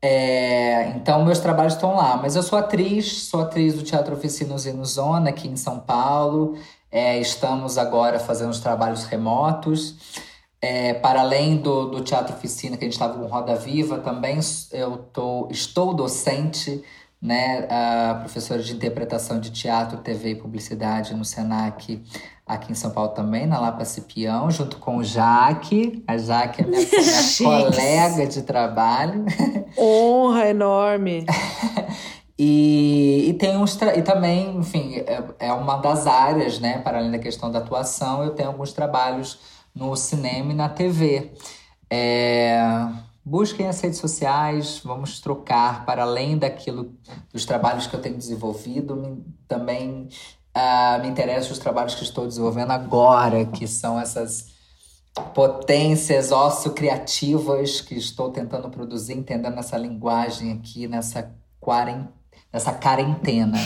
É, 0.00 0.90
então, 0.90 1.24
meus 1.24 1.40
trabalhos 1.40 1.74
estão 1.74 1.96
lá. 1.96 2.16
Mas 2.16 2.36
eu 2.36 2.42
sou 2.44 2.56
atriz, 2.56 3.24
sou 3.24 3.40
atriz 3.40 3.74
do 3.74 3.82
Teatro 3.82 4.14
Oficina 4.14 4.54
Usino 4.54 4.84
Zona, 4.84 5.30
aqui 5.30 5.48
em 5.48 5.56
São 5.56 5.80
Paulo. 5.80 6.56
É, 6.92 7.18
estamos 7.18 7.78
agora 7.78 8.18
fazendo 8.18 8.50
os 8.50 8.60
trabalhos 8.60 9.04
remotos. 9.04 10.20
É, 10.60 10.92
para 10.92 11.22
além 11.22 11.56
do, 11.56 11.86
do 11.86 12.02
Teatro 12.02 12.36
Oficina, 12.36 12.76
que 12.76 12.84
a 12.84 12.86
gente 12.86 12.92
estava 12.92 13.18
com 13.18 13.26
Roda 13.26 13.56
Viva, 13.56 13.98
também 13.98 14.38
eu 14.70 14.98
tô, 14.98 15.48
estou 15.50 15.92
docente, 15.92 16.84
né, 17.20 17.66
a 17.68 18.14
professora 18.20 18.62
de 18.62 18.72
interpretação 18.72 19.40
de 19.40 19.50
teatro, 19.50 19.98
TV 19.98 20.30
e 20.30 20.34
publicidade 20.36 21.14
no 21.14 21.24
SENAC, 21.24 22.00
aqui 22.46 22.70
em 22.70 22.74
São 22.74 22.90
Paulo 22.90 23.10
também, 23.10 23.46
na 23.46 23.58
Lapa 23.58 23.84
Cipião, 23.84 24.50
junto 24.50 24.76
com 24.76 24.98
o 24.98 25.04
Jaque. 25.04 26.04
A 26.06 26.16
Jaque 26.16 26.62
é 26.62 26.66
minha, 26.66 26.80
minha 26.80 27.70
colega 27.70 28.26
de 28.26 28.42
trabalho. 28.42 29.24
Honra 29.76 30.48
enorme! 30.48 31.26
E, 32.44 33.28
e 33.28 33.34
tem 33.34 33.56
uns 33.56 33.80
e 33.80 34.02
também, 34.02 34.56
enfim, 34.56 34.96
é, 34.96 35.22
é 35.38 35.52
uma 35.52 35.76
das 35.76 36.08
áreas, 36.08 36.58
né? 36.58 36.78
Para 36.78 36.98
além 36.98 37.12
da 37.12 37.18
questão 37.20 37.52
da 37.52 37.60
atuação, 37.60 38.24
eu 38.24 38.30
tenho 38.34 38.48
alguns 38.48 38.72
trabalhos 38.72 39.38
no 39.72 39.94
cinema 39.94 40.50
e 40.50 40.54
na 40.56 40.68
TV. 40.68 41.30
É, 41.88 42.60
busquem 43.24 43.68
as 43.68 43.80
redes 43.80 44.00
sociais, 44.00 44.80
vamos 44.84 45.20
trocar 45.20 45.86
para 45.86 46.02
além 46.02 46.36
daquilo 46.36 46.92
dos 47.32 47.44
trabalhos 47.44 47.86
que 47.86 47.94
eu 47.94 48.00
tenho 48.00 48.18
desenvolvido, 48.18 48.96
me, 48.96 49.24
também 49.46 50.08
uh, 50.56 51.00
me 51.00 51.06
interessam 51.06 51.52
os 51.52 51.60
trabalhos 51.60 51.94
que 51.94 52.02
estou 52.02 52.26
desenvolvendo 52.26 52.72
agora, 52.72 53.44
que 53.44 53.68
são 53.68 54.00
essas 54.00 54.48
potências 55.32 56.32
osso-criativas 56.32 57.80
que 57.80 57.94
estou 57.94 58.32
tentando 58.32 58.68
produzir, 58.68 59.12
entendendo 59.12 59.60
essa 59.60 59.78
linguagem 59.78 60.50
aqui, 60.50 60.88
nessa 60.88 61.32
quarentena 61.60 62.20
nessa 62.52 62.72
quarentena. 62.72 63.58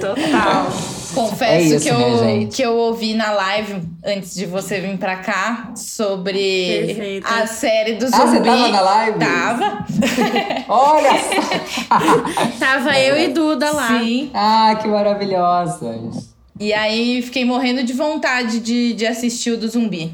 Total. 0.00 0.66
Confesso 1.14 1.44
é 1.44 1.62
isso, 1.62 1.84
que, 1.84 1.88
eu, 1.88 2.48
que 2.48 2.62
eu 2.62 2.76
ouvi 2.76 3.14
na 3.14 3.30
live 3.30 3.82
antes 4.04 4.34
de 4.34 4.46
você 4.46 4.80
vir 4.80 4.98
pra 4.98 5.16
cá 5.16 5.70
sobre 5.76 6.86
Perfeito. 6.86 7.26
a 7.26 7.46
série 7.46 7.94
do 7.94 8.06
Zumbi. 8.08 8.20
Ah, 8.20 8.26
você 8.26 8.40
tava 8.40 8.68
na 8.68 8.80
live? 8.80 9.18
Tava. 9.20 9.86
Olha 10.68 11.10
Tava 12.58 12.98
eu 12.98 13.16
e 13.16 13.28
Duda 13.28 13.70
lá. 13.70 14.00
Sim. 14.00 14.30
Ah, 14.34 14.76
que 14.80 14.88
maravilhosas. 14.88 16.34
E 16.58 16.72
aí 16.72 17.22
fiquei 17.22 17.44
morrendo 17.44 17.84
de 17.84 17.92
vontade 17.92 18.58
de, 18.58 18.92
de 18.94 19.06
assistir 19.06 19.52
o 19.52 19.56
do 19.56 19.68
zumbi. 19.68 20.12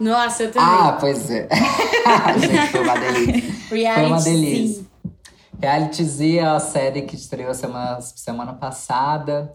Nossa, 0.00 0.44
eu 0.44 0.52
também. 0.52 0.68
Ah, 0.68 0.96
pois 0.98 1.30
é. 1.30 1.46
Gente, 2.38 2.68
foi 2.68 2.80
uma 2.80 2.94
delícia. 2.94 3.54
Reality, 3.70 4.00
foi 4.00 4.06
uma 4.06 4.20
delícia. 4.22 4.87
Reality 5.60 6.04
Z 6.04 6.36
é 6.38 6.44
a 6.44 6.60
série 6.60 7.02
que 7.02 7.16
estreou 7.16 7.52
semana, 7.52 8.00
semana 8.00 8.52
passada. 8.52 9.52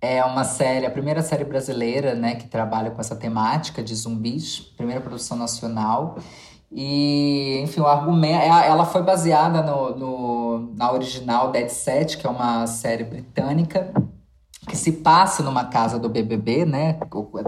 É 0.00 0.24
uma 0.24 0.44
série, 0.44 0.84
a 0.84 0.90
primeira 0.90 1.22
série 1.22 1.44
brasileira, 1.44 2.14
né, 2.14 2.34
que 2.34 2.48
trabalha 2.48 2.90
com 2.90 3.00
essa 3.00 3.16
temática 3.16 3.82
de 3.82 3.94
zumbis, 3.94 4.58
primeira 4.76 5.00
produção 5.00 5.36
nacional. 5.36 6.18
E, 6.70 7.60
enfim, 7.62 7.80
o 7.80 7.86
argumento. 7.86 8.42
É, 8.42 8.68
ela 8.68 8.84
foi 8.84 9.02
baseada 9.02 9.62
no, 9.62 9.96
no, 9.96 10.74
na 10.74 10.92
original 10.92 11.52
Dead 11.52 11.68
Set, 11.68 12.18
que 12.18 12.26
é 12.26 12.30
uma 12.30 12.66
série 12.66 13.04
britânica, 13.04 13.92
que 14.68 14.76
se 14.76 14.92
passa 14.92 15.42
numa 15.44 15.66
casa 15.66 15.98
do 15.98 16.08
BBB, 16.08 16.66
né? 16.66 16.98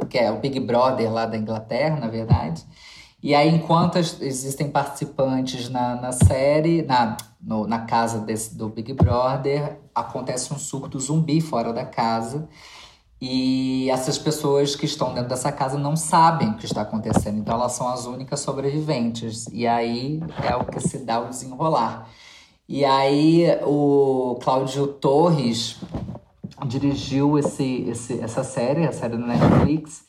Que 0.09 0.18
é 0.18 0.30
o 0.30 0.38
Big 0.38 0.61
Brother 0.61 1.12
lá 1.12 1.26
da 1.26 1.36
Inglaterra, 1.36 1.96
na 1.96 2.07
verdade. 2.07 2.64
E 3.20 3.34
aí, 3.34 3.48
enquanto 3.48 3.98
existem 3.98 4.70
participantes 4.70 5.68
na, 5.68 5.96
na 5.96 6.12
série, 6.12 6.82
na, 6.82 7.16
no, 7.40 7.66
na 7.66 7.80
casa 7.80 8.20
desse, 8.20 8.54
do 8.54 8.68
Big 8.68 8.92
Brother, 8.92 9.80
acontece 9.92 10.54
um 10.54 10.58
surto 10.58 11.00
zumbi 11.00 11.40
fora 11.40 11.72
da 11.72 11.84
casa. 11.84 12.48
E 13.20 13.90
essas 13.90 14.16
pessoas 14.16 14.76
que 14.76 14.86
estão 14.86 15.12
dentro 15.12 15.30
dessa 15.30 15.50
casa 15.50 15.76
não 15.76 15.96
sabem 15.96 16.50
o 16.50 16.56
que 16.56 16.66
está 16.66 16.82
acontecendo. 16.82 17.38
Então, 17.38 17.54
elas 17.54 17.72
são 17.72 17.88
as 17.88 18.06
únicas 18.06 18.38
sobreviventes. 18.38 19.46
E 19.52 19.66
aí 19.66 20.22
é 20.48 20.54
o 20.54 20.64
que 20.64 20.78
se 20.78 20.98
dá 20.98 21.18
o 21.18 21.28
desenrolar. 21.28 22.08
E 22.68 22.84
aí, 22.84 23.46
o 23.66 24.38
Cláudio 24.40 24.86
Torres 24.86 25.80
dirigiu 26.66 27.36
esse, 27.36 27.84
esse, 27.88 28.20
essa 28.20 28.44
série, 28.44 28.86
a 28.86 28.92
série 28.92 29.16
do 29.16 29.26
Netflix. 29.26 30.04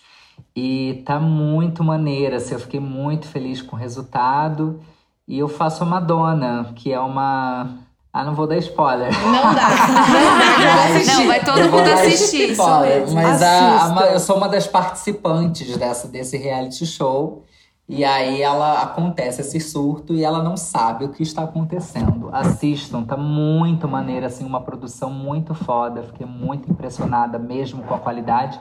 E 0.61 1.03
tá 1.05 1.17
muito 1.21 1.85
maneira, 1.85 2.35
assim, 2.35 2.53
eu 2.53 2.59
fiquei 2.59 2.81
muito 2.81 3.27
feliz 3.27 3.61
com 3.61 3.77
o 3.77 3.79
resultado. 3.79 4.81
E 5.25 5.39
eu 5.39 5.47
faço 5.47 5.83
a 5.83 5.85
Madonna, 5.85 6.73
que 6.75 6.91
é 6.91 6.99
uma. 6.99 7.77
Ah, 8.11 8.25
não 8.25 8.35
vou 8.35 8.45
dar 8.45 8.57
spoiler. 8.57 9.09
Não 9.23 9.31
dá. 9.31 9.41
Não 9.43 9.55
dá. 9.55 11.13
não, 11.13 11.27
vai 11.27 11.45
todo 11.45 11.61
mundo 11.71 11.89
assistir. 11.93 12.51
Spoiler, 12.51 13.09
mas 13.13 13.41
a, 13.41 13.99
a, 13.99 14.05
eu 14.07 14.19
sou 14.19 14.35
uma 14.35 14.49
das 14.49 14.67
participantes 14.67 15.77
dessa, 15.77 16.09
desse 16.09 16.35
reality 16.35 16.85
show. 16.85 17.45
E 17.87 18.03
aí 18.03 18.41
ela 18.41 18.81
acontece 18.81 19.39
esse 19.39 19.61
surto 19.61 20.13
e 20.13 20.25
ela 20.25 20.43
não 20.43 20.57
sabe 20.57 21.05
o 21.05 21.09
que 21.09 21.23
está 21.23 21.43
acontecendo. 21.43 22.29
Assistam, 22.33 23.03
tá 23.03 23.15
muito 23.15 23.87
maneira, 23.87 24.27
assim, 24.27 24.45
uma 24.45 24.61
produção 24.61 25.09
muito 25.09 25.55
foda. 25.55 26.03
Fiquei 26.03 26.27
muito 26.27 26.69
impressionada 26.69 27.39
mesmo 27.39 27.81
com 27.83 27.95
a 27.95 27.99
qualidade. 27.99 28.59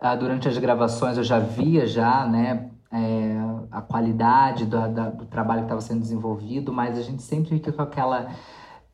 Ah, 0.00 0.14
durante 0.14 0.48
as 0.48 0.58
gravações 0.58 1.16
eu 1.16 1.24
já 1.24 1.38
via 1.38 1.86
já, 1.86 2.26
né, 2.26 2.70
é, 2.92 3.36
a 3.70 3.80
qualidade 3.80 4.66
do, 4.66 4.88
da, 4.88 5.10
do 5.10 5.24
trabalho 5.26 5.60
que 5.60 5.66
estava 5.66 5.80
sendo 5.80 6.00
desenvolvido, 6.00 6.72
mas 6.72 6.98
a 6.98 7.02
gente 7.02 7.22
sempre 7.22 7.50
fica 7.50 7.72
com 7.72 7.82
aquela 7.82 8.30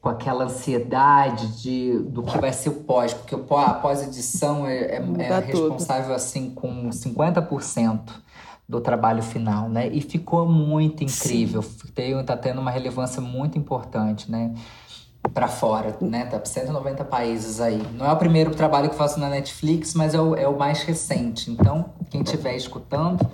com 0.01 0.09
aquela 0.09 0.45
ansiedade 0.45 1.63
de, 1.63 1.97
do 2.01 2.25
que 2.25 2.37
vai 2.37 2.53
ser 2.53 2.71
o 2.71 2.75
pós, 2.83 3.15
porque 3.15 3.37
o, 3.37 3.57
a 3.57 3.75
pós-edição 3.75 4.67
é, 4.67 4.97
é, 4.97 4.97
é 4.97 5.39
responsável 5.39 6.13
assim 6.13 6.51
com 6.51 6.91
50% 6.91 8.01
do 8.69 8.81
trabalho 8.81 9.23
final, 9.23 9.69
né? 9.69 9.87
E 9.87 10.01
ficou 10.01 10.45
muito 10.49 11.05
incrível. 11.05 11.65
Tem, 11.95 12.25
tá 12.25 12.37
tendo 12.37 12.61
uma 12.61 12.71
relevância 12.71 13.21
muito 13.21 13.57
importante, 13.57 14.29
né? 14.29 14.53
Para 15.33 15.49
fora, 15.49 15.97
né? 16.01 16.25
Tá 16.27 16.41
190 16.43 17.05
países 17.05 17.61
aí. 17.61 17.83
Não 17.95 18.07
é 18.07 18.12
o 18.12 18.16
primeiro 18.16 18.55
trabalho 18.55 18.91
que 18.91 18.97
faço 18.97 19.18
na 19.20 19.29
Netflix, 19.29 19.95
mas 19.95 20.14
é 20.14 20.20
o, 20.20 20.35
é 20.35 20.49
o 20.49 20.59
mais 20.59 20.83
recente. 20.83 21.51
Então, 21.51 21.87
quem 22.11 22.23
estiver 22.23 22.57
escutando, 22.57 23.27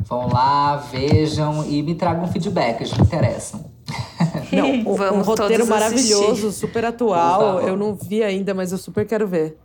vão 0.00 0.28
lá, 0.28 0.76
vejam 0.76 1.64
e 1.64 1.82
me 1.82 1.94
tragam 1.94 2.26
feedbacks, 2.26 2.92
me 2.92 3.04
interessam. 3.04 3.64
Não, 4.52 4.82
o, 4.84 5.18
um 5.18 5.22
roteiro 5.22 5.66
maravilhoso, 5.66 6.48
assistir. 6.48 6.52
super 6.52 6.84
atual. 6.84 7.60
Eu 7.60 7.76
não 7.76 7.94
vi 7.94 8.22
ainda, 8.22 8.54
mas 8.54 8.72
eu 8.72 8.78
super 8.78 9.06
quero 9.06 9.26
ver. 9.26 9.58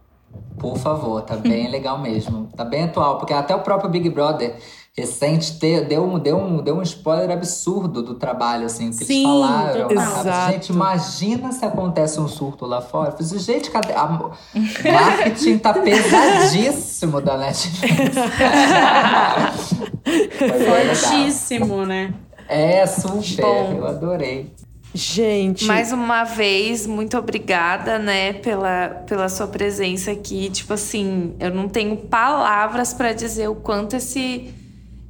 Por 0.57 0.77
favor, 0.77 1.21
tá 1.21 1.35
bem 1.35 1.69
legal 1.71 1.99
mesmo. 1.99 2.47
Tá 2.55 2.63
bem 2.63 2.83
atual, 2.83 3.17
porque 3.17 3.33
até 3.33 3.55
o 3.55 3.61
próprio 3.61 3.89
Big 3.89 4.09
Brother 4.09 4.55
recente 4.97 5.57
ter, 5.57 5.85
deu, 5.87 6.03
um, 6.03 6.19
deu, 6.19 6.37
um, 6.37 6.61
deu 6.61 6.75
um 6.75 6.81
spoiler 6.81 7.31
absurdo 7.31 8.03
do 8.03 8.15
trabalho, 8.15 8.65
assim, 8.65 8.89
que 8.89 9.05
Sim, 9.05 9.13
eles 9.13 9.23
falaram. 9.23 9.91
Exato. 9.91 10.51
Gente, 10.51 10.69
imagina 10.69 11.51
se 11.51 11.63
acontece 11.63 12.19
um 12.19 12.27
surto 12.27 12.65
lá 12.65 12.81
fora. 12.81 13.09
Eu 13.09 13.11
falei, 13.13 13.25
assim, 13.25 13.39
gente, 13.39 13.71
cadê? 13.71 13.93
A 13.93 14.05
marketing 14.91 15.57
tá 15.59 15.73
pesadíssimo 15.73 17.21
da 17.21 17.37
Netflix. 17.37 18.15
Fortíssimo, 20.99 21.85
né? 21.85 22.13
É, 22.49 22.85
super. 22.85 23.41
Bom. 23.41 23.73
Eu 23.77 23.87
adorei. 23.87 24.51
Gente. 24.93 25.63
Mais 25.63 25.93
uma 25.93 26.25
vez, 26.25 26.85
muito 26.85 27.17
obrigada, 27.17 27.97
né, 27.97 28.33
pela, 28.33 28.89
pela 29.07 29.29
sua 29.29 29.47
presença 29.47 30.11
aqui. 30.11 30.49
Tipo 30.49 30.73
assim, 30.73 31.33
eu 31.39 31.49
não 31.49 31.69
tenho 31.69 31.95
palavras 31.95 32.93
para 32.93 33.13
dizer 33.13 33.47
o 33.47 33.55
quanto 33.55 33.95
esse 33.95 34.53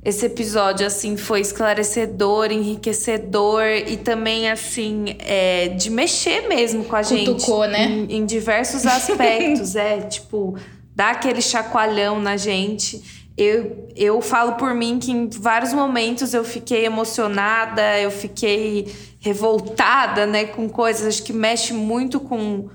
esse 0.04 0.26
episódio 0.26 0.86
assim 0.86 1.16
foi 1.16 1.42
esclarecedor, 1.42 2.52
enriquecedor 2.52 3.64
e 3.88 3.98
também 3.98 4.50
assim 4.50 5.16
é, 5.20 5.68
de 5.70 5.92
mexer 5.92 6.48
mesmo 6.48 6.84
com 6.86 6.96
a 6.96 7.04
Cutucou, 7.04 7.66
gente 7.66 7.72
né? 7.72 7.86
em, 7.86 8.18
em 8.18 8.26
diversos 8.26 8.86
aspectos, 8.86 9.76
é 9.78 10.02
tipo 10.02 10.58
dar 10.96 11.12
aquele 11.12 11.42
chacoalhão 11.42 12.20
na 12.20 12.36
gente. 12.36 13.22
Eu, 13.38 13.88
eu 13.96 14.22
falo 14.22 14.54
por 14.54 14.74
mim 14.74 15.00
que 15.00 15.12
em 15.12 15.30
vários 15.30 15.72
momentos 15.72 16.34
eu 16.34 16.44
fiquei 16.44 16.86
emocionada, 16.86 18.00
eu 18.00 18.12
fiquei 18.12 18.94
revoltada, 19.20 20.26
né, 20.26 20.46
com 20.46 20.68
coisas 20.68 21.20
que 21.20 21.32
mexem 21.32 21.78
muito 21.78 22.20
com, 22.20 22.70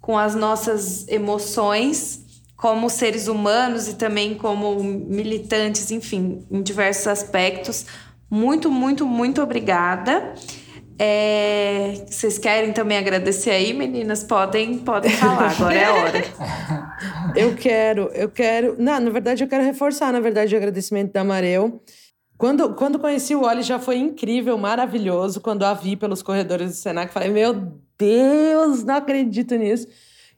com 0.00 0.18
as 0.18 0.34
nossas 0.34 1.06
emoções 1.08 2.21
como 2.62 2.88
seres 2.88 3.26
humanos 3.26 3.88
e 3.88 3.96
também 3.96 4.36
como 4.36 4.80
militantes, 4.84 5.90
enfim, 5.90 6.46
em 6.48 6.62
diversos 6.62 7.08
aspectos. 7.08 7.86
Muito, 8.30 8.70
muito, 8.70 9.04
muito 9.04 9.42
obrigada. 9.42 10.32
É, 10.96 12.04
vocês 12.06 12.38
querem 12.38 12.72
também 12.72 12.98
agradecer 12.98 13.50
aí, 13.50 13.72
meninas? 13.72 14.22
Podem, 14.22 14.78
podem 14.78 15.10
falar, 15.10 15.50
agora 15.50 15.74
é 15.74 15.84
a 15.84 15.92
hora. 15.92 16.24
eu 17.34 17.56
quero, 17.56 18.02
eu 18.14 18.28
quero. 18.28 18.76
Não, 18.78 19.00
na 19.00 19.10
verdade, 19.10 19.42
eu 19.42 19.48
quero 19.48 19.64
reforçar, 19.64 20.12
na 20.12 20.20
verdade, 20.20 20.54
o 20.54 20.56
agradecimento 20.56 21.12
da 21.12 21.24
Mareu. 21.24 21.82
Quando, 22.38 22.74
quando 22.76 22.96
conheci 23.00 23.34
o 23.34 23.42
Oli 23.42 23.62
já 23.62 23.80
foi 23.80 23.96
incrível, 23.96 24.56
maravilhoso. 24.56 25.40
Quando 25.40 25.64
a 25.64 25.74
vi 25.74 25.96
pelos 25.96 26.22
corredores 26.22 26.70
do 26.70 26.76
Senac, 26.76 27.12
falei: 27.12 27.28
Meu 27.28 27.72
Deus, 27.98 28.84
não 28.84 28.94
acredito 28.94 29.56
nisso 29.56 29.88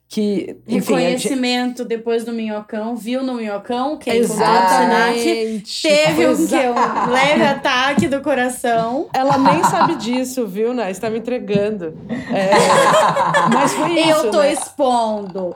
que 0.07 0.55
enfim, 0.67 0.93
reconhecimento 0.93 1.79
gente... 1.79 1.87
depois 1.87 2.23
do 2.23 2.31
minhocão, 2.31 2.95
viu 2.95 3.23
no 3.23 3.33
minhocão 3.33 3.97
que 3.97 4.09
Exatamente. 4.09 5.63
teve 5.81 6.27
um, 6.27 6.47
que, 6.47 6.55
um 6.55 7.09
leve 7.11 7.43
ataque 7.43 8.07
do 8.07 8.21
coração. 8.21 9.09
Ela 9.13 9.37
nem 9.37 9.63
sabe 9.63 9.95
disso, 9.95 10.45
viu, 10.47 10.73
Né? 10.73 10.91
Está 10.91 11.09
me 11.09 11.19
entregando. 11.19 11.97
É... 12.09 12.51
Mas 13.51 13.73
foi 13.73 13.99
isso. 13.99 14.09
Eu 14.09 14.31
tô 14.31 14.41
né? 14.41 14.53
expondo. 14.53 15.55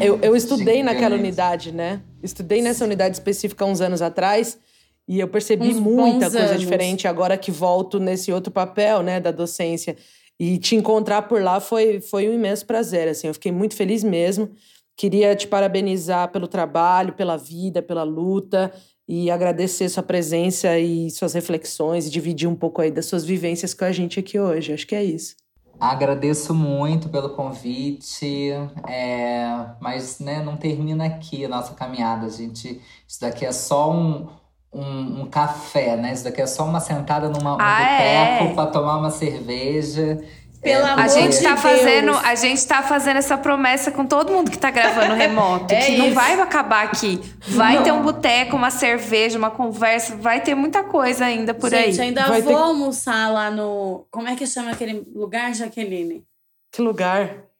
Eu, 0.00 0.18
eu 0.22 0.34
estudei 0.34 0.82
naquela 0.82 1.14
unidade, 1.14 1.70
né? 1.70 2.00
Estudei 2.22 2.62
nessa 2.62 2.84
unidade 2.84 3.14
específica 3.14 3.64
uns 3.64 3.80
anos 3.80 4.00
atrás. 4.00 4.58
E 5.06 5.20
eu 5.20 5.28
percebi 5.28 5.68
uns 5.68 5.80
muita 5.80 6.30
coisa 6.30 6.46
anos. 6.46 6.60
diferente 6.60 7.06
agora 7.06 7.36
que 7.36 7.50
volto 7.50 7.98
nesse 7.98 8.32
outro 8.32 8.52
papel, 8.52 9.02
né, 9.02 9.20
da 9.20 9.30
docência. 9.30 9.96
E 10.38 10.58
te 10.58 10.74
encontrar 10.74 11.22
por 11.22 11.42
lá 11.42 11.60
foi, 11.60 12.00
foi 12.00 12.28
um 12.28 12.32
imenso 12.32 12.66
prazer, 12.66 13.08
assim, 13.08 13.28
eu 13.28 13.34
fiquei 13.34 13.52
muito 13.52 13.76
feliz 13.76 14.02
mesmo. 14.02 14.50
Queria 14.96 15.34
te 15.34 15.46
parabenizar 15.46 16.30
pelo 16.30 16.46
trabalho, 16.46 17.12
pela 17.12 17.36
vida, 17.36 17.82
pela 17.82 18.02
luta 18.02 18.72
e 19.08 19.30
agradecer 19.30 19.88
sua 19.88 20.02
presença 20.02 20.78
e 20.78 21.10
suas 21.10 21.34
reflexões 21.34 22.06
e 22.06 22.10
dividir 22.10 22.48
um 22.48 22.54
pouco 22.54 22.80
aí 22.80 22.90
das 22.90 23.06
suas 23.06 23.24
vivências 23.24 23.74
com 23.74 23.84
a 23.84 23.92
gente 23.92 24.20
aqui 24.20 24.38
hoje. 24.38 24.72
Acho 24.72 24.86
que 24.86 24.94
é 24.94 25.02
isso. 25.02 25.34
Agradeço 25.80 26.54
muito 26.54 27.08
pelo 27.08 27.30
convite, 27.30 28.52
é, 28.88 29.66
mas 29.80 30.20
né, 30.20 30.40
não 30.40 30.56
termina 30.56 31.06
aqui 31.06 31.44
a 31.44 31.48
nossa 31.48 31.74
caminhada. 31.74 32.26
A 32.26 32.30
gente, 32.30 32.80
isso 33.08 33.20
daqui 33.20 33.44
é 33.44 33.50
só 33.50 33.92
um, 33.92 34.28
um, 34.72 35.22
um, 35.22 35.26
café, 35.26 35.96
né? 35.96 36.12
Isso 36.12 36.24
daqui 36.24 36.40
é 36.40 36.46
só 36.46 36.64
uma 36.64 36.80
sentada 36.80 37.28
numa, 37.28 37.54
ah, 37.54 37.56
boteco 37.56 38.44
é? 38.50 38.54
para 38.54 38.66
tomar 38.66 38.98
uma 38.98 39.10
cerveja. 39.10 40.18
Pelo 40.62 40.86
é, 40.86 40.90
amor 40.90 41.04
a 41.04 41.08
gente 41.08 41.38
de 41.38 41.42
tá 41.42 41.50
Deus. 41.50 41.60
fazendo, 41.60 42.12
a 42.12 42.34
gente 42.36 42.66
tá 42.66 42.82
fazendo 42.84 43.16
essa 43.16 43.36
promessa 43.36 43.90
com 43.90 44.06
todo 44.06 44.32
mundo 44.32 44.48
que 44.48 44.56
tá 44.56 44.70
gravando 44.70 45.14
remoto, 45.14 45.74
é 45.74 45.80
que 45.80 45.92
isso. 45.92 46.02
não 46.04 46.14
vai 46.14 46.40
acabar 46.40 46.84
aqui. 46.84 47.20
Vai 47.48 47.76
não. 47.76 47.82
ter 47.82 47.92
um 47.92 48.00
boteco, 48.00 48.56
uma 48.56 48.70
cerveja, 48.70 49.36
uma 49.36 49.50
conversa, 49.50 50.14
vai 50.14 50.40
ter 50.40 50.54
muita 50.54 50.84
coisa 50.84 51.24
ainda 51.24 51.52
por 51.52 51.68
gente, 51.68 51.80
aí. 51.80 51.92
Gente, 51.92 52.00
ainda 52.00 52.28
vai 52.28 52.42
vou 52.42 52.54
ter... 52.54 52.62
almoçar 52.62 53.32
lá 53.32 53.50
no, 53.50 54.06
como 54.08 54.28
é 54.28 54.36
que 54.36 54.46
chama 54.46 54.70
aquele 54.70 55.04
lugar, 55.12 55.52
Jaqueline? 55.52 56.24
Que 56.70 56.80
lugar? 56.80 57.51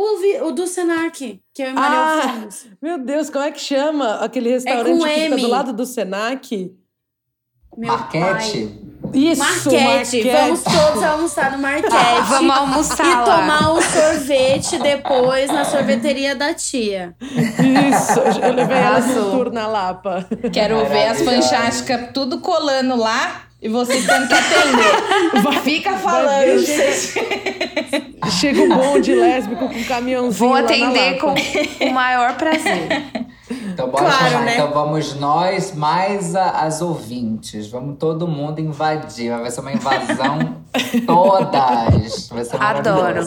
O, 0.00 0.46
o 0.46 0.52
do 0.52 0.64
Senac, 0.64 1.40
que 1.52 1.60
eu 1.60 1.70
e 1.70 1.72
Maria 1.72 1.98
ah, 1.98 2.32
fomos. 2.32 2.66
Meu 2.80 2.98
Deus, 2.98 3.28
como 3.28 3.44
é 3.44 3.50
que 3.50 3.58
chama 3.58 4.20
aquele 4.20 4.48
restaurante 4.48 5.04
é 5.04 5.14
que 5.14 5.24
fica 5.24 5.36
do 5.38 5.48
lado 5.48 5.72
do 5.72 5.84
Senac? 5.84 6.72
Meu 7.76 7.92
Marquete? 7.92 8.78
Isso, 9.12 9.42
Marquete. 9.42 10.22
Marquete. 10.22 10.30
Vamos 10.30 10.62
todos 10.62 11.02
almoçar 11.02 11.50
no 11.50 11.58
Marquete. 11.58 11.92
Vamos 12.28 12.56
almoçar 12.56 13.04
E 13.04 13.14
lá. 13.14 13.24
tomar 13.24 13.72
um 13.72 13.82
sorvete 13.82 14.78
depois 14.78 15.50
na 15.50 15.64
sorveteria 15.64 16.36
da 16.36 16.54
tia. 16.54 17.16
Isso, 17.20 18.20
eu 18.40 18.54
levei 18.54 18.76
ela 18.76 19.00
no 19.00 19.30
tour 19.32 19.52
na 19.52 19.66
Lapa. 19.66 20.24
Quero 20.52 20.86
ver 20.86 21.08
as 21.08 21.22
panchásticas 21.22 22.12
tudo 22.14 22.38
colando 22.38 22.94
lá 22.94 23.47
e 23.60 23.68
você 23.68 24.00
tendo 24.02 24.28
que 24.28 24.34
atender. 24.34 25.42
Vai, 25.42 25.60
Fica 25.60 25.96
falando. 25.98 26.58
Chega, 26.64 28.30
chega 28.30 28.62
um 28.62 28.68
bonde 28.76 29.14
lésbico 29.14 29.68
com 29.68 29.74
um 29.74 29.84
caminhãozinho. 29.84 30.32
Vou 30.50 30.54
atender 30.54 31.18
com 31.18 31.34
o 31.34 31.92
maior 31.92 32.36
prazer. 32.36 33.06
Então, 33.50 33.88
bora 33.90 34.04
Claro, 34.06 34.30
chamar. 34.30 34.44
né? 34.44 34.54
Então 34.54 34.70
vamos 34.72 35.14
nós 35.14 35.74
mais 35.74 36.34
a- 36.34 36.50
as 36.62 36.80
ouvintes. 36.82 37.68
Vamos 37.68 37.96
todo 37.98 38.26
mundo 38.26 38.60
invadir. 38.60 39.30
Vai 39.30 39.50
ser 39.50 39.60
uma 39.60 39.72
invasão 39.72 40.56
todas. 41.06 42.28
Vai 42.28 42.44
ser 42.44 42.60
Adoro. 42.62 43.20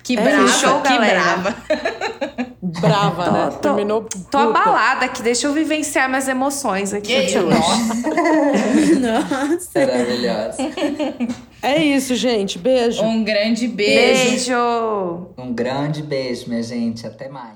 Que 0.04 0.18
É 0.18 0.22
brava, 0.22 0.48
show, 0.50 0.82
que 0.82 0.90
galera. 0.90 1.20
brava. 1.38 1.56
Brava, 2.62 3.32
né? 3.32 3.50
Tô- 3.52 3.58
Terminou 3.70 4.08
Tô 4.30 4.38
abalada 4.38 5.06
aqui, 5.06 5.22
deixa 5.24 5.48
eu 5.48 5.54
vivenciar 5.54 6.08
minhas 6.10 6.28
emoções 6.28 6.94
aqui 6.94 7.26
de 7.26 7.40
hoje. 7.40 7.58
Nossa. 9.00 9.80
Maravilhosa. 9.80 10.58
É 11.62 11.84
isso, 11.84 12.16
gente. 12.16 12.60
Beijo. 12.60 13.04
Um 13.04 13.24
grande 13.24 13.68
beijo. 13.68 14.30
Beijo! 14.30 15.28
Um 15.38 15.54
grande 15.54 16.02
beijo, 16.04 16.50
minha 16.50 16.62
gente. 16.64 17.06
Até 17.08 17.28
mais. 17.30 17.56